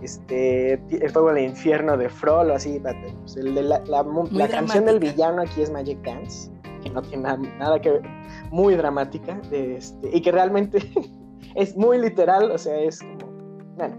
este 0.00 0.74
El 0.74 1.10
Fuego 1.10 1.34
del 1.34 1.44
Infierno 1.44 1.96
de 1.96 2.08
Frollo, 2.08 2.54
así, 2.54 2.80
pues, 2.80 3.36
la, 3.36 4.48
canción 4.48 4.86
del 4.86 5.00
villano 5.00 5.42
aquí 5.42 5.60
es 5.60 5.70
Magic 5.70 6.00
Dance, 6.02 6.50
que 6.82 6.90
no 6.90 7.02
tiene 7.02 7.36
nada, 7.58 7.80
que 7.80 7.90
ver, 7.90 8.02
muy 8.50 8.76
dramática, 8.76 9.38
este, 9.50 10.16
y 10.16 10.22
que 10.22 10.30
realmente 10.30 10.78
es 11.56 11.76
muy 11.76 11.98
literal, 11.98 12.50
o 12.52 12.58
sea, 12.58 12.78
es 12.78 13.00
como, 13.00 13.32
bueno, 13.76 13.96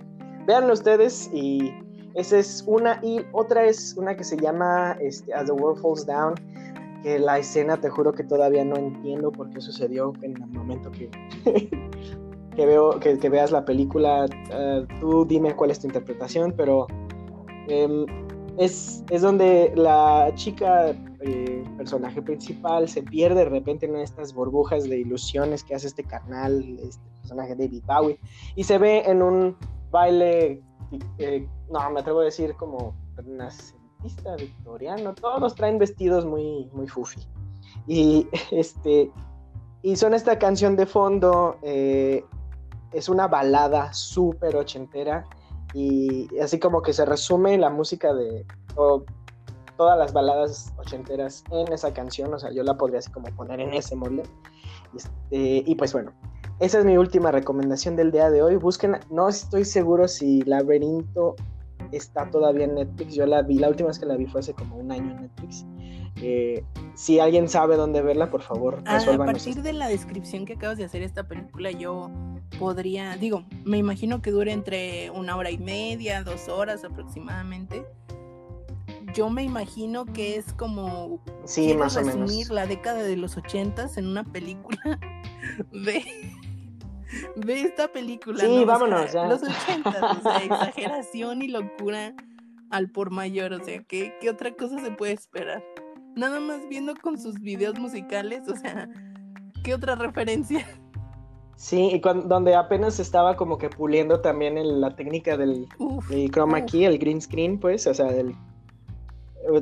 véanlo 0.47 0.73
ustedes 0.73 1.29
y 1.33 1.73
esa 2.15 2.37
es 2.37 2.63
una, 2.65 2.97
y 3.03 3.25
otra 3.33 3.65
es 3.65 3.93
una 3.97 4.15
que 4.15 4.23
se 4.23 4.37
llama 4.37 4.97
este, 5.01 5.33
As 5.33 5.47
the 5.47 5.51
World 5.51 5.81
Falls 5.81 6.05
Down, 6.05 6.35
que 7.01 7.19
la 7.19 7.39
escena 7.39 7.77
te 7.77 7.89
juro 7.89 8.13
que 8.13 8.23
todavía 8.23 8.63
no 8.63 8.75
entiendo 8.75 9.31
por 9.31 9.49
qué 9.49 9.61
sucedió 9.61 10.13
en 10.21 10.41
el 10.41 10.47
momento 10.47 10.91
que, 10.91 11.09
que 12.55 12.65
veo 12.65 12.99
que, 12.99 13.29
veas 13.29 13.51
la 13.51 13.65
película. 13.65 14.25
Eh, 14.51 14.85
tú 14.99 15.25
dime 15.25 15.55
cuál 15.55 15.71
es 15.71 15.79
tu 15.79 15.87
interpretación, 15.87 16.53
pero 16.55 16.87
em, 17.67 18.05
es, 18.57 19.03
es, 19.09 19.21
donde 19.21 19.71
la 19.75 20.31
chica, 20.35 20.89
eh, 21.21 21.63
personaje 21.77 22.21
principal, 22.21 22.87
se 22.87 23.01
pierde 23.03 23.43
de 23.43 23.49
repente 23.49 23.85
en 23.85 23.95
estas 23.95 24.33
burbujas 24.33 24.83
de 24.83 24.99
ilusiones 24.99 25.63
que 25.63 25.75
hace 25.75 25.87
este 25.87 26.03
carnal, 26.03 26.77
este 26.79 27.03
personaje 27.21 27.55
David 27.55 27.83
Bowie, 27.85 28.19
y 28.55 28.63
se 28.63 28.77
ve 28.77 29.03
en 29.05 29.21
un 29.21 29.55
baile, 29.89 30.61
eh, 31.17 31.47
no, 31.71 31.89
me 31.89 31.99
atrevo 32.01 32.19
a 32.19 32.25
decir 32.25 32.53
como 32.55 32.95
victoriano, 34.37 35.13
todos 35.13 35.55
traen 35.55 35.77
vestidos 35.77 36.25
muy, 36.25 36.69
muy 36.73 36.87
fufi. 36.87 37.21
Y 37.87 38.27
este, 38.51 39.11
y 39.81 39.95
son 39.95 40.13
esta 40.13 40.37
canción 40.37 40.75
de 40.75 40.85
fondo, 40.85 41.57
eh, 41.63 42.23
es 42.91 43.09
una 43.09 43.27
balada 43.27 43.91
súper 43.93 44.55
ochentera 44.55 45.25
y 45.73 46.27
así 46.39 46.59
como 46.59 46.81
que 46.81 46.93
se 46.93 47.05
resume 47.05 47.57
la 47.57 47.69
música 47.69 48.13
de 48.13 48.45
todas 49.77 49.97
las 49.97 50.13
baladas 50.13 50.73
ochenteras 50.77 51.43
en 51.51 51.71
esa 51.71 51.93
canción, 51.93 52.33
o 52.33 52.39
sea, 52.39 52.51
yo 52.51 52.63
la 52.63 52.77
podría 52.77 52.99
así 52.99 53.11
como 53.11 53.27
poner 53.35 53.59
en 53.59 53.73
ese 53.73 53.95
molde. 53.95 54.23
Este, 54.95 55.63
y 55.65 55.75
pues 55.75 55.93
bueno, 55.93 56.11
esa 56.59 56.79
es 56.79 56.85
mi 56.85 56.97
última 56.97 57.31
recomendación 57.31 57.95
del 57.95 58.11
día 58.11 58.29
de 58.29 58.43
hoy. 58.43 58.57
Busquen, 58.57 58.99
no 59.09 59.29
estoy 59.29 59.65
seguro 59.65 60.07
si 60.07 60.41
Laberinto 60.41 61.35
está 61.91 62.29
todavía 62.29 62.65
en 62.65 62.75
Netflix. 62.75 63.15
Yo 63.15 63.25
la 63.25 63.41
vi, 63.41 63.55
la 63.55 63.69
última 63.69 63.87
vez 63.87 63.99
que 63.99 64.05
la 64.05 64.15
vi 64.15 64.25
fue 64.25 64.39
hace 64.39 64.53
como 64.53 64.77
un 64.77 64.91
año 64.91 65.11
en 65.11 65.21
Netflix. 65.21 65.65
Eh, 66.21 66.63
si 66.93 67.19
alguien 67.19 67.47
sabe 67.47 67.77
dónde 67.77 68.01
verla, 68.01 68.29
por 68.29 68.41
favor, 68.41 68.83
ah, 68.85 68.97
A 68.97 69.17
partir 69.17 69.61
de 69.61 69.73
la 69.73 69.87
descripción 69.87 70.45
que 70.45 70.53
acabas 70.53 70.77
de 70.77 70.83
hacer 70.83 71.01
esta 71.01 71.27
película, 71.27 71.71
yo 71.71 72.11
podría, 72.59 73.15
digo, 73.17 73.45
me 73.63 73.77
imagino 73.77 74.21
que 74.21 74.31
dure 74.31 74.51
entre 74.51 75.09
una 75.11 75.35
hora 75.35 75.51
y 75.51 75.57
media, 75.57 76.23
dos 76.23 76.47
horas 76.47 76.83
aproximadamente. 76.83 77.85
Yo 79.13 79.29
me 79.29 79.43
imagino 79.43 80.05
que 80.05 80.37
es 80.37 80.53
como 80.53 81.21
sí, 81.45 81.73
más 81.73 81.97
o 81.97 82.03
menos. 82.03 82.49
la 82.49 82.65
década 82.65 83.03
de 83.03 83.17
los 83.17 83.35
ochentas 83.35 83.97
en 83.97 84.07
una 84.07 84.23
película 84.23 84.99
de 85.71 86.03
Ve 87.35 87.61
esta 87.61 87.87
película. 87.87 88.39
Sí, 88.39 88.63
vámonos, 88.65 89.11
ya. 89.13 89.25
Los 89.27 89.41
80, 89.43 89.89
o 90.19 90.21
sea, 90.21 90.37
exageración 90.43 91.41
y 91.41 91.47
locura 91.47 92.13
al 92.69 92.89
por 92.89 93.11
mayor, 93.11 93.53
o 93.53 93.63
sea, 93.63 93.83
¿qué, 93.83 94.13
¿qué 94.21 94.29
otra 94.29 94.51
cosa 94.53 94.79
se 94.79 94.91
puede 94.91 95.13
esperar? 95.13 95.63
Nada 96.15 96.39
más 96.39 96.67
viendo 96.69 96.93
con 96.95 97.17
sus 97.17 97.39
videos 97.39 97.77
musicales, 97.79 98.47
o 98.47 98.55
sea, 98.55 98.89
¿qué 99.63 99.73
otra 99.73 99.95
referencia? 99.95 100.65
Sí, 101.57 101.89
y 101.93 102.01
cuando, 102.01 102.27
donde 102.27 102.55
apenas 102.55 102.99
estaba 102.99 103.35
como 103.35 103.57
que 103.57 103.69
puliendo 103.69 104.19
también 104.21 104.57
el- 104.57 104.81
la 104.81 104.95
técnica 104.95 105.37
del 105.37 105.67
Uf, 105.77 106.09
chroma 106.31 106.59
uf. 106.59 106.65
key, 106.71 106.85
el 106.85 106.97
green 106.97 107.21
screen, 107.21 107.59
pues, 107.59 107.85
o 107.87 107.93
sea, 107.93 108.05
del... 108.11 108.33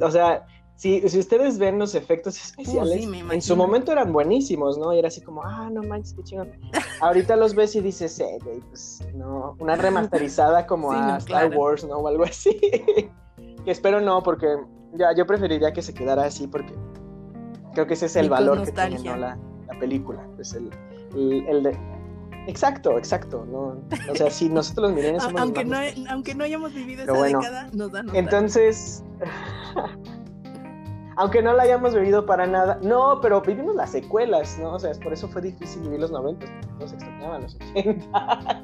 O 0.02 0.12
sea, 0.12 0.45
si, 0.80 1.01
si 1.09 1.19
ustedes 1.19 1.57
ven 1.59 1.77
los 1.77 1.93
efectos 1.93 2.38
especiales, 2.41 3.05
Uh, 3.05 3.11
sí, 3.11 3.23
en 3.32 3.41
su 3.41 3.55
momento 3.57 3.91
eran 3.91 4.13
buenísimos, 4.13 4.77
¿no? 4.77 4.93
Y 4.93 4.99
era 4.99 5.09
así 5.09 5.19
como, 5.21 5.43
ah, 5.43 5.69
no 5.69 5.84
manches, 5.84 6.13
qué 6.13 6.23
chingón. 6.23 6.51
Ahorita 7.01 7.36
los 7.36 7.53
ves 7.53 7.75
y 7.75 7.82
dices, 7.82 8.17
eh, 8.21 8.38
güey, 8.43 8.61
pues, 8.61 9.05
no, 9.13 9.57
una 9.59 9.75
remasterizada 9.75 10.65
como 10.65 10.91
Sí, 10.91 10.97
a 10.97 11.01
no, 11.07 11.17
Star 11.17 11.49
claro. 11.49 11.59
Wars, 11.59 11.84
¿no? 11.84 11.97
O 11.97 12.07
algo 12.07 12.23
así. 12.23 12.57
que 13.65 13.71
espero 13.71 13.99
no, 13.99 14.23
porque 14.23 14.47
ya, 14.93 15.13
yo 15.15 15.25
preferiría 15.27 15.73
que 15.73 15.82
se 15.82 15.93
quedara 15.93 16.23
así, 16.23 16.47
porque 16.47 16.73
creo 17.73 17.86
que 17.86 17.95
ese 17.95 18.05
es 18.05 18.15
el 18.15 18.27
Y 18.27 18.30
valor 18.30 18.63
que 18.63 18.71
tiene. 18.71 18.99
¿no? 18.99 19.17
La, 19.17 19.38
la 19.67 19.80
película, 19.80 20.25
pues, 20.38 20.53
el, 20.53 20.69
el, 21.13 21.45
el 21.47 21.63
de... 21.63 21.77
Exacto, 22.47 22.97
exacto, 22.97 23.45
¿no? 23.45 23.84
O 24.09 24.15
sea, 24.15 24.32
si 24.32 24.47
nosotros 24.47 24.88
los 24.88 24.95
millennials 24.95 25.23
A- 25.25 25.27
somos 25.27 25.41
aunque, 25.41 25.65
no, 25.65 25.77
aunque 26.09 26.34
no 26.36 26.45
hayamos 26.45 26.73
vivido 26.73 27.03
esa 27.03 27.11
bueno, 27.11 27.39
década, 27.39 27.63
nos 27.73 27.91
da 27.91 28.01
nostalgia. 28.03 28.19
entonces, 28.21 29.03
aunque 31.20 31.41
no 31.41 31.53
la 31.53 31.63
hayamos 31.63 31.93
vivido 31.93 32.26
para 32.26 32.47
nada, 32.47 32.80
no, 32.82 33.20
pero 33.22 33.41
vivimos 33.41 33.76
las 33.76 33.91
secuelas, 33.91 34.57
¿no? 34.57 34.76
O 34.76 34.80
sea, 34.80 34.91
por 35.03 35.11
eso 35.11 35.28
fue 35.28 35.41
difícil 35.41 35.82
vivir 35.82 35.99
los 35.99 36.11
90, 36.11 36.45
porque 36.45 36.67
todos 36.78 36.93
extrañaban 36.93 37.41
los 37.41 37.55
80. 37.55 38.63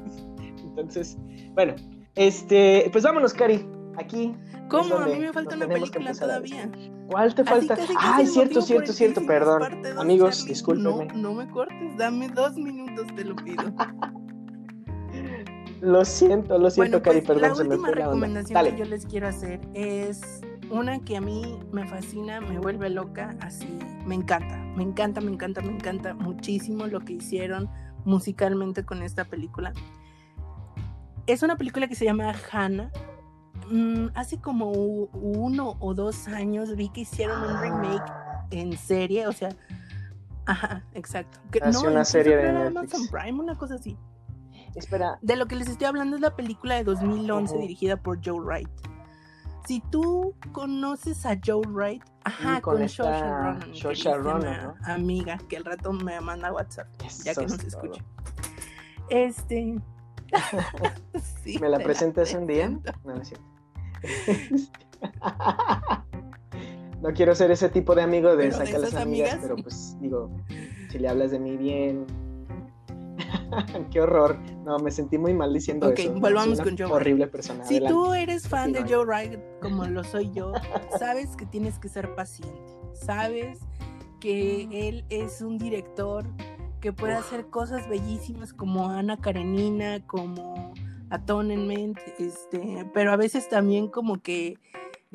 Entonces, 0.64 1.18
bueno, 1.52 1.74
este, 2.14 2.88
pues 2.92 3.04
vámonos, 3.04 3.34
Cari, 3.34 3.68
aquí. 3.98 4.34
¿Cómo? 4.70 4.96
A 4.96 5.04
mí 5.04 5.18
me 5.18 5.34
falta 5.34 5.54
nos 5.54 5.66
una 5.66 5.74
película 5.74 6.14
todavía. 6.14 6.70
¿Cuál 7.10 7.34
te 7.34 7.44
falta? 7.44 7.76
casi, 7.76 7.92
casi 7.92 8.06
Ay, 8.22 8.26
cierto, 8.26 8.62
cierto, 8.62 8.92
cierto, 8.94 9.26
perdón. 9.26 9.62
Amigos, 9.98 10.38
Charlie. 10.38 10.48
discúlpenme. 10.48 11.06
No, 11.08 11.14
no 11.14 11.34
me 11.34 11.50
cortes, 11.50 11.96
dame 11.98 12.30
dos 12.30 12.54
minutos, 12.56 13.06
te 13.14 13.22
lo 13.24 13.36
pido. 13.36 13.64
Lo 15.82 16.06
siento, 16.06 16.56
lo 16.56 16.70
siento, 16.70 17.00
bueno, 17.00 17.02
Cari, 17.02 17.20
pues, 17.20 17.38
perdón, 17.38 17.50
la 17.50 17.54
se 17.54 17.64
me 17.64 17.74
última 17.74 17.88
fue 17.88 17.96
la 17.96 18.08
onda. 18.08 18.26
recomendación 18.26 18.64
que 18.64 18.76
yo 18.78 18.84
les 18.86 19.04
quiero 19.04 19.28
hacer 19.28 19.60
es 19.74 20.40
una 20.70 20.98
que 21.00 21.16
a 21.16 21.20
mí 21.20 21.58
me 21.72 21.86
fascina, 21.86 22.40
me 22.40 22.58
vuelve 22.58 22.90
loca, 22.90 23.36
así, 23.40 23.78
me 24.04 24.14
encanta, 24.14 24.56
me 24.76 24.82
encanta, 24.82 25.20
me 25.20 25.30
encanta, 25.32 25.62
me 25.62 25.72
encanta 25.72 26.14
muchísimo 26.14 26.86
lo 26.86 27.00
que 27.00 27.14
hicieron 27.14 27.68
musicalmente 28.04 28.84
con 28.84 29.02
esta 29.02 29.24
película. 29.24 29.72
Es 31.26 31.42
una 31.42 31.56
película 31.56 31.88
que 31.88 31.94
se 31.94 32.04
llama 32.04 32.34
Hannah. 32.52 32.90
Mm, 33.68 34.08
hace 34.14 34.38
como 34.40 34.70
uno 34.70 35.76
o 35.80 35.94
dos 35.94 36.28
años 36.28 36.76
vi 36.76 36.88
que 36.88 37.00
hicieron 37.00 37.42
un 37.42 37.60
remake 37.60 38.12
en 38.50 38.76
serie, 38.76 39.26
o 39.26 39.32
sea, 39.32 39.48
ajá, 40.46 40.84
exacto. 40.94 41.40
Que, 41.50 41.58
Hace 41.58 41.86
una 41.86 42.04
serie 42.04 42.36
de 42.36 42.52
Netflix. 42.52 42.94
Amazon 42.94 43.08
Prime, 43.10 43.40
una 43.40 43.58
cosa 43.58 43.74
así. 43.74 43.96
Espera, 44.76 45.18
De 45.22 45.36
lo 45.36 45.46
que 45.46 45.56
les 45.56 45.68
estoy 45.68 45.86
hablando 45.86 46.16
es 46.16 46.22
la 46.22 46.36
película 46.36 46.76
de 46.76 46.84
2011 46.84 47.54
Ujú. 47.54 47.62
dirigida 47.62 47.96
por 47.96 48.20
Joe 48.24 48.38
Wright. 48.40 48.68
Si 49.66 49.80
tú 49.90 50.34
conoces 50.52 51.26
a 51.26 51.36
Joe 51.44 51.66
Wright, 51.66 52.02
ajá, 52.24 52.60
con 52.60 52.78
con, 52.78 52.88
Saoirse 52.88 53.02
Ronan, 53.02 53.72
dice 53.72 54.14
Ronan, 54.14 54.62
¿no? 54.62 54.74
amiga 54.84 55.38
que 55.48 55.56
al 55.56 55.64
rato 55.64 55.92
me 55.92 56.20
manda 56.20 56.52
WhatsApp, 56.52 56.86
ya 57.24 57.34
que 57.34 57.44
es 57.44 57.56
todo. 57.56 57.66
escucha. 57.66 58.04
Este, 59.10 59.78
sí, 61.42 61.58
¿Me 61.58 61.68
la 61.68 61.78
presentas 61.78 62.32
un 62.34 62.46
día? 62.46 62.68
No, 62.68 62.80
no 63.04 63.20
es 63.20 63.28
cierto. 63.28 63.46
No 67.02 67.12
quiero 67.12 67.34
ser 67.34 67.50
ese 67.50 67.68
tipo 67.68 67.94
de 67.94 68.02
amigo 68.02 68.30
de 68.30 68.44
Pero 68.48 68.58
de 68.58 68.66
sacar 68.66 68.80
las 68.80 68.94
amigas, 68.94 69.34
amigas. 69.34 69.38
pero 69.42 69.56
pues 69.56 69.96
digo, 70.00 70.30
si 70.90 70.98
le 70.98 71.08
hablas 71.08 71.30
de 71.30 71.38
mí 71.38 71.56
bien. 71.56 72.06
Qué 73.90 74.00
horror. 74.00 74.38
No, 74.64 74.78
me 74.78 74.90
sentí 74.90 75.18
muy 75.18 75.32
mal 75.34 75.52
diciendo 75.52 75.88
Ok, 75.88 75.98
eso. 75.98 76.12
¿no? 76.14 76.20
volvamos 76.20 76.60
con 76.60 76.76
Joe 76.76 76.86
Horrible 76.86 77.26
persona. 77.28 77.64
Si 77.64 77.76
Adelante. 77.76 77.94
tú 77.94 78.12
eres 78.14 78.48
fan 78.48 78.72
de. 78.72 78.82
Joe 78.82 79.04
Wright 79.04 79.38
como 79.60 79.84
lo 79.84 80.04
soy 80.04 80.30
yo, 80.32 80.52
sabes 80.98 81.36
que 81.36 81.46
tienes 81.46 81.78
que 81.78 81.88
ser 81.88 82.14
paciente. 82.14 82.72
Sabes 82.94 83.58
que 84.20 84.88
él 84.88 85.04
es 85.08 85.40
un 85.40 85.58
director 85.58 86.24
que 86.80 86.92
puede 86.92 87.14
Uf. 87.14 87.20
hacer 87.26 87.46
cosas 87.48 87.88
bellísimas 87.88 88.52
como 88.52 88.88
Ana 88.88 89.16
Karenina, 89.16 90.04
como 90.06 90.72
Atonement, 91.10 91.98
este, 92.18 92.86
pero 92.92 93.12
a 93.12 93.16
veces 93.16 93.48
también 93.48 93.88
como 93.88 94.20
que 94.20 94.58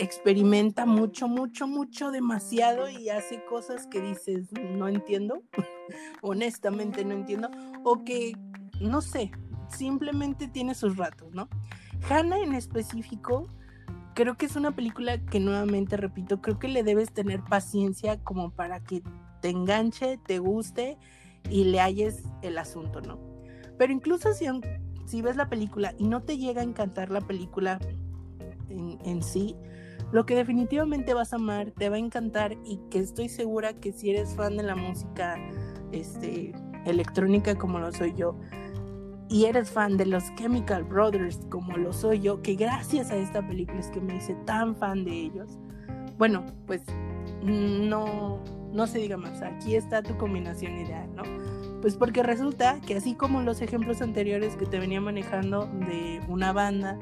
experimenta 0.01 0.87
mucho, 0.87 1.27
mucho, 1.27 1.67
mucho, 1.67 2.09
demasiado 2.09 2.89
y 2.89 3.09
hace 3.09 3.45
cosas 3.45 3.85
que 3.85 4.01
dices, 4.01 4.47
no 4.75 4.87
entiendo, 4.87 5.43
honestamente 6.21 7.05
no 7.05 7.13
entiendo, 7.13 7.51
o 7.83 8.03
que, 8.03 8.33
no 8.79 9.01
sé, 9.01 9.31
simplemente 9.69 10.47
tiene 10.47 10.73
sus 10.73 10.97
ratos, 10.97 11.31
¿no? 11.35 11.47
Hannah 12.09 12.39
en 12.39 12.53
específico, 12.53 13.47
creo 14.15 14.37
que 14.37 14.47
es 14.47 14.55
una 14.55 14.75
película 14.75 15.23
que 15.23 15.39
nuevamente 15.39 15.97
repito, 15.97 16.41
creo 16.41 16.57
que 16.57 16.67
le 16.67 16.81
debes 16.81 17.13
tener 17.13 17.43
paciencia 17.43 18.19
como 18.23 18.49
para 18.49 18.83
que 18.83 19.03
te 19.39 19.49
enganche, 19.49 20.17
te 20.17 20.39
guste 20.39 20.97
y 21.47 21.65
le 21.65 21.79
halles 21.79 22.23
el 22.41 22.57
asunto, 22.57 23.01
¿no? 23.01 23.19
Pero 23.77 23.93
incluso 23.93 24.33
si, 24.33 24.47
si 25.05 25.21
ves 25.21 25.35
la 25.35 25.47
película 25.47 25.93
y 25.99 26.07
no 26.07 26.23
te 26.23 26.39
llega 26.39 26.61
a 26.61 26.63
encantar 26.63 27.11
la 27.11 27.21
película 27.21 27.79
en 28.69 29.21
sí, 29.21 29.57
lo 30.11 30.25
que 30.25 30.35
definitivamente 30.35 31.13
vas 31.13 31.33
a 31.33 31.37
amar, 31.37 31.71
te 31.71 31.89
va 31.89 31.95
a 31.95 31.99
encantar 31.99 32.57
y 32.65 32.79
que 32.89 32.99
estoy 32.99 33.29
segura 33.29 33.73
que 33.73 33.91
si 33.91 34.09
eres 34.09 34.35
fan 34.35 34.57
de 34.57 34.63
la 34.63 34.75
música 34.75 35.35
este, 35.91 36.53
electrónica 36.85 37.57
como 37.57 37.79
lo 37.79 37.91
soy 37.91 38.13
yo, 38.15 38.37
y 39.29 39.45
eres 39.45 39.71
fan 39.71 39.95
de 39.95 40.05
los 40.05 40.23
Chemical 40.35 40.83
Brothers 40.83 41.39
como 41.49 41.77
lo 41.77 41.93
soy 41.93 42.19
yo, 42.19 42.41
que 42.41 42.55
gracias 42.55 43.11
a 43.11 43.15
esta 43.15 43.45
película 43.47 43.79
es 43.79 43.89
que 43.89 44.01
me 44.01 44.17
hice 44.17 44.35
tan 44.45 44.75
fan 44.75 45.05
de 45.05 45.11
ellos, 45.11 45.57
bueno, 46.17 46.45
pues 46.67 46.81
no, 47.41 48.43
no 48.73 48.87
se 48.87 48.99
diga 48.99 49.15
más, 49.15 49.41
aquí 49.41 49.75
está 49.75 50.03
tu 50.03 50.17
combinación 50.17 50.77
ideal, 50.77 51.09
¿no? 51.15 51.23
Pues 51.81 51.95
porque 51.95 52.21
resulta 52.21 52.79
que 52.85 52.95
así 52.95 53.15
como 53.15 53.41
los 53.41 53.61
ejemplos 53.61 54.01
anteriores 54.01 54.55
que 54.55 54.65
te 54.65 54.79
venía 54.79 55.01
manejando 55.01 55.65
de 55.65 56.21
una 56.27 56.51
banda 56.53 56.99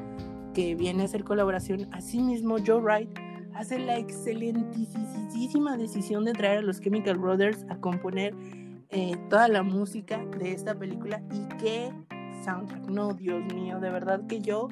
que 0.60 0.76
viene 0.76 1.04
a 1.04 1.06
hacer 1.06 1.24
colaboración, 1.24 1.88
así 1.94 2.20
mismo 2.20 2.58
Joe 2.66 2.82
Wright 2.82 3.10
hace 3.54 3.80
la 3.80 3.98
excelentísima 3.98 5.78
decisión 5.78 6.26
de 6.26 6.34
traer 6.34 6.58
a 6.58 6.62
los 6.64 6.82
Chemical 6.82 7.18
Brothers 7.18 7.66
a 7.70 7.78
componer 7.78 8.36
eh, 8.90 9.16
toda 9.30 9.48
la 9.48 9.64
música 9.64 10.18
de 10.38 10.52
esta 10.52 10.76
película 10.76 11.24
y 11.32 11.48
qué 11.60 11.94
soundtrack, 12.44 12.90
no, 12.90 13.14
Dios 13.14 13.42
mío, 13.54 13.80
de 13.80 13.90
verdad 13.90 14.28
que 14.28 14.42
yo 14.42 14.68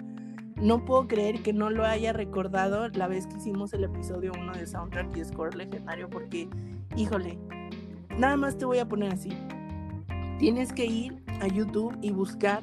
no 0.57 0.83
puedo 0.83 1.07
creer 1.07 1.41
que 1.41 1.53
no 1.53 1.69
lo 1.69 1.85
haya 1.85 2.11
recordado 2.11 2.89
la 2.89 3.07
vez 3.07 3.25
que 3.25 3.37
hicimos 3.37 3.71
el 3.71 3.85
episodio 3.85 4.33
1 4.37 4.55
de 4.55 4.67
soundtrack 4.67 5.15
y 5.15 5.23
score 5.23 5.55
legendario 5.55 6.09
porque, 6.09 6.49
híjole, 6.97 7.39
nada 8.17 8.35
más 8.35 8.57
te 8.57 8.65
voy 8.65 8.79
a 8.79 8.89
poner 8.89 9.13
así. 9.13 9.29
Tienes 10.37 10.73
que 10.73 10.85
ir 10.85 11.23
a 11.39 11.47
YouTube 11.47 11.97
y 12.01 12.11
buscar 12.11 12.61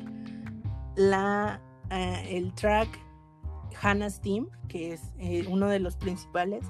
la, 0.94 1.62
eh, 1.88 2.28
el 2.28 2.52
track 2.52 3.03
Hannah's 3.80 4.20
Team, 4.20 4.48
que 4.68 4.92
es 4.92 5.00
eh, 5.18 5.46
uno 5.48 5.68
de 5.68 5.80
los 5.80 5.96
principales, 5.96 6.64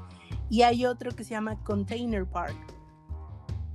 y 0.50 0.62
hay 0.62 0.86
otro 0.86 1.12
que 1.12 1.24
se 1.24 1.30
llama 1.30 1.62
Container 1.64 2.26
Park. 2.26 2.56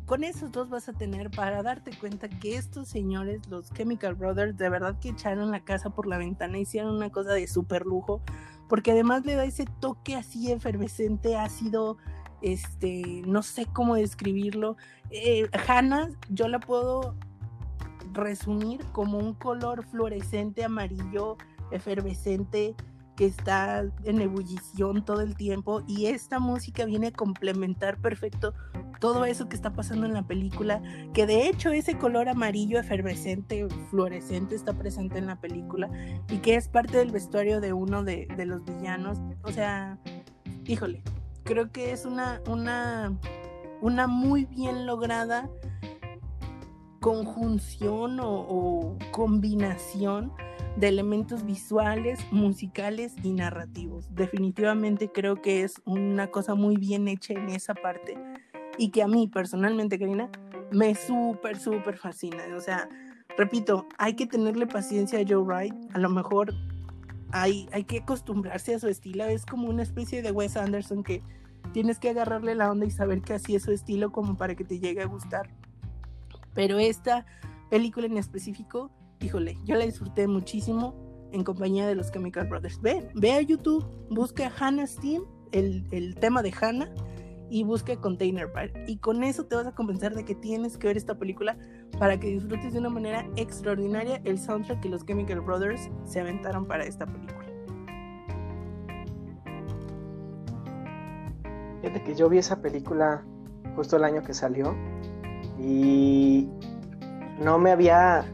Con 0.06 0.24
esos 0.24 0.52
dos 0.52 0.70
vas 0.70 0.90
a 0.90 0.94
tener 0.94 1.30
para 1.30 1.62
darte 1.62 1.92
cuenta 1.98 2.30
que 2.30 2.56
estos 2.56 2.88
señores, 2.88 3.48
los 3.48 3.72
Chemical 3.72 4.16
Brothers, 4.16 4.58
de 4.58 4.70
verdad 4.70 5.00
que 5.00 5.10
echaron 5.10 5.52
la 5.52 5.64
casa 5.64 5.92
por 5.92 6.08
la 6.08 6.18
ventana, 6.18 6.58
hicieron 6.58 6.96
una 6.96 7.12
cosa 7.12 7.34
de 7.34 7.48
súper 7.48 7.86
lujo, 7.86 8.22
porque 8.68 8.92
además 8.92 9.26
le 9.26 9.36
da 9.36 9.46
ese 9.46 9.66
toque 9.80 10.16
así 10.16 10.52
efervescente, 10.52 11.36
ácido, 11.36 11.98
este, 12.42 13.22
no 13.28 13.44
sé 13.44 13.68
cómo 13.68 13.96
describirlo. 13.96 14.78
Eh, 15.12 15.48
Hannah, 15.68 16.10
yo 16.30 16.48
la 16.48 16.60
puedo 16.60 17.16
resumir 18.14 18.84
como 18.92 19.20
un 19.20 19.34
color 19.34 19.86
fluorescente 19.86 20.64
amarillo 20.64 21.38
efervescente 21.72 22.76
que 23.20 23.26
está 23.26 23.84
en 24.06 24.22
ebullición 24.22 25.04
todo 25.04 25.20
el 25.20 25.36
tiempo 25.36 25.84
y 25.86 26.06
esta 26.06 26.40
música 26.40 26.86
viene 26.86 27.08
a 27.08 27.12
complementar 27.12 27.98
perfecto 27.98 28.54
todo 29.02 29.26
eso 29.26 29.50
que 29.50 29.58
está 29.58 29.74
pasando 29.74 30.06
en 30.06 30.14
la 30.14 30.26
película, 30.26 30.82
que 31.14 31.26
de 31.26 31.50
hecho 31.50 31.72
ese 31.72 31.98
color 31.98 32.30
amarillo 32.30 32.80
efervescente, 32.80 33.68
fluorescente 33.90 34.56
está 34.56 34.72
presente 34.72 35.18
en 35.18 35.26
la 35.26 35.36
película 35.36 35.90
y 36.30 36.38
que 36.38 36.56
es 36.56 36.70
parte 36.70 36.98
del 37.00 37.12
vestuario 37.12 37.60
de 37.60 37.74
uno 37.74 38.06
de, 38.06 38.26
los 38.46 38.64
villanos. 38.64 39.18
O 39.44 39.52
sea, 39.52 40.00
híjole, 40.66 41.04
creo 41.44 41.74
que 41.74 41.92
es 41.92 42.06
una, 42.06 42.42
una, 42.48 43.20
una 43.82 44.08
muy 44.08 44.46
bien 44.46 44.86
lograda 44.86 45.50
conjunción 47.02 48.20
o 48.22 48.98
combinación 49.12 50.32
de 50.80 50.88
elementos 50.88 51.46
visuales, 51.46 52.20
musicales 52.32 53.14
y 53.22 53.34
narrativos. 53.34 54.08
Definitivamente 54.16 55.12
creo 55.12 55.42
que 55.42 55.64
es 55.64 55.82
una 55.86 56.28
cosa 56.28 56.56
muy 56.56 56.78
bien 56.78 57.10
hecha 57.10 57.34
en 57.34 57.50
esa 57.50 57.74
parte 57.74 58.18
y 58.78 58.92
que 58.92 59.04
a 59.04 59.08
mí 59.08 59.28
personalmente, 59.28 60.00
Karina, 60.00 60.30
me 60.72 60.96
súper, 60.96 61.60
súper 61.60 61.98
fascina. 61.98 62.44
O 62.56 62.62
sea, 62.62 62.88
repito, 63.38 63.88
hay 63.98 64.16
que 64.16 64.26
tenerle 64.26 64.68
paciencia 64.68 65.20
a 65.20 65.24
Joe 65.28 65.44
Wright. 65.44 65.74
A 65.94 66.00
lo 66.00 66.10
mejor 66.10 66.54
hay, 67.34 67.68
hay 67.74 67.84
que 67.84 67.98
acostumbrarse 67.98 68.76
a 68.76 68.80
su 68.80 68.88
estilo. 68.88 69.26
Es 69.26 69.46
como 69.46 69.68
una 69.68 69.84
especie 69.84 70.22
de 70.22 70.32
Wes 70.32 70.56
Anderson 70.56 71.04
que 71.04 71.22
tienes 71.74 72.00
que 72.00 72.12
agarrarle 72.12 72.56
la 72.56 72.72
onda 72.72 72.86
y 72.86 72.92
saber 72.92 73.22
que 73.22 73.34
así 73.34 73.54
es 73.54 73.64
su 73.64 73.74
estilo 73.74 74.14
como 74.14 74.38
para 74.38 74.56
que 74.56 74.64
te 74.64 74.80
llegue 74.80 75.02
a 75.02 75.08
gustar. 75.08 75.50
Pero 76.54 76.80
esta 76.80 77.26
película 77.70 78.06
en 78.06 78.18
específico, 78.18 78.92
híjole, 79.22 79.58
yo 79.66 79.76
la 79.76 79.86
disfruté 79.86 80.28
muchísimo 80.28 80.96
en 81.32 81.44
compañía 81.44 81.88
de 81.88 81.96
los 81.96 82.12
Chemical 82.12 82.48
Brothers. 82.48 82.82
Ve, 82.82 83.10
ve 83.16 83.34
a 83.34 83.42
YouTube, 83.42 83.86
busca 84.10 84.52
Hannah's 84.60 84.96
Team, 84.98 85.24
el, 85.52 85.86
el 85.92 86.16
tema 86.16 86.42
de 86.42 86.54
Hannah, 86.60 86.90
y 87.50 87.64
busca 87.64 87.96
Container 87.96 88.52
Park. 88.52 88.74
Y 88.88 88.98
con 88.98 89.24
eso 89.24 89.46
te 89.46 89.56
vas 89.56 89.68
a 89.68 89.74
convencer 89.74 90.14
de 90.14 90.24
que 90.24 90.36
tienes 90.36 90.78
que 90.78 90.88
ver 90.88 90.98
esta 90.98 91.16
película 91.16 91.58
para 91.98 92.20
que 92.20 92.28
disfrutes 92.28 92.74
de 92.74 92.80
una 92.80 92.90
manera 92.90 93.28
extraordinaria 93.36 94.22
el 94.24 94.38
soundtrack 94.38 94.82
que 94.82 94.90
los 94.90 95.06
Chemical 95.06 95.42
Brothers 95.42 95.90
se 96.06 96.20
aventaron 96.20 96.66
para 96.66 96.86
esta 96.86 97.06
película. 97.06 97.48
Fíjate 101.82 102.04
que 102.04 102.16
yo 102.16 102.30
vi 102.30 102.38
esa 102.38 102.62
película 102.62 103.26
justo 103.76 103.96
el 103.96 104.04
año 104.04 104.22
que 104.22 104.34
salió 104.34 104.76
y 105.58 106.48
no 107.42 107.58
me 107.58 107.72
había 107.72 108.26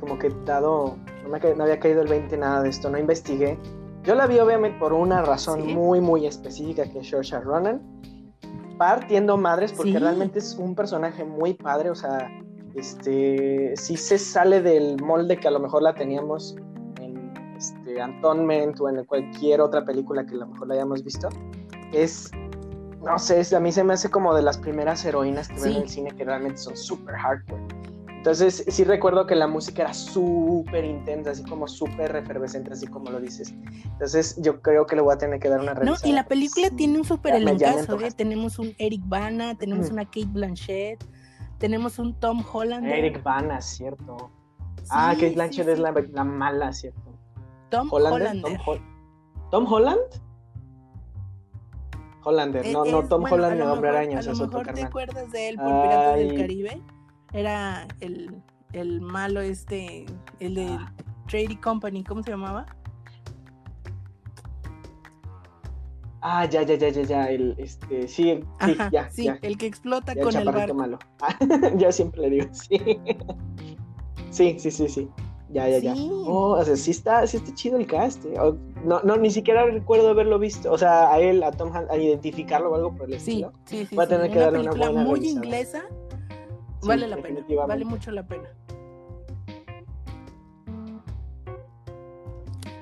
como 0.00 0.18
que 0.18 0.30
dado, 0.44 0.96
no 1.22 1.28
me 1.28 1.54
no 1.54 1.64
había 1.64 1.80
caído 1.80 2.02
el 2.02 2.08
20 2.08 2.36
nada 2.36 2.62
de 2.62 2.68
esto, 2.68 2.90
no 2.90 2.98
investigué. 2.98 3.58
Yo 4.02 4.14
la 4.14 4.26
vi 4.26 4.38
obviamente 4.38 4.78
por 4.78 4.92
una 4.92 5.22
razón 5.22 5.66
muy 5.74 6.00
muy 6.00 6.26
específica 6.26 6.88
que 6.88 7.00
es 7.00 7.10
Saoirse 7.10 7.40
Ronan, 7.40 7.82
partiendo 8.78 9.36
madres 9.36 9.72
porque 9.72 9.98
realmente 9.98 10.38
es 10.38 10.54
un 10.56 10.74
personaje 10.74 11.24
muy 11.24 11.54
padre, 11.54 11.90
o 11.90 11.94
sea, 11.94 12.30
este 12.74 13.74
sí 13.76 13.96
se 13.96 14.18
sale 14.18 14.62
del 14.62 15.02
molde 15.02 15.38
que 15.38 15.48
a 15.48 15.50
lo 15.50 15.60
mejor 15.60 15.82
la 15.82 15.94
teníamos 15.94 16.56
en 17.00 17.32
este 17.56 18.00
Atonement 18.00 18.78
o 18.80 18.88
en 18.88 19.04
cualquier 19.04 19.60
otra 19.60 19.84
película 19.84 20.24
que 20.24 20.34
a 20.34 20.38
lo 20.38 20.46
mejor 20.46 20.68
la 20.68 20.74
hayamos 20.74 21.02
visto. 21.02 21.28
Es 21.92 22.30
no 23.06 23.18
sé, 23.18 23.42
a 23.54 23.60
mí 23.60 23.70
se 23.70 23.84
me 23.84 23.94
hace 23.94 24.10
como 24.10 24.34
de 24.34 24.42
las 24.42 24.58
primeras 24.58 25.04
heroínas 25.04 25.48
que 25.48 25.60
ven 25.60 25.76
en 25.76 25.82
el 25.82 25.88
cine 25.88 26.10
que 26.10 26.24
realmente 26.24 26.58
son 26.58 26.76
súper 26.76 27.14
hardcore. 27.14 27.62
Entonces, 28.26 28.64
sí 28.66 28.82
recuerdo 28.82 29.24
que 29.24 29.36
la 29.36 29.46
música 29.46 29.82
era 29.82 29.94
súper 29.94 30.84
intensa, 30.84 31.30
así 31.30 31.44
como 31.44 31.68
súper 31.68 32.16
efervescente, 32.16 32.72
así 32.72 32.88
como 32.88 33.08
lo 33.08 33.20
dices. 33.20 33.54
Entonces, 33.84 34.34
yo 34.42 34.60
creo 34.62 34.84
que 34.84 34.96
le 34.96 35.02
voy 35.02 35.14
a 35.14 35.16
tener 35.16 35.38
que 35.38 35.48
dar 35.48 35.60
una 35.60 35.74
revisada. 35.74 36.00
No, 36.02 36.10
y 36.10 36.12
la 36.12 36.26
película 36.26 36.70
tiene 36.70 36.98
un 36.98 37.04
súper 37.04 37.36
elencazo, 37.36 38.00
¿eh? 38.00 38.10
Tenemos 38.10 38.58
un 38.58 38.74
Eric 38.78 39.02
Bana, 39.04 39.56
tenemos 39.56 39.90
una 39.90 40.06
Kate 40.06 40.26
Blanchett, 40.26 41.04
tenemos 41.58 42.00
un 42.00 42.18
Tom 42.18 42.44
Holland. 42.52 42.84
Eric 42.88 43.22
Bana, 43.22 43.60
cierto. 43.60 44.32
ah, 44.90 45.12
Kate 45.14 45.34
Blanchett 45.34 45.68
es 45.68 45.78
la, 45.78 45.92
la, 45.92 46.24
mala, 46.24 46.72
¿cierto? 46.72 47.16
Tom 47.70 47.88
Holland. 47.92 48.42
Tom, 49.52 49.66
Holland? 49.72 50.00
Hollander, 52.24 52.66
no, 52.72 52.84
no, 52.86 53.06
Tom 53.06 53.22
Holland 53.22 53.56
no 53.56 53.72
Hombre 53.72 53.90
Araña, 53.90 54.20
lo 54.20 54.34
mejor 54.34 54.66
te 54.66 54.82
acuerdas 54.82 55.30
de 55.30 55.50
él 55.50 55.56
por 55.58 55.82
Piratas 55.82 56.16
del 56.16 56.36
Caribe 56.36 56.82
era 57.32 57.86
el, 58.00 58.42
el 58.72 59.00
malo 59.00 59.40
este, 59.40 60.06
el 60.40 60.54
de 60.54 60.66
ah. 60.66 60.92
Trading 61.28 61.56
Company, 61.56 62.04
¿cómo 62.04 62.22
se 62.22 62.30
llamaba? 62.30 62.66
Ah, 66.22 66.44
ya, 66.44 66.62
ya, 66.62 66.74
ya, 66.74 66.88
ya, 66.88 67.02
ya, 67.02 67.30
el, 67.30 67.54
este, 67.58 68.08
sí, 68.08 68.40
sí, 68.64 68.76
ya, 68.90 69.08
sí, 69.10 69.28
el 69.42 69.56
que 69.56 69.66
explota 69.66 70.14
con 70.16 70.34
el 70.34 70.44
barco. 70.46 70.74
malo. 70.74 70.98
ya 71.76 71.92
siempre 71.92 72.22
le 72.22 72.30
digo, 72.30 72.46
sí. 72.52 72.80
sí, 74.30 74.56
sí, 74.58 74.70
sí, 74.70 74.88
sí. 74.88 75.08
Ya, 75.50 75.68
ya, 75.68 75.78
ya. 75.78 75.94
Oh, 75.94 76.58
o 76.58 76.64
sea, 76.64 76.74
sí 76.76 76.90
está, 76.90 77.24
sí 77.26 77.36
está 77.36 77.54
chido 77.54 77.78
el 77.78 77.86
cast. 77.86 78.24
Eh. 78.24 78.34
no, 78.84 79.00
no, 79.02 79.16
ni 79.16 79.30
siquiera 79.30 79.64
recuerdo 79.66 80.08
haberlo 80.08 80.38
visto. 80.38 80.72
O 80.72 80.76
sea, 80.76 81.12
a 81.12 81.20
él, 81.20 81.42
a 81.44 81.52
Tom 81.52 81.72
Hanks, 81.72 81.90
a 81.90 81.96
identificarlo 81.96 82.72
o 82.72 82.74
algo 82.74 82.94
por 82.96 83.06
el 83.06 83.14
estilo. 83.14 83.52
Sí, 83.64 83.78
sí, 83.78 83.86
sí. 83.86 83.94
Voy 83.94 84.04
a 84.04 84.08
tener 84.08 84.30
que 84.32 84.38
darle 84.40 84.58
una 84.60 84.72
buena 84.72 85.04
muy 85.04 85.28
inglesa, 85.28 85.84
vale 86.82 87.06
la 87.06 87.16
pena, 87.16 87.44
vale 87.66 87.84
mucho 87.84 88.10
la 88.10 88.26
pena. 88.26 88.48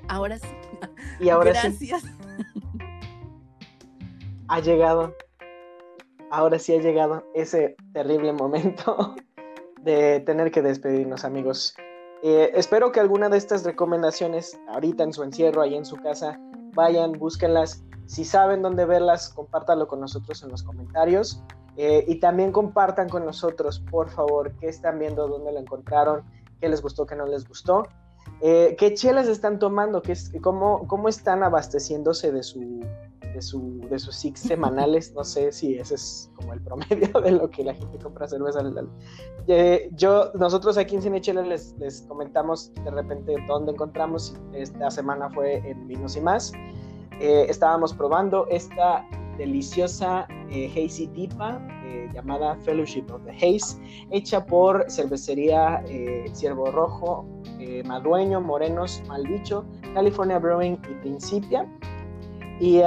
Ahora 0.09 0.39
sí. 0.39 0.49
Y 1.21 1.29
ahora 1.29 1.51
Gracias. 1.51 2.03
sí. 2.03 2.15
Ha 4.49 4.61
llegado. 4.61 5.15
Ahora 6.31 6.59
sí 6.59 6.75
ha 6.75 6.81
llegado 6.81 7.25
ese 7.35 7.77
terrible 7.93 8.33
momento 8.33 9.15
de 9.83 10.21
tener 10.21 10.51
que 10.51 10.63
despedirnos, 10.63 11.25
amigos. 11.25 11.75
Eh, 12.23 12.51
espero 12.55 12.91
que 12.91 13.01
alguna 13.01 13.29
de 13.29 13.37
estas 13.37 13.65
recomendaciones, 13.65 14.59
ahorita 14.69 15.05
en 15.05 15.13
su 15.13 15.23
encierro, 15.23 15.63
ahí 15.63 15.75
en 15.75 15.85
su 15.85 15.97
casa, 15.97 16.41
vayan, 16.75 17.13
búsquenlas. 17.13 17.84
Si 18.07 18.25
saben 18.25 18.63
dónde 18.63 18.85
verlas, 18.85 19.31
compártalo 19.31 19.89
con 19.89 20.01
nosotros 20.01 20.43
en 20.43 20.51
los 20.51 20.63
comentarios. 20.63 21.43
Eh, 21.77 22.05
y 22.07 22.21
también 22.21 22.53
compartan 22.53 23.09
con 23.09 23.25
nosotros, 23.25 23.81
por 23.91 24.09
favor, 24.09 24.53
qué 24.61 24.69
están 24.69 24.99
viendo, 24.99 25.27
dónde 25.27 25.53
lo 25.53 25.59
encontraron, 25.59 26.23
qué 26.61 26.69
les 26.69 26.81
gustó, 26.81 27.05
qué 27.07 27.17
no 27.17 27.27
les 27.27 27.49
gustó. 27.49 27.85
Eh, 28.41 28.77
¿Qué 28.79 28.95
chelas 28.95 29.27
están 29.27 29.59
tomando? 29.59 30.03
¿Qué, 30.03 30.15
cómo, 30.41 30.87
¿Cómo 30.87 31.09
están 31.09 31.43
abasteciéndose 31.43 32.31
de, 32.31 32.43
su, 32.43 32.81
de, 33.33 33.43
su, 33.43 33.81
de 33.91 33.99
sus 33.99 34.15
six 34.15 34.41
semanales? 34.49 35.13
No 35.15 35.25
sé 35.25 35.51
si 35.51 35.77
ese 35.77 35.97
es 35.97 36.31
como 36.35 36.53
el 36.53 36.61
promedio 36.61 37.21
de 37.25 37.33
lo 37.33 37.51
que 37.51 37.65
la 37.65 37.75
gente 37.75 37.99
compra 37.99 38.29
cerveza. 38.29 38.61
Eh, 39.49 39.91
yo, 39.93 40.31
nosotros 40.35 40.79
aquí 40.79 40.95
en 40.95 41.03
Cinechela 41.03 41.43
les, 41.43 41.77
les 41.79 42.03
comentamos 42.03 42.73
de 42.85 42.91
repente 42.91 43.35
dónde 43.49 43.73
encontramos. 43.73 44.37
Esta 44.53 44.91
semana 44.91 45.29
fue 45.31 45.57
en 45.69 45.89
Vinos 45.89 46.17
y 46.17 46.21
Más. 46.21 46.53
Estábamos 47.21 47.93
probando 47.95 48.47
esta 48.51 49.07
deliciosa 49.37 50.27
eh, 50.51 50.71
hazy 50.71 51.07
tipa 51.09 51.61
eh, 51.85 52.09
llamada 52.13 52.57
Fellowship 52.65 53.07
of 53.13 53.23
the 53.25 53.33
Haze, 53.33 53.77
hecha 54.11 54.45
por 54.45 54.85
cervecería 54.91 55.83
eh, 55.89 56.25
Ciervo 56.33 56.71
Rojo, 56.71 57.27
Madueño, 57.87 58.43
Morenos, 58.43 59.03
Maldicho, 59.09 59.65
California 59.95 60.39
Brewing 60.39 60.75
y 60.75 60.95
Principia. 61.01 61.67
Y 62.61 62.83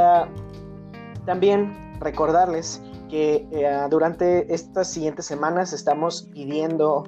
también 1.26 1.98
recordarles 2.00 2.82
que 3.10 3.48
durante 3.90 4.54
estas 4.54 4.92
siguientes 4.92 5.26
semanas 5.26 5.74
estamos 5.74 6.30
pidiendo, 6.32 7.06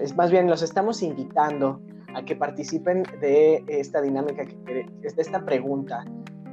es 0.00 0.16
más 0.16 0.30
bien 0.30 0.48
los 0.48 0.62
estamos 0.62 1.02
invitando 1.02 1.80
a 2.14 2.24
que 2.24 2.36
participen 2.36 3.02
de 3.20 3.64
esta 3.66 4.00
dinámica, 4.00 4.44
de 4.44 4.86
esta 5.02 5.44
pregunta. 5.44 6.04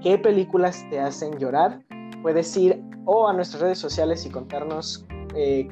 ¿Qué 0.06 0.19
películas 0.19 0.86
te 0.91 0.99
hacen 0.99 1.40
llorar? 1.40 1.82
puedes 2.22 2.56
ir 2.56 2.80
o 3.06 3.27
a 3.27 3.34
nuestras 3.34 3.64
redes 3.64 3.80
sociales 3.80 4.23
y 4.23 4.30
contarnos, 4.30 5.03
eh, 5.34 5.68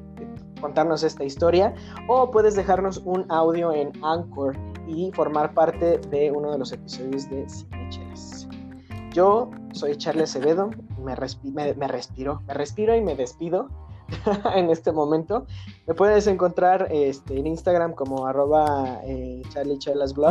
contarnos 0.60 1.04
esta 1.04 1.24
historia, 1.24 1.76
o 2.08 2.32
puedes 2.32 2.56
dejarnos 2.56 2.98
un 3.06 3.28
audio 3.30 3.72
en 3.72 3.92
Anchor 4.04 4.58
y 4.88 5.12
formar 5.12 5.54
parte 5.54 6.00
de 6.10 6.32
uno 6.32 6.52
de 6.52 6.58
los 6.58 6.72
episodios 6.72 7.30
de 7.30 7.48
Cinechelas. 7.48 8.48
Yo 9.12 9.52
soy 9.72 9.96
Charlie 9.98 10.24
Acevedo, 10.24 10.72
me, 11.04 11.16
me, 11.52 11.74
me 11.76 11.88
respiro, 11.88 12.42
me 12.48 12.56
respiro 12.56 12.96
y 12.96 13.02
me 13.02 13.16
despido 13.16 13.70
en 14.56 14.72
este 14.72 14.92
momento. 14.92 15.46
Me 15.86 15.94
puedes 15.94 16.26
encontrar 16.26 16.88
este, 16.90 17.38
en 17.38 17.46
Instagram 17.46 17.94
como 17.94 18.26
arroba 18.26 19.00
eh, 19.06 19.44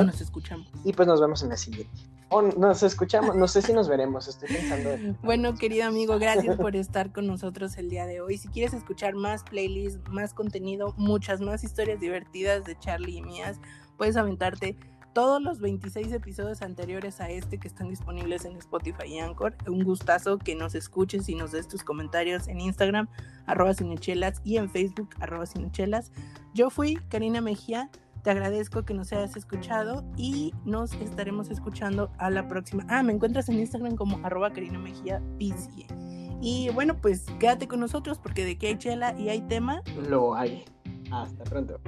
Nos 0.04 0.20
escuchamos. 0.20 0.66
Y 0.84 0.92
pues 0.92 1.06
nos 1.06 1.20
vemos 1.20 1.44
en 1.44 1.50
la 1.50 1.56
siguiente 1.56 2.11
nos 2.40 2.82
escuchamos, 2.82 3.36
no 3.36 3.46
sé 3.48 3.62
si 3.62 3.72
nos 3.72 3.88
veremos, 3.88 4.28
estoy 4.28 4.48
pensando. 4.48 4.90
Bueno, 5.22 5.54
querido 5.54 5.86
amigo, 5.86 6.18
gracias 6.18 6.56
por 6.56 6.76
estar 6.76 7.12
con 7.12 7.26
nosotros 7.26 7.76
el 7.76 7.90
día 7.90 8.06
de 8.06 8.20
hoy. 8.20 8.38
Si 8.38 8.48
quieres 8.48 8.72
escuchar 8.72 9.14
más 9.14 9.42
playlists, 9.42 10.00
más 10.10 10.32
contenido, 10.32 10.94
muchas 10.96 11.40
más 11.40 11.64
historias 11.64 12.00
divertidas 12.00 12.64
de 12.64 12.78
Charlie 12.78 13.18
y 13.18 13.22
mías, 13.22 13.58
puedes 13.96 14.16
aventarte 14.16 14.76
todos 15.12 15.42
los 15.42 15.60
26 15.60 16.12
episodios 16.12 16.62
anteriores 16.62 17.20
a 17.20 17.28
este 17.28 17.58
que 17.58 17.68
están 17.68 17.88
disponibles 17.88 18.44
en 18.44 18.56
Spotify 18.56 19.06
y 19.06 19.18
Anchor. 19.18 19.54
Un 19.66 19.84
gustazo 19.84 20.38
que 20.38 20.54
nos 20.54 20.74
escuches 20.74 21.28
y 21.28 21.34
nos 21.34 21.52
des 21.52 21.68
tus 21.68 21.84
comentarios 21.84 22.48
en 22.48 22.60
Instagram, 22.60 23.08
arroba 23.46 23.74
cinechelas, 23.74 24.40
y 24.44 24.56
en 24.56 24.70
Facebook, 24.70 25.10
arroba 25.20 25.46
cinechelas. 25.46 26.12
Yo 26.54 26.70
fui 26.70 26.96
Karina 27.08 27.40
Mejía. 27.40 27.90
Te 28.22 28.30
agradezco 28.30 28.84
que 28.84 28.94
nos 28.94 29.12
hayas 29.12 29.36
escuchado 29.36 30.04
y 30.16 30.54
nos 30.64 30.92
estaremos 30.94 31.50
escuchando 31.50 32.12
a 32.18 32.30
la 32.30 32.46
próxima. 32.46 32.86
Ah, 32.88 33.02
me 33.02 33.12
encuentras 33.12 33.48
en 33.48 33.58
Instagram 33.58 33.96
como 33.96 34.24
arroba 34.24 34.52
Karina 34.52 34.78
Mejía 34.78 35.20
PCA. 35.38 35.92
Y 36.40 36.70
bueno, 36.70 37.00
pues 37.00 37.26
quédate 37.40 37.66
con 37.66 37.80
nosotros 37.80 38.18
porque 38.18 38.44
de 38.44 38.58
que 38.58 38.68
hay 38.68 38.78
chela 38.78 39.18
y 39.18 39.28
hay 39.28 39.42
tema. 39.42 39.82
Lo 40.08 40.34
hay. 40.34 40.64
Hasta 41.10 41.44
pronto. 41.44 41.80